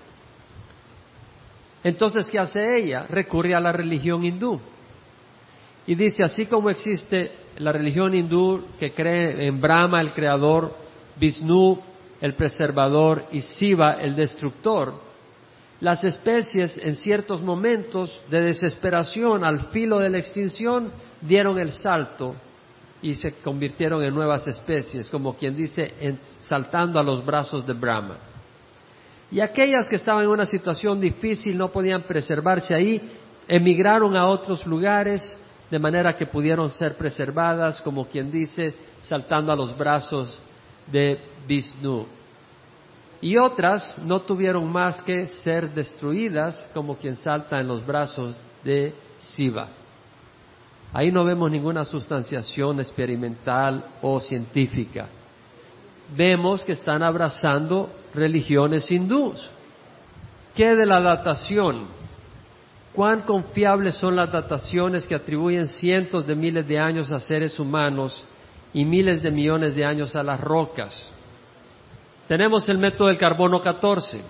Entonces, 1.84 2.26
¿qué 2.28 2.38
hace 2.38 2.78
ella? 2.78 3.06
Recurre 3.08 3.54
a 3.54 3.60
la 3.60 3.72
religión 3.72 4.24
hindú. 4.24 4.60
Y 5.86 5.94
dice, 5.94 6.24
así 6.24 6.46
como 6.46 6.68
existe 6.70 7.32
la 7.58 7.72
religión 7.72 8.14
hindú 8.14 8.64
que 8.78 8.92
cree 8.92 9.46
en 9.46 9.60
Brahma, 9.60 10.00
el 10.00 10.12
creador, 10.12 10.74
Vishnu, 11.16 11.80
el 12.20 12.34
preservador, 12.34 13.24
y 13.32 13.40
Shiva, 13.40 13.92
el 13.92 14.14
destructor, 14.16 15.00
las 15.80 16.02
especies 16.02 16.76
en 16.78 16.96
ciertos 16.96 17.40
momentos 17.40 18.20
de 18.28 18.42
desesperación 18.42 19.44
al 19.44 19.68
filo 19.68 20.00
de 20.00 20.10
la 20.10 20.18
extinción 20.18 20.90
dieron 21.20 21.58
el 21.58 21.70
salto 21.70 22.34
y 23.00 23.14
se 23.14 23.32
convirtieron 23.34 24.02
en 24.02 24.14
nuevas 24.14 24.46
especies, 24.46 25.08
como 25.08 25.36
quien 25.36 25.56
dice, 25.56 25.92
saltando 26.40 26.98
a 26.98 27.02
los 27.02 27.24
brazos 27.24 27.66
de 27.66 27.72
Brahma. 27.72 28.16
Y 29.30 29.40
aquellas 29.40 29.88
que 29.88 29.96
estaban 29.96 30.24
en 30.24 30.30
una 30.30 30.46
situación 30.46 31.00
difícil, 31.00 31.56
no 31.56 31.68
podían 31.68 32.02
preservarse 32.04 32.74
ahí, 32.74 33.00
emigraron 33.46 34.16
a 34.16 34.26
otros 34.26 34.66
lugares, 34.66 35.38
de 35.70 35.78
manera 35.78 36.16
que 36.16 36.26
pudieron 36.26 36.70
ser 36.70 36.96
preservadas, 36.96 37.80
como 37.82 38.06
quien 38.06 38.30
dice, 38.30 38.74
saltando 39.00 39.52
a 39.52 39.56
los 39.56 39.76
brazos 39.76 40.40
de 40.90 41.20
Vishnu. 41.46 42.06
Y 43.20 43.36
otras 43.36 43.98
no 43.98 44.20
tuvieron 44.22 44.70
más 44.70 45.02
que 45.02 45.26
ser 45.26 45.70
destruidas, 45.74 46.70
como 46.72 46.96
quien 46.96 47.16
salta 47.16 47.60
en 47.60 47.68
los 47.68 47.84
brazos 47.84 48.40
de 48.64 48.94
Shiva. 49.20 49.68
Ahí 50.92 51.12
no 51.12 51.24
vemos 51.24 51.50
ninguna 51.50 51.84
sustanciación 51.84 52.80
experimental 52.80 53.84
o 54.02 54.20
científica. 54.20 55.08
Vemos 56.16 56.64
que 56.64 56.72
están 56.72 57.02
abrazando 57.02 57.90
religiones 58.14 58.90
hindús. 58.90 59.50
¿Qué 60.54 60.74
de 60.74 60.86
la 60.86 61.00
datación? 61.00 61.98
cuán 62.98 63.22
confiables 63.22 63.94
son 63.94 64.16
las 64.16 64.32
dataciones 64.32 65.06
que 65.06 65.14
atribuyen 65.14 65.68
cientos 65.68 66.26
de 66.26 66.34
miles 66.34 66.66
de 66.66 66.80
años 66.80 67.12
a 67.12 67.20
seres 67.20 67.60
humanos 67.60 68.24
y 68.74 68.84
miles 68.84 69.22
de 69.22 69.30
millones 69.30 69.76
de 69.76 69.84
años 69.84 70.16
a 70.16 70.22
las 70.24 70.40
rocas. 70.40 71.08
Tenemos 72.26 72.68
el 72.68 72.78
método 72.78 73.06
del 73.06 73.16
carbono 73.16 73.60
14. 73.60 74.20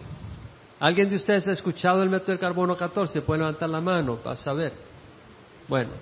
¿Alguien 0.81 1.09
de 1.09 1.17
ustedes 1.17 1.49
ha 1.49 1.53
escuchado 1.53 2.03
el 2.03 2.11
método 2.11 2.33
del 2.33 2.41
carbono 2.41 2.77
14? 2.77 3.23
Puede 3.23 3.39
levantar 3.41 3.71
la 3.71 3.81
mano 3.81 4.17
para 4.17 4.37
saber. 4.37 4.75
Bueno, 5.67 5.93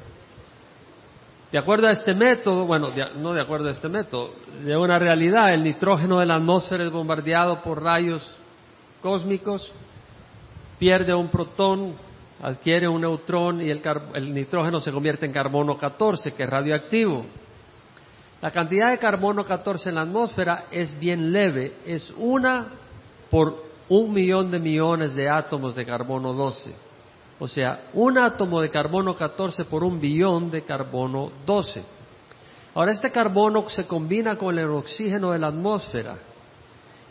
de 1.52 1.58
acuerdo 1.58 1.86
a 1.86 1.92
este 1.92 2.12
método, 2.12 2.66
bueno, 2.66 2.90
no 3.18 3.32
de 3.32 3.40
acuerdo 3.40 3.68
a 3.68 3.72
este 3.72 3.88
método, 3.88 4.32
de 4.64 4.76
una 4.76 4.98
realidad, 4.98 5.54
el 5.54 5.62
nitrógeno 5.62 6.18
de 6.18 6.26
la 6.26 6.36
atmósfera 6.36 6.84
es 6.84 6.90
bombardeado 6.90 7.62
por 7.62 7.82
rayos 7.82 8.36
cósmicos, 9.00 9.72
pierde 10.78 11.14
un 11.14 11.28
protón, 11.28 11.94
adquiere 12.42 12.88
un 12.88 13.00
neutrón 13.00 13.60
y 13.62 13.70
el, 13.70 14.34
nitrógeno 14.34 14.80
se 14.80 14.90
convierte 14.90 15.26
en 15.26 15.32
carbono 15.32 15.76
14, 15.76 16.32
que 16.32 16.42
es 16.42 16.50
radioactivo. 16.50 17.24
La 18.42 18.50
cantidad 18.50 18.90
de 18.90 18.98
carbono 18.98 19.44
14 19.44 19.88
en 19.88 19.94
la 19.94 20.02
atmósfera 20.02 20.64
es 20.70 20.98
bien 20.98 21.32
leve, 21.32 21.76
es 21.86 22.12
una 22.18 22.66
por 23.30 23.64
un 23.88 24.12
millón 24.12 24.50
de 24.50 24.58
millones 24.58 25.14
de 25.14 25.28
átomos 25.28 25.74
de 25.74 25.86
carbono 25.86 26.32
12. 26.32 26.85
O 27.38 27.46
sea, 27.46 27.88
un 27.92 28.16
átomo 28.16 28.60
de 28.60 28.70
carbono 28.70 29.14
14 29.14 29.64
por 29.66 29.84
un 29.84 30.00
billón 30.00 30.50
de 30.50 30.62
carbono 30.62 31.30
12. 31.44 31.82
Ahora, 32.74 32.92
este 32.92 33.10
carbono 33.10 33.68
se 33.68 33.86
combina 33.86 34.36
con 34.36 34.58
el 34.58 34.70
oxígeno 34.70 35.32
de 35.32 35.38
la 35.38 35.48
atmósfera 35.48 36.18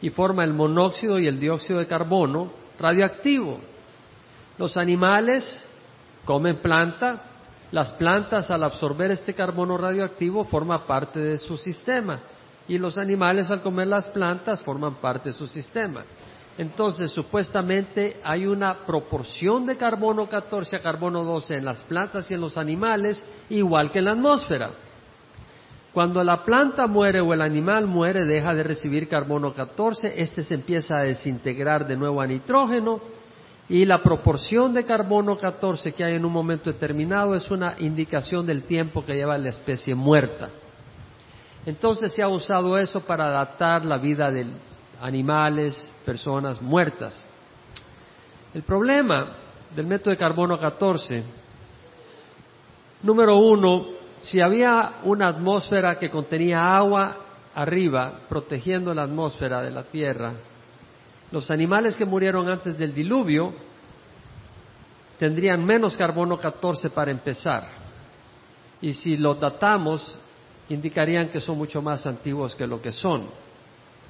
y 0.02 0.10
forma 0.10 0.44
el 0.44 0.54
monóxido 0.54 1.20
y 1.20 1.28
el 1.28 1.40
dióxido 1.40 1.80
de 1.80 1.88
carbono 1.88 2.52
radioactivo. 2.80 3.60
Los 4.58 4.78
animales 4.78 5.66
comen 6.24 6.58
planta, 6.58 7.22
las 7.72 7.92
plantas 7.94 8.50
al 8.52 8.64
absorber 8.64 9.12
este 9.12 9.34
carbono 9.34 9.78
radioactivo 9.78 10.46
forman 10.46 10.86
parte 10.86 11.20
de 11.20 11.38
su 11.38 11.58
sistema 11.58 12.20
y 12.68 12.78
los 12.78 12.98
animales 12.98 13.52
al 13.52 13.62
comer 13.62 13.88
las 13.88 14.08
plantas 14.08 14.62
forman 14.64 14.96
parte 14.96 15.30
de 15.30 15.34
su 15.34 15.48
sistema. 15.48 16.04
Entonces, 16.58 17.12
supuestamente 17.12 18.18
hay 18.24 18.46
una 18.46 18.86
proporción 18.86 19.66
de 19.66 19.76
carbono 19.76 20.30
14 20.30 20.78
a 20.78 20.82
carbono 20.82 21.24
12 21.24 21.58
en 21.58 21.66
las 21.66 21.84
plantas 21.84 22.32
y 22.32 22.34
en 22.34 22.42
los 22.42 22.58
animales, 22.58 23.26
igual 23.50 23.92
que 23.92 24.00
en 24.00 24.06
la 24.06 24.12
atmósfera. 24.12 24.72
Cuando 25.94 26.24
la 26.24 26.44
planta 26.44 26.88
muere 26.88 27.22
o 27.22 27.34
el 27.34 27.42
animal 27.42 27.88
muere, 27.88 28.26
deja 28.26 28.54
de 28.54 28.64
recibir 28.64 29.08
carbono 29.08 29.54
14, 29.54 30.14
este 30.22 30.44
se 30.44 30.56
empieza 30.56 30.98
a 30.98 31.04
desintegrar 31.04 31.88
de 31.88 31.96
nuevo 31.96 32.22
a 32.22 32.28
nitrógeno 32.28 33.02
y 33.68 33.86
la 33.86 34.02
proporción 34.02 34.74
de 34.74 34.86
carbono 34.86 35.38
14 35.38 35.94
que 35.94 36.04
hay 36.04 36.16
en 36.16 36.26
un 36.26 36.32
momento 36.32 36.72
determinado 36.72 37.34
es 37.34 37.50
una 37.50 37.76
indicación 37.80 38.46
del 38.46 38.64
tiempo 38.64 39.04
que 39.06 39.14
lleva 39.14 39.38
la 39.38 39.50
especie 39.50 39.96
muerta. 39.96 40.50
Entonces 41.66 42.14
se 42.14 42.22
ha 42.22 42.28
usado 42.28 42.78
eso 42.78 43.02
para 43.02 43.26
adaptar 43.26 43.86
la 43.86 43.98
vida 43.98 44.30
de 44.30 44.46
animales, 45.02 45.94
personas 46.06 46.62
muertas. 46.62 47.28
El 48.54 48.64
problema 48.64 49.34
del 49.76 49.88
método 49.88 50.12
de 50.12 50.18
carbono 50.18 50.58
14, 50.58 51.24
número 53.04 53.38
uno, 53.38 53.88
si 54.22 54.42
había 54.42 54.96
una 55.04 55.28
atmósfera 55.28 56.00
que 56.00 56.10
contenía 56.10 56.76
agua 56.76 57.18
arriba, 57.54 58.22
protegiendo 58.28 58.94
la 58.94 59.04
atmósfera 59.04 59.62
de 59.62 59.72
la 59.72 59.84
Tierra, 59.84 60.34
los 61.32 61.52
animales 61.52 61.96
que 61.96 62.06
murieron 62.06 62.50
antes 62.50 62.78
del 62.78 62.94
diluvio 62.94 63.54
tendrían 65.18 65.64
menos 65.64 65.96
carbono 65.96 66.38
14 66.38 66.90
para 66.90 67.12
empezar. 67.12 67.68
Y 68.82 68.94
si 68.94 69.18
los 69.18 69.40
datamos, 69.40 70.18
indicarían 70.70 71.30
que 71.30 71.40
son 71.40 71.58
mucho 71.58 71.82
más 71.82 72.06
antiguos 72.06 72.56
que 72.56 72.68
lo 72.68 72.82
que 72.82 72.92
son. 72.92 73.28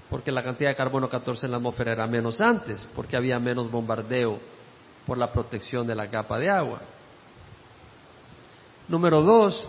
Porque 0.09 0.31
la 0.31 0.43
cantidad 0.43 0.69
de 0.69 0.75
carbono 0.75 1.09
14 1.09 1.45
en 1.45 1.51
la 1.51 1.57
atmósfera 1.57 1.93
era 1.93 2.07
menos 2.07 2.39
antes, 2.41 2.87
porque 2.95 3.17
había 3.17 3.39
menos 3.39 3.71
bombardeo 3.71 4.39
por 5.05 5.17
la 5.17 5.31
protección 5.31 5.87
de 5.87 5.95
la 5.95 6.09
capa 6.09 6.37
de 6.37 6.49
agua. 6.49 6.81
Número 8.87 9.21
dos, 9.21 9.67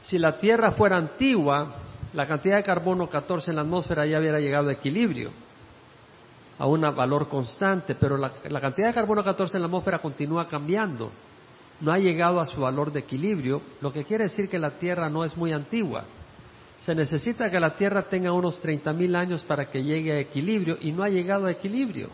si 0.00 0.18
la 0.18 0.38
Tierra 0.38 0.72
fuera 0.72 0.96
antigua, 0.96 1.74
la 2.12 2.26
cantidad 2.26 2.56
de 2.56 2.62
carbono 2.62 3.08
14 3.08 3.50
en 3.50 3.56
la 3.56 3.62
atmósfera 3.62 4.06
ya 4.06 4.18
hubiera 4.18 4.38
llegado 4.38 4.68
a 4.68 4.72
equilibrio, 4.72 5.30
a 6.58 6.66
un 6.66 6.80
valor 6.80 7.28
constante, 7.28 7.94
pero 7.94 8.16
la, 8.16 8.32
la, 8.48 8.60
cantidad 8.60 8.88
de 8.88 8.94
carbono 8.94 9.22
14 9.22 9.56
en 9.56 9.62
la 9.62 9.66
atmósfera 9.66 9.98
continúa 10.00 10.46
cambiando. 10.46 11.10
No 11.80 11.92
ha 11.92 11.98
llegado 11.98 12.40
a 12.40 12.46
su 12.46 12.60
valor 12.60 12.90
de 12.90 13.00
equilibrio, 13.00 13.62
lo 13.80 13.92
que 13.92 14.04
quiere 14.04 14.24
decir 14.24 14.48
que 14.50 14.58
la 14.58 14.72
Tierra 14.72 15.08
no 15.08 15.24
es 15.24 15.36
muy 15.36 15.52
antigua. 15.52 16.04
Se 16.78 16.94
necesita 16.94 17.50
que 17.50 17.58
la 17.58 17.74
Tierra 17.74 18.02
tenga 18.02 18.32
unos 18.32 18.62
30.000 18.62 19.16
años 19.16 19.42
para 19.44 19.68
que 19.68 19.82
llegue 19.82 20.12
a 20.12 20.20
equilibrio 20.20 20.78
y 20.80 20.92
no 20.92 21.02
ha 21.02 21.08
llegado 21.08 21.46
a 21.46 21.50
equilibrio. 21.50 22.08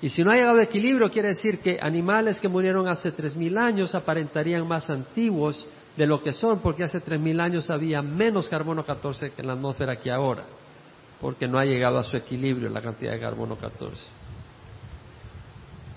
Y 0.00 0.08
si 0.08 0.22
no 0.22 0.30
ha 0.30 0.34
llegado 0.34 0.58
a 0.58 0.62
equilibrio, 0.62 1.10
quiere 1.10 1.28
decir 1.28 1.60
que 1.60 1.78
animales 1.80 2.40
que 2.40 2.48
murieron 2.48 2.86
hace 2.88 3.10
3.000 3.10 3.58
años 3.58 3.94
aparentarían 3.94 4.66
más 4.68 4.90
antiguos 4.90 5.66
de 5.96 6.06
lo 6.06 6.22
que 6.22 6.32
son, 6.32 6.60
porque 6.60 6.84
hace 6.84 7.02
3.000 7.02 7.40
años 7.40 7.70
había 7.70 8.02
menos 8.02 8.48
carbono 8.48 8.84
14 8.84 9.32
que 9.32 9.40
en 9.40 9.48
la 9.48 9.54
atmósfera 9.54 9.96
que 9.96 10.10
ahora, 10.10 10.44
porque 11.20 11.48
no 11.48 11.58
ha 11.58 11.64
llegado 11.64 11.98
a 11.98 12.04
su 12.04 12.16
equilibrio 12.16 12.68
la 12.68 12.82
cantidad 12.82 13.12
de 13.12 13.20
carbono 13.20 13.56
14. 13.56 14.25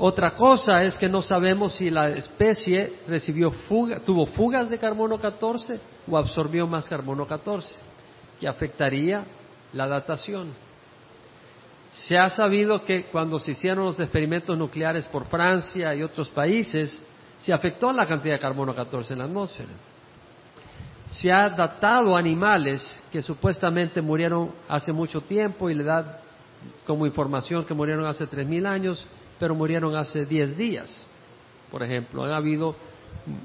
Otra 0.02 0.32
cosa 0.32 0.82
es 0.84 0.96
que 0.96 1.10
no 1.10 1.22
sabemos 1.22 1.74
si 1.74 1.90
la 1.90 2.08
especie 2.08 3.02
recibió 3.06 3.52
fuga, 3.52 4.00
tuvo 4.00 4.26
fugas 4.26 4.70
de 4.70 4.80
carbono 4.80 5.18
14 5.18 5.78
o 6.10 6.18
absorbió 6.18 6.66
más 6.68 6.88
carbono 6.88 7.28
14, 7.28 7.82
que 8.40 8.48
afectaría 8.48 9.26
la 9.74 9.90
datación. 9.90 10.54
Se 11.92 12.18
ha 12.18 12.30
sabido 12.30 12.82
que 12.86 13.08
cuando 13.08 13.40
se 13.40 13.52
hicieron 13.52 13.84
los 13.84 14.00
experimentos 14.00 14.58
nucleares 14.58 15.06
por 15.06 15.26
Francia 15.26 15.94
y 15.94 16.02
otros 16.02 16.30
países, 16.30 17.04
se 17.38 17.52
afectó 17.52 17.92
la 17.92 18.06
cantidad 18.06 18.36
de 18.36 18.40
carbono 18.40 18.74
14 18.74 19.12
en 19.12 19.20
la 19.20 19.26
atmósfera. 19.26 19.70
Se 21.10 21.30
ha 21.30 21.50
datado 21.50 22.16
animales 22.16 23.04
que 23.12 23.22
supuestamente 23.22 24.02
murieron 24.02 24.52
hace 24.70 24.94
mucho 24.94 25.20
tiempo 25.20 25.70
y 25.70 25.74
le 25.74 25.84
da 25.84 26.22
como 26.88 27.06
información 27.06 27.66
que 27.66 27.74
murieron 27.74 28.06
hace 28.06 28.26
3.000 28.26 28.66
años 28.66 29.06
pero 29.40 29.56
murieron 29.56 29.96
hace 29.96 30.26
10 30.26 30.58
días. 30.58 31.04
Por 31.72 31.82
ejemplo, 31.82 32.24
han 32.24 32.34
habido 32.34 32.76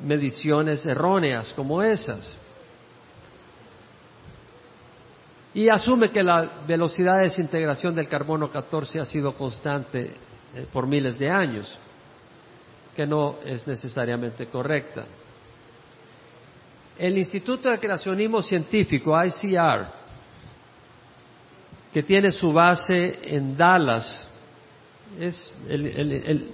mediciones 0.02 0.84
erróneas 0.84 1.52
como 1.54 1.82
esas. 1.82 2.36
Y 5.54 5.68
asume 5.68 6.10
que 6.10 6.22
la 6.22 6.64
velocidad 6.66 7.18
de 7.18 7.24
desintegración 7.24 7.94
del 7.94 8.08
carbono 8.08 8.50
14 8.50 8.98
ha 8.98 9.04
sido 9.04 9.34
constante 9.34 10.10
eh, 10.54 10.66
por 10.72 10.88
miles 10.88 11.16
de 11.16 11.30
años, 11.30 11.78
que 12.96 13.06
no 13.06 13.36
es 13.44 13.64
necesariamente 13.66 14.46
correcta. 14.46 15.04
El 16.98 17.18
Instituto 17.18 17.70
de 17.70 17.78
Creacionismo 17.78 18.42
Científico, 18.42 19.16
ICR, 19.16 19.86
que 21.92 22.02
tiene 22.02 22.32
su 22.32 22.52
base 22.52 23.20
en 23.22 23.56
Dallas, 23.56 24.28
es 25.18 25.52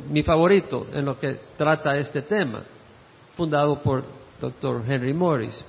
mi 0.09 0.23
favorito 0.23 0.87
en 0.93 1.05
lo 1.05 1.19
que 1.19 1.39
trata 1.57 1.97
este 1.97 2.23
tema, 2.23 2.63
fundado 3.35 3.83
por 3.83 4.05
Dr. 4.41 4.83
Henry 4.87 5.15
Morris. 5.15 5.65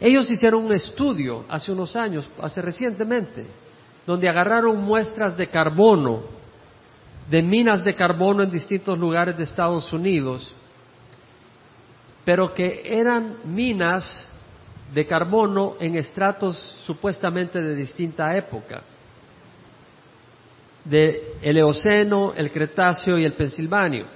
Ellos 0.00 0.30
hicieron 0.30 0.64
un 0.64 0.72
estudio 0.72 1.44
hace 1.48 1.70
unos 1.70 1.94
años, 1.94 2.28
hace 2.40 2.60
recientemente, 2.60 3.46
donde 4.06 4.28
agarraron 4.28 4.82
muestras 4.82 5.36
de 5.36 5.46
carbono, 5.48 6.22
de 7.30 7.42
minas 7.42 7.84
de 7.84 7.94
carbono 7.94 8.42
en 8.42 8.50
distintos 8.50 8.98
lugares 8.98 9.36
de 9.36 9.44
Estados 9.44 9.92
Unidos, 9.92 10.54
pero 12.24 12.52
que 12.52 12.82
eran 12.84 13.36
minas 13.44 14.28
de 14.92 15.06
carbono 15.06 15.74
en 15.80 15.96
estratos 15.96 16.56
supuestamente 16.84 17.62
de 17.62 17.74
distinta 17.74 18.36
época 18.36 18.82
del 20.84 21.56
Eoceno, 21.58 22.32
el 22.36 22.50
Cretáceo 22.50 23.18
y 23.18 23.24
el 23.24 23.34
Pensilvanio. 23.34 24.06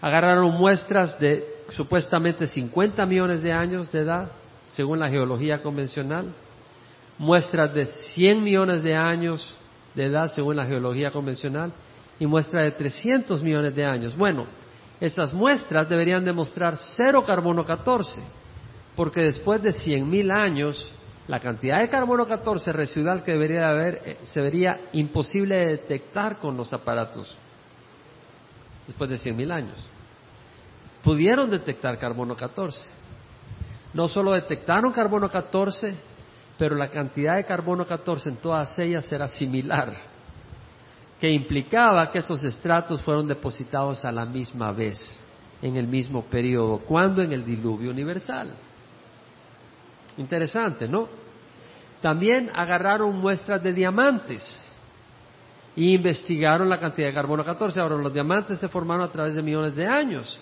Agarraron 0.00 0.52
muestras 0.54 1.18
de 1.18 1.44
supuestamente 1.68 2.46
50 2.46 3.04
millones 3.06 3.42
de 3.42 3.52
años 3.52 3.92
de 3.92 4.00
edad, 4.00 4.30
según 4.68 4.98
la 4.98 5.08
geología 5.08 5.62
convencional, 5.62 6.32
muestras 7.18 7.74
de 7.74 7.86
100 7.86 8.42
millones 8.42 8.82
de 8.82 8.94
años 8.94 9.56
de 9.94 10.04
edad, 10.04 10.26
según 10.28 10.56
la 10.56 10.64
geología 10.64 11.10
convencional, 11.10 11.72
y 12.18 12.26
muestras 12.26 12.64
de 12.64 12.72
300 12.72 13.42
millones 13.42 13.74
de 13.74 13.84
años. 13.84 14.16
Bueno, 14.16 14.46
esas 15.00 15.32
muestras 15.32 15.88
deberían 15.88 16.24
demostrar 16.24 16.76
cero 16.76 17.24
carbono 17.26 17.64
14, 17.64 18.22
porque 18.96 19.22
después 19.22 19.62
de 19.62 19.70
100.000 19.70 20.32
años 20.32 20.92
la 21.30 21.38
cantidad 21.38 21.78
de 21.78 21.88
carbono 21.88 22.26
14 22.26 22.72
residual 22.72 23.22
que 23.22 23.30
debería 23.30 23.68
haber 23.68 24.02
eh, 24.04 24.18
se 24.24 24.40
vería 24.40 24.80
imposible 24.94 25.54
de 25.54 25.66
detectar 25.66 26.40
con 26.40 26.56
los 26.56 26.72
aparatos 26.72 27.38
después 28.84 29.08
de 29.08 29.16
100.000 29.16 29.52
años. 29.52 29.88
Pudieron 31.04 31.48
detectar 31.48 32.00
carbono 32.00 32.34
14. 32.34 32.80
No 33.94 34.08
solo 34.08 34.32
detectaron 34.32 34.90
carbono 34.90 35.28
14, 35.28 35.94
pero 36.58 36.74
la 36.74 36.88
cantidad 36.88 37.36
de 37.36 37.44
carbono 37.44 37.86
14 37.86 38.30
en 38.30 38.36
todas 38.38 38.76
ellas 38.80 39.10
era 39.12 39.28
similar, 39.28 39.94
que 41.20 41.30
implicaba 41.30 42.10
que 42.10 42.18
esos 42.18 42.42
estratos 42.42 43.02
fueron 43.02 43.28
depositados 43.28 44.04
a 44.04 44.10
la 44.10 44.24
misma 44.24 44.72
vez, 44.72 45.16
en 45.62 45.76
el 45.76 45.86
mismo 45.86 46.24
periodo, 46.24 46.78
cuando 46.78 47.22
en 47.22 47.32
el 47.32 47.44
diluvio 47.44 47.92
universal. 47.92 48.52
Interesante, 50.16 50.88
¿no? 50.88 51.08
También 52.00 52.50
agarraron 52.54 53.16
muestras 53.18 53.62
de 53.62 53.72
diamantes 53.72 54.42
e 55.76 55.82
investigaron 55.82 56.68
la 56.68 56.78
cantidad 56.78 57.08
de 57.08 57.14
carbono 57.14 57.44
14. 57.44 57.80
Ahora, 57.80 57.96
los 57.96 58.12
diamantes 58.12 58.58
se 58.58 58.68
formaron 58.68 59.04
a 59.04 59.12
través 59.12 59.34
de 59.34 59.42
millones 59.42 59.76
de 59.76 59.86
años. 59.86 60.38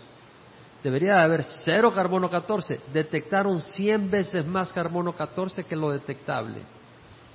Debería 0.83 1.17
de 1.17 1.23
haber 1.23 1.43
cero 1.43 1.93
carbono 1.93 2.31
14. 2.31 2.81
Detectaron 2.93 3.61
100 3.61 4.11
veces 4.11 4.47
más 4.47 4.73
carbono 4.73 5.13
14 5.13 5.65
que 5.65 5.75
lo 5.75 5.91
detectable, 5.91 6.61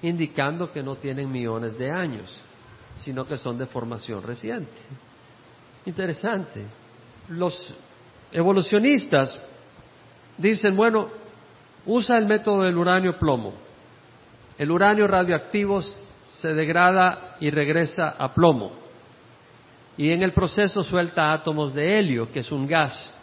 indicando 0.02 0.72
que 0.72 0.82
no 0.82 0.96
tienen 0.96 1.30
millones 1.30 1.78
de 1.78 1.92
años, 1.92 2.40
sino 2.96 3.28
que 3.28 3.36
son 3.36 3.58
de 3.58 3.66
formación 3.66 4.24
reciente. 4.24 4.80
Interesante. 5.86 6.66
Los 7.28 7.76
evolucionistas 8.32 9.40
dicen, 10.38 10.76
bueno, 10.78 11.23
Usa 11.86 12.18
el 12.18 12.26
método 12.26 12.64
del 12.64 12.78
uranio 12.78 13.18
plomo. 13.18 13.54
El 14.58 14.72
uranio 14.72 15.08
radioactivo 15.08 15.82
se 15.82 16.54
degrada 16.54 17.36
y 17.40 17.50
regresa 17.50 18.16
a 18.18 18.34
plomo. 18.34 18.72
Y 19.98 20.12
en 20.12 20.24
el 20.24 20.34
proceso 20.34 20.82
suelta 20.82 21.34
átomos 21.34 21.74
de 21.74 22.00
helio, 22.00 22.32
que 22.32 22.40
es 22.40 22.52
un 22.52 22.68
gas 22.68 23.14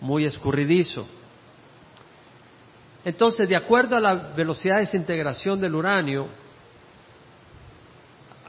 muy 0.00 0.24
escurridizo. 0.24 1.06
Entonces, 3.04 3.48
de 3.48 3.56
acuerdo 3.56 3.96
a 3.96 4.00
la 4.00 4.14
velocidad 4.14 4.74
de 4.76 4.82
desintegración 4.82 5.60
del 5.60 5.74
uranio, 5.74 6.28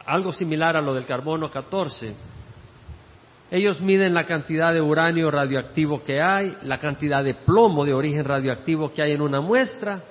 algo 0.06 0.34
similar 0.34 0.76
a 0.76 0.82
lo 0.82 0.93
del 0.93 1.06
carbono 1.06 1.49
14, 1.49 2.14
ellos 3.54 3.82
miden 3.82 4.16
la 4.16 4.26
cantidad 4.26 4.74
de 4.74 4.82
uranio 4.82 5.30
radioactivo 5.30 6.04
que 6.04 6.20
hay, 6.20 6.58
la 6.64 6.80
cantidad 6.80 7.24
de 7.24 7.36
plomo 7.36 7.86
de 7.86 7.93
origen 7.93 8.26
radioactivo 8.26 8.91
que 8.91 9.04
hay 9.04 9.12
en 9.12 9.22
una 9.22 9.41
muestra 9.41 10.01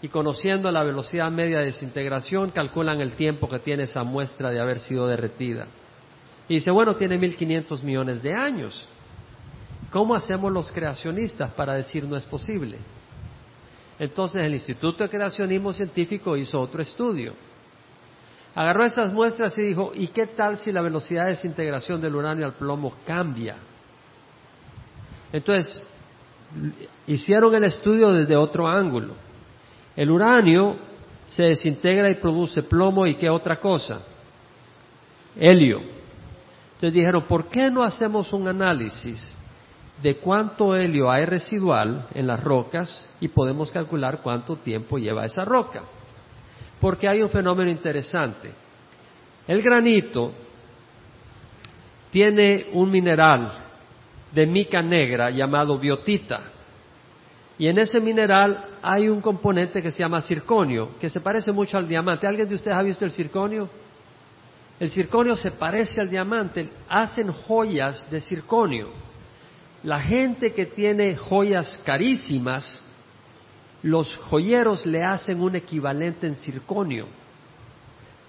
y 0.00 0.08
conociendo 0.08 0.70
la 0.70 0.82
velocidad 0.82 1.30
media 1.30 1.58
de 1.58 1.66
desintegración 1.66 2.50
calculan 2.50 3.02
el 3.02 3.12
tiempo 3.12 3.46
que 3.46 3.58
tiene 3.58 3.82
esa 3.82 4.04
muestra 4.04 4.48
de 4.48 4.58
haber 4.58 4.80
sido 4.80 5.06
derretida. 5.06 5.66
Y 6.48 6.54
dice, 6.54 6.70
bueno, 6.70 6.96
tiene 6.96 7.18
1.500 7.20 7.82
millones 7.82 8.22
de 8.22 8.32
años. 8.32 8.88
¿Cómo 9.90 10.14
hacemos 10.14 10.50
los 10.50 10.72
creacionistas 10.72 11.50
para 11.52 11.74
decir 11.74 12.04
no 12.04 12.16
es 12.16 12.24
posible? 12.24 12.78
Entonces 13.98 14.46
el 14.46 14.54
Instituto 14.54 15.04
de 15.04 15.10
Creacionismo 15.10 15.74
Científico 15.74 16.38
hizo 16.38 16.58
otro 16.58 16.80
estudio 16.80 17.34
Agarró 18.54 18.84
esas 18.84 19.12
muestras 19.12 19.56
y 19.58 19.62
dijo, 19.62 19.92
¿y 19.94 20.08
qué 20.08 20.26
tal 20.26 20.58
si 20.58 20.72
la 20.72 20.82
velocidad 20.82 21.24
de 21.24 21.30
desintegración 21.30 22.00
del 22.00 22.14
uranio 22.14 22.44
al 22.44 22.52
plomo 22.52 22.92
cambia? 23.06 23.56
Entonces, 25.32 25.80
hicieron 27.06 27.54
el 27.54 27.64
estudio 27.64 28.10
desde 28.12 28.36
otro 28.36 28.68
ángulo. 28.68 29.14
El 29.96 30.10
uranio 30.10 30.76
se 31.26 31.44
desintegra 31.44 32.10
y 32.10 32.16
produce 32.16 32.62
plomo 32.62 33.06
y 33.06 33.14
qué 33.14 33.30
otra 33.30 33.56
cosa? 33.56 34.02
Helio. 35.34 35.80
Entonces 36.74 36.92
dijeron, 36.92 37.24
¿por 37.26 37.46
qué 37.46 37.70
no 37.70 37.82
hacemos 37.82 38.32
un 38.34 38.48
análisis 38.48 39.34
de 40.02 40.16
cuánto 40.16 40.76
helio 40.76 41.10
hay 41.10 41.24
residual 41.24 42.06
en 42.12 42.26
las 42.26 42.42
rocas 42.42 43.08
y 43.20 43.28
podemos 43.28 43.70
calcular 43.70 44.20
cuánto 44.22 44.56
tiempo 44.56 44.98
lleva 44.98 45.24
esa 45.24 45.44
roca? 45.44 45.82
Porque 46.82 47.08
hay 47.08 47.22
un 47.22 47.30
fenómeno 47.30 47.70
interesante. 47.70 48.52
El 49.46 49.62
granito 49.62 50.32
tiene 52.10 52.66
un 52.72 52.90
mineral 52.90 53.52
de 54.32 54.46
mica 54.48 54.82
negra 54.82 55.30
llamado 55.30 55.78
biotita. 55.78 56.40
Y 57.56 57.68
en 57.68 57.78
ese 57.78 58.00
mineral 58.00 58.64
hay 58.82 59.08
un 59.08 59.20
componente 59.20 59.80
que 59.80 59.92
se 59.92 60.00
llama 60.00 60.22
circonio, 60.22 60.98
que 60.98 61.08
se 61.08 61.20
parece 61.20 61.52
mucho 61.52 61.78
al 61.78 61.86
diamante. 61.86 62.26
¿Alguien 62.26 62.48
de 62.48 62.56
ustedes 62.56 62.76
ha 62.76 62.82
visto 62.82 63.04
el 63.04 63.12
circonio? 63.12 63.70
El 64.80 64.90
circonio 64.90 65.36
se 65.36 65.52
parece 65.52 66.00
al 66.00 66.10
diamante. 66.10 66.68
Hacen 66.88 67.30
joyas 67.30 68.10
de 68.10 68.20
circonio. 68.20 68.88
La 69.84 70.00
gente 70.00 70.52
que 70.52 70.66
tiene 70.66 71.16
joyas 71.16 71.80
carísimas 71.86 72.81
los 73.82 74.16
joyeros 74.16 74.86
le 74.86 75.04
hacen 75.04 75.40
un 75.40 75.56
equivalente 75.56 76.26
en 76.26 76.36
circonio, 76.36 77.06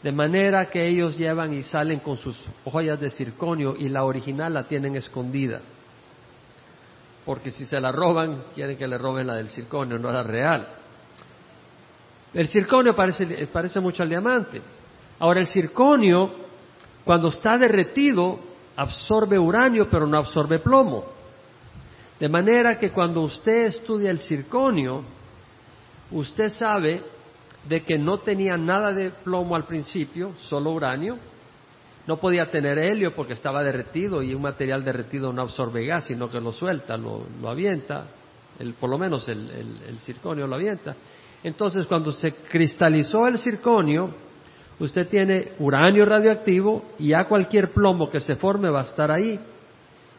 de 0.02 0.12
manera 0.12 0.70
que 0.70 0.86
ellos 0.86 1.18
llevan 1.18 1.54
y 1.54 1.64
salen 1.64 2.00
con 2.00 2.18
sus 2.18 2.38
joyas 2.66 3.00
de 3.00 3.10
circonio 3.10 3.76
y 3.78 3.88
la 3.88 4.04
original 4.04 4.54
la 4.54 4.64
tienen 4.64 4.96
escondida. 4.96 5.62
Porque 7.26 7.52
si 7.52 7.66
se 7.66 7.80
la 7.80 7.92
roban, 7.92 8.46
quieren 8.54 8.78
que 8.78 8.88
le 8.88 8.98
roben 8.98 9.28
la 9.28 9.36
del 9.36 9.48
circonio, 9.48 9.98
no 9.98 10.12
la 10.12 10.24
real. 10.24 10.68
El 12.34 12.50
circonio 12.50 12.94
parece, 12.94 13.48
parece 13.48 13.80
mucho 13.80 14.04
al 14.04 14.10
diamante. 14.10 14.62
Ahora, 15.20 15.40
el 15.40 15.48
circonio, 15.48 16.32
cuando 17.06 17.30
está 17.30 17.58
derretido, 17.58 18.40
absorbe 18.76 19.40
uranio, 19.40 19.88
pero 19.88 20.06
no 20.06 20.18
absorbe 20.18 20.60
plomo. 20.60 21.06
De 22.20 22.28
manera 22.28 22.78
que 22.78 22.92
cuando 22.92 23.22
usted 23.22 23.68
estudia 23.68 24.10
el 24.10 24.20
circonio, 24.20 25.04
usted 26.14 26.50
sabe 26.50 27.02
de 27.68 27.84
que 27.84 27.98
no 27.98 28.20
tenía 28.20 28.58
nada 28.58 28.92
de 28.92 29.12
plomo 29.12 29.56
al 29.56 29.66
principio, 29.66 30.34
solo 30.38 30.72
uranio, 30.72 31.18
no 32.06 32.18
podía 32.18 32.50
tener 32.50 32.78
helio 32.78 33.14
porque 33.16 33.34
estaba 33.34 33.64
derretido 33.64 34.22
y 34.22 34.34
un 34.34 34.42
material 34.42 34.84
derretido 34.84 35.32
no 35.32 35.42
absorbe 35.42 35.86
gas, 35.86 36.06
sino 36.06 36.30
que 36.30 36.40
lo 36.40 36.52
suelta, 36.52 36.98
lo, 36.98 37.26
avienta, 37.46 38.08
el, 38.60 38.74
por 38.74 38.90
lo 38.90 38.98
menos 38.98 39.28
el, 39.30 39.82
el, 39.88 39.98
circonio 40.00 40.46
lo 40.46 40.56
avienta. 40.56 40.96
Entonces, 41.44 41.86
cuando 41.86 42.12
se 42.12 42.32
cristalizó 42.32 43.28
el 43.28 43.38
circonio, 43.38 44.14
usted 44.80 45.08
tiene 45.08 45.54
uranio 45.60 46.06
radioactivo 46.06 46.84
y 47.00 47.10
ya 47.10 47.26
cualquier 47.26 47.72
plomo 47.72 48.10
que 48.10 48.20
se 48.20 48.36
forme 48.36 48.70
va 48.70 48.82
a 48.82 48.84
estar 48.84 49.10
ahí. 49.10 49.40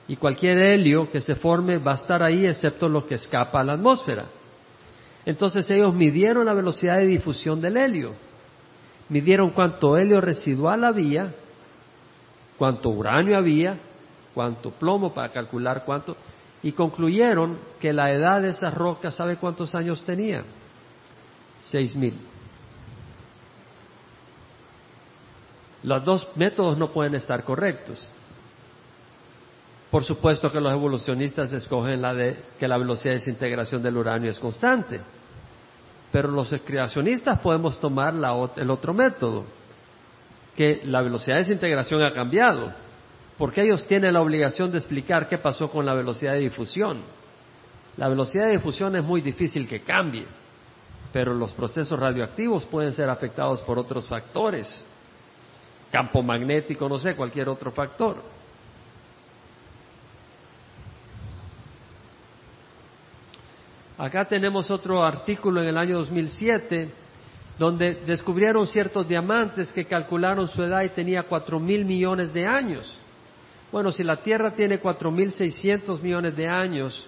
Y 0.06 0.16
cualquier 0.16 0.58
helio 0.58 1.10
que 1.10 1.20
se 1.20 1.34
forme 1.34 1.78
va 1.78 1.92
a 1.92 1.96
estar 1.96 2.22
ahí, 2.22 2.46
excepto 2.46 2.88
lo 2.88 3.06
que 3.06 3.14
escapa 3.14 3.60
a 3.60 3.64
la 3.64 3.72
atmósfera. 3.74 4.26
Entonces 5.26 5.68
ellos 5.70 5.94
midieron 5.94 6.44
la 6.44 6.54
velocidad 6.54 6.98
de 6.98 7.06
difusión 7.06 7.60
del 7.60 7.76
helio, 7.76 8.12
midieron 9.08 9.50
cuánto 9.50 9.96
helio 9.96 10.20
residual 10.20 10.84
había, 10.84 11.32
cuánto 12.58 12.90
uranio 12.90 13.36
había, 13.36 13.78
cuánto 14.34 14.70
plomo 14.70 15.14
para 15.14 15.30
calcular 15.30 15.84
cuánto, 15.84 16.16
y 16.62 16.72
concluyeron 16.72 17.58
que 17.80 17.92
la 17.92 18.10
edad 18.10 18.42
de 18.42 18.50
esas 18.50 18.74
rocas, 18.74 19.14
¿sabe 19.14 19.36
cuántos 19.36 19.74
años 19.74 20.04
tenía? 20.04 20.44
Seis 21.58 21.94
mil. 21.96 22.14
Los 25.82 26.04
dos 26.04 26.28
métodos 26.36 26.78
no 26.78 26.90
pueden 26.90 27.14
estar 27.14 27.44
correctos. 27.44 28.08
Por 29.94 30.02
supuesto 30.02 30.50
que 30.50 30.60
los 30.60 30.72
evolucionistas 30.72 31.52
escogen 31.52 32.02
la 32.02 32.12
de 32.12 32.36
que 32.58 32.66
la 32.66 32.78
velocidad 32.78 33.12
de 33.12 33.20
desintegración 33.20 33.80
del 33.80 33.96
uranio 33.96 34.28
es 34.28 34.40
constante. 34.40 35.00
Pero 36.10 36.32
los 36.32 36.52
creacionistas 36.64 37.38
podemos 37.38 37.78
tomar 37.78 38.12
el 38.56 38.70
otro 38.70 38.92
método, 38.92 39.44
que 40.56 40.82
la 40.86 41.00
velocidad 41.00 41.36
de 41.36 41.42
desintegración 41.42 42.04
ha 42.04 42.10
cambiado, 42.10 42.72
porque 43.38 43.62
ellos 43.62 43.86
tienen 43.86 44.14
la 44.14 44.20
obligación 44.20 44.72
de 44.72 44.78
explicar 44.78 45.28
qué 45.28 45.38
pasó 45.38 45.70
con 45.70 45.86
la 45.86 45.94
velocidad 45.94 46.32
de 46.32 46.40
difusión. 46.40 46.98
La 47.96 48.08
velocidad 48.08 48.46
de 48.46 48.54
difusión 48.54 48.96
es 48.96 49.04
muy 49.04 49.20
difícil 49.20 49.68
que 49.68 49.82
cambie, 49.82 50.24
pero 51.12 51.32
los 51.32 51.52
procesos 51.52 52.00
radioactivos 52.00 52.64
pueden 52.64 52.92
ser 52.92 53.08
afectados 53.08 53.60
por 53.60 53.78
otros 53.78 54.08
factores, 54.08 54.82
campo 55.92 56.20
magnético, 56.20 56.88
no 56.88 56.98
sé, 56.98 57.14
cualquier 57.14 57.48
otro 57.48 57.70
factor. 57.70 58.33
Acá 64.04 64.26
tenemos 64.26 64.70
otro 64.70 65.02
artículo 65.02 65.62
en 65.62 65.68
el 65.68 65.78
año 65.78 65.96
2007 65.96 66.90
donde 67.58 68.02
descubrieron 68.06 68.66
ciertos 68.66 69.08
diamantes 69.08 69.72
que 69.72 69.86
calcularon 69.86 70.46
su 70.46 70.62
edad 70.62 70.82
y 70.82 70.90
tenía 70.90 71.22
cuatro 71.22 71.58
mil 71.58 71.86
millones 71.86 72.34
de 72.34 72.46
años. 72.46 72.98
Bueno, 73.72 73.90
si 73.92 74.04
la 74.04 74.16
Tierra 74.16 74.50
tiene 74.50 74.78
cuatro 74.78 75.10
mil 75.10 75.32
seiscientos 75.32 76.02
millones 76.02 76.36
de 76.36 76.46
años 76.46 77.06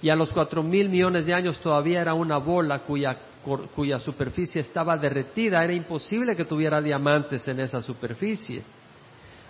y 0.00 0.08
a 0.08 0.16
los 0.16 0.32
cuatro 0.32 0.62
mil 0.62 0.88
millones 0.88 1.26
de 1.26 1.34
años 1.34 1.60
todavía 1.60 2.00
era 2.00 2.14
una 2.14 2.38
bola 2.38 2.78
cuya, 2.78 3.98
superficie 3.98 4.62
estaba 4.62 4.96
derretida, 4.96 5.62
era 5.62 5.74
imposible 5.74 6.34
que 6.34 6.46
tuviera 6.46 6.80
diamantes 6.80 7.46
en 7.48 7.60
esa 7.60 7.82
superficie. 7.82 8.62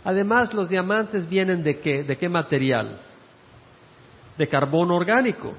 Además, 0.02 0.52
los 0.54 0.68
diamantes 0.68 1.28
vienen 1.28 1.62
de 1.62 1.78
qué? 1.78 2.02
¿De 2.02 2.16
qué 2.16 2.28
material? 2.28 2.98
De 4.36 4.48
carbono 4.48 4.96
orgánico. 4.96 5.54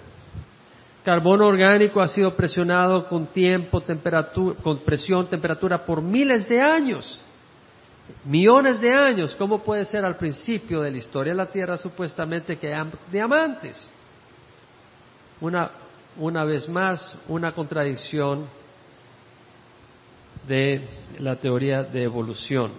Carbono 1.03 1.47
orgánico 1.47 1.99
ha 1.99 2.07
sido 2.07 2.35
presionado 2.35 3.07
con 3.07 3.27
tiempo, 3.27 3.81
temperatura, 3.81 4.55
con 4.61 4.79
presión, 4.79 5.27
temperatura 5.27 5.83
por 5.83 6.01
miles 6.01 6.47
de 6.47 6.61
años, 6.61 7.19
millones 8.23 8.79
de 8.79 8.93
años. 8.93 9.35
¿Cómo 9.35 9.63
puede 9.63 9.85
ser 9.85 10.05
al 10.05 10.15
principio 10.15 10.81
de 10.81 10.91
la 10.91 10.97
historia 10.97 11.33
de 11.33 11.37
la 11.37 11.49
Tierra 11.49 11.75
supuestamente 11.75 12.57
que 12.57 12.71
hay 12.71 12.87
diamantes? 13.11 13.89
Una, 15.39 15.71
una 16.17 16.43
vez 16.43 16.69
más, 16.69 17.17
una 17.27 17.51
contradicción 17.51 18.45
de 20.47 20.87
la 21.17 21.35
teoría 21.35 21.81
de 21.81 22.03
evolución. 22.03 22.73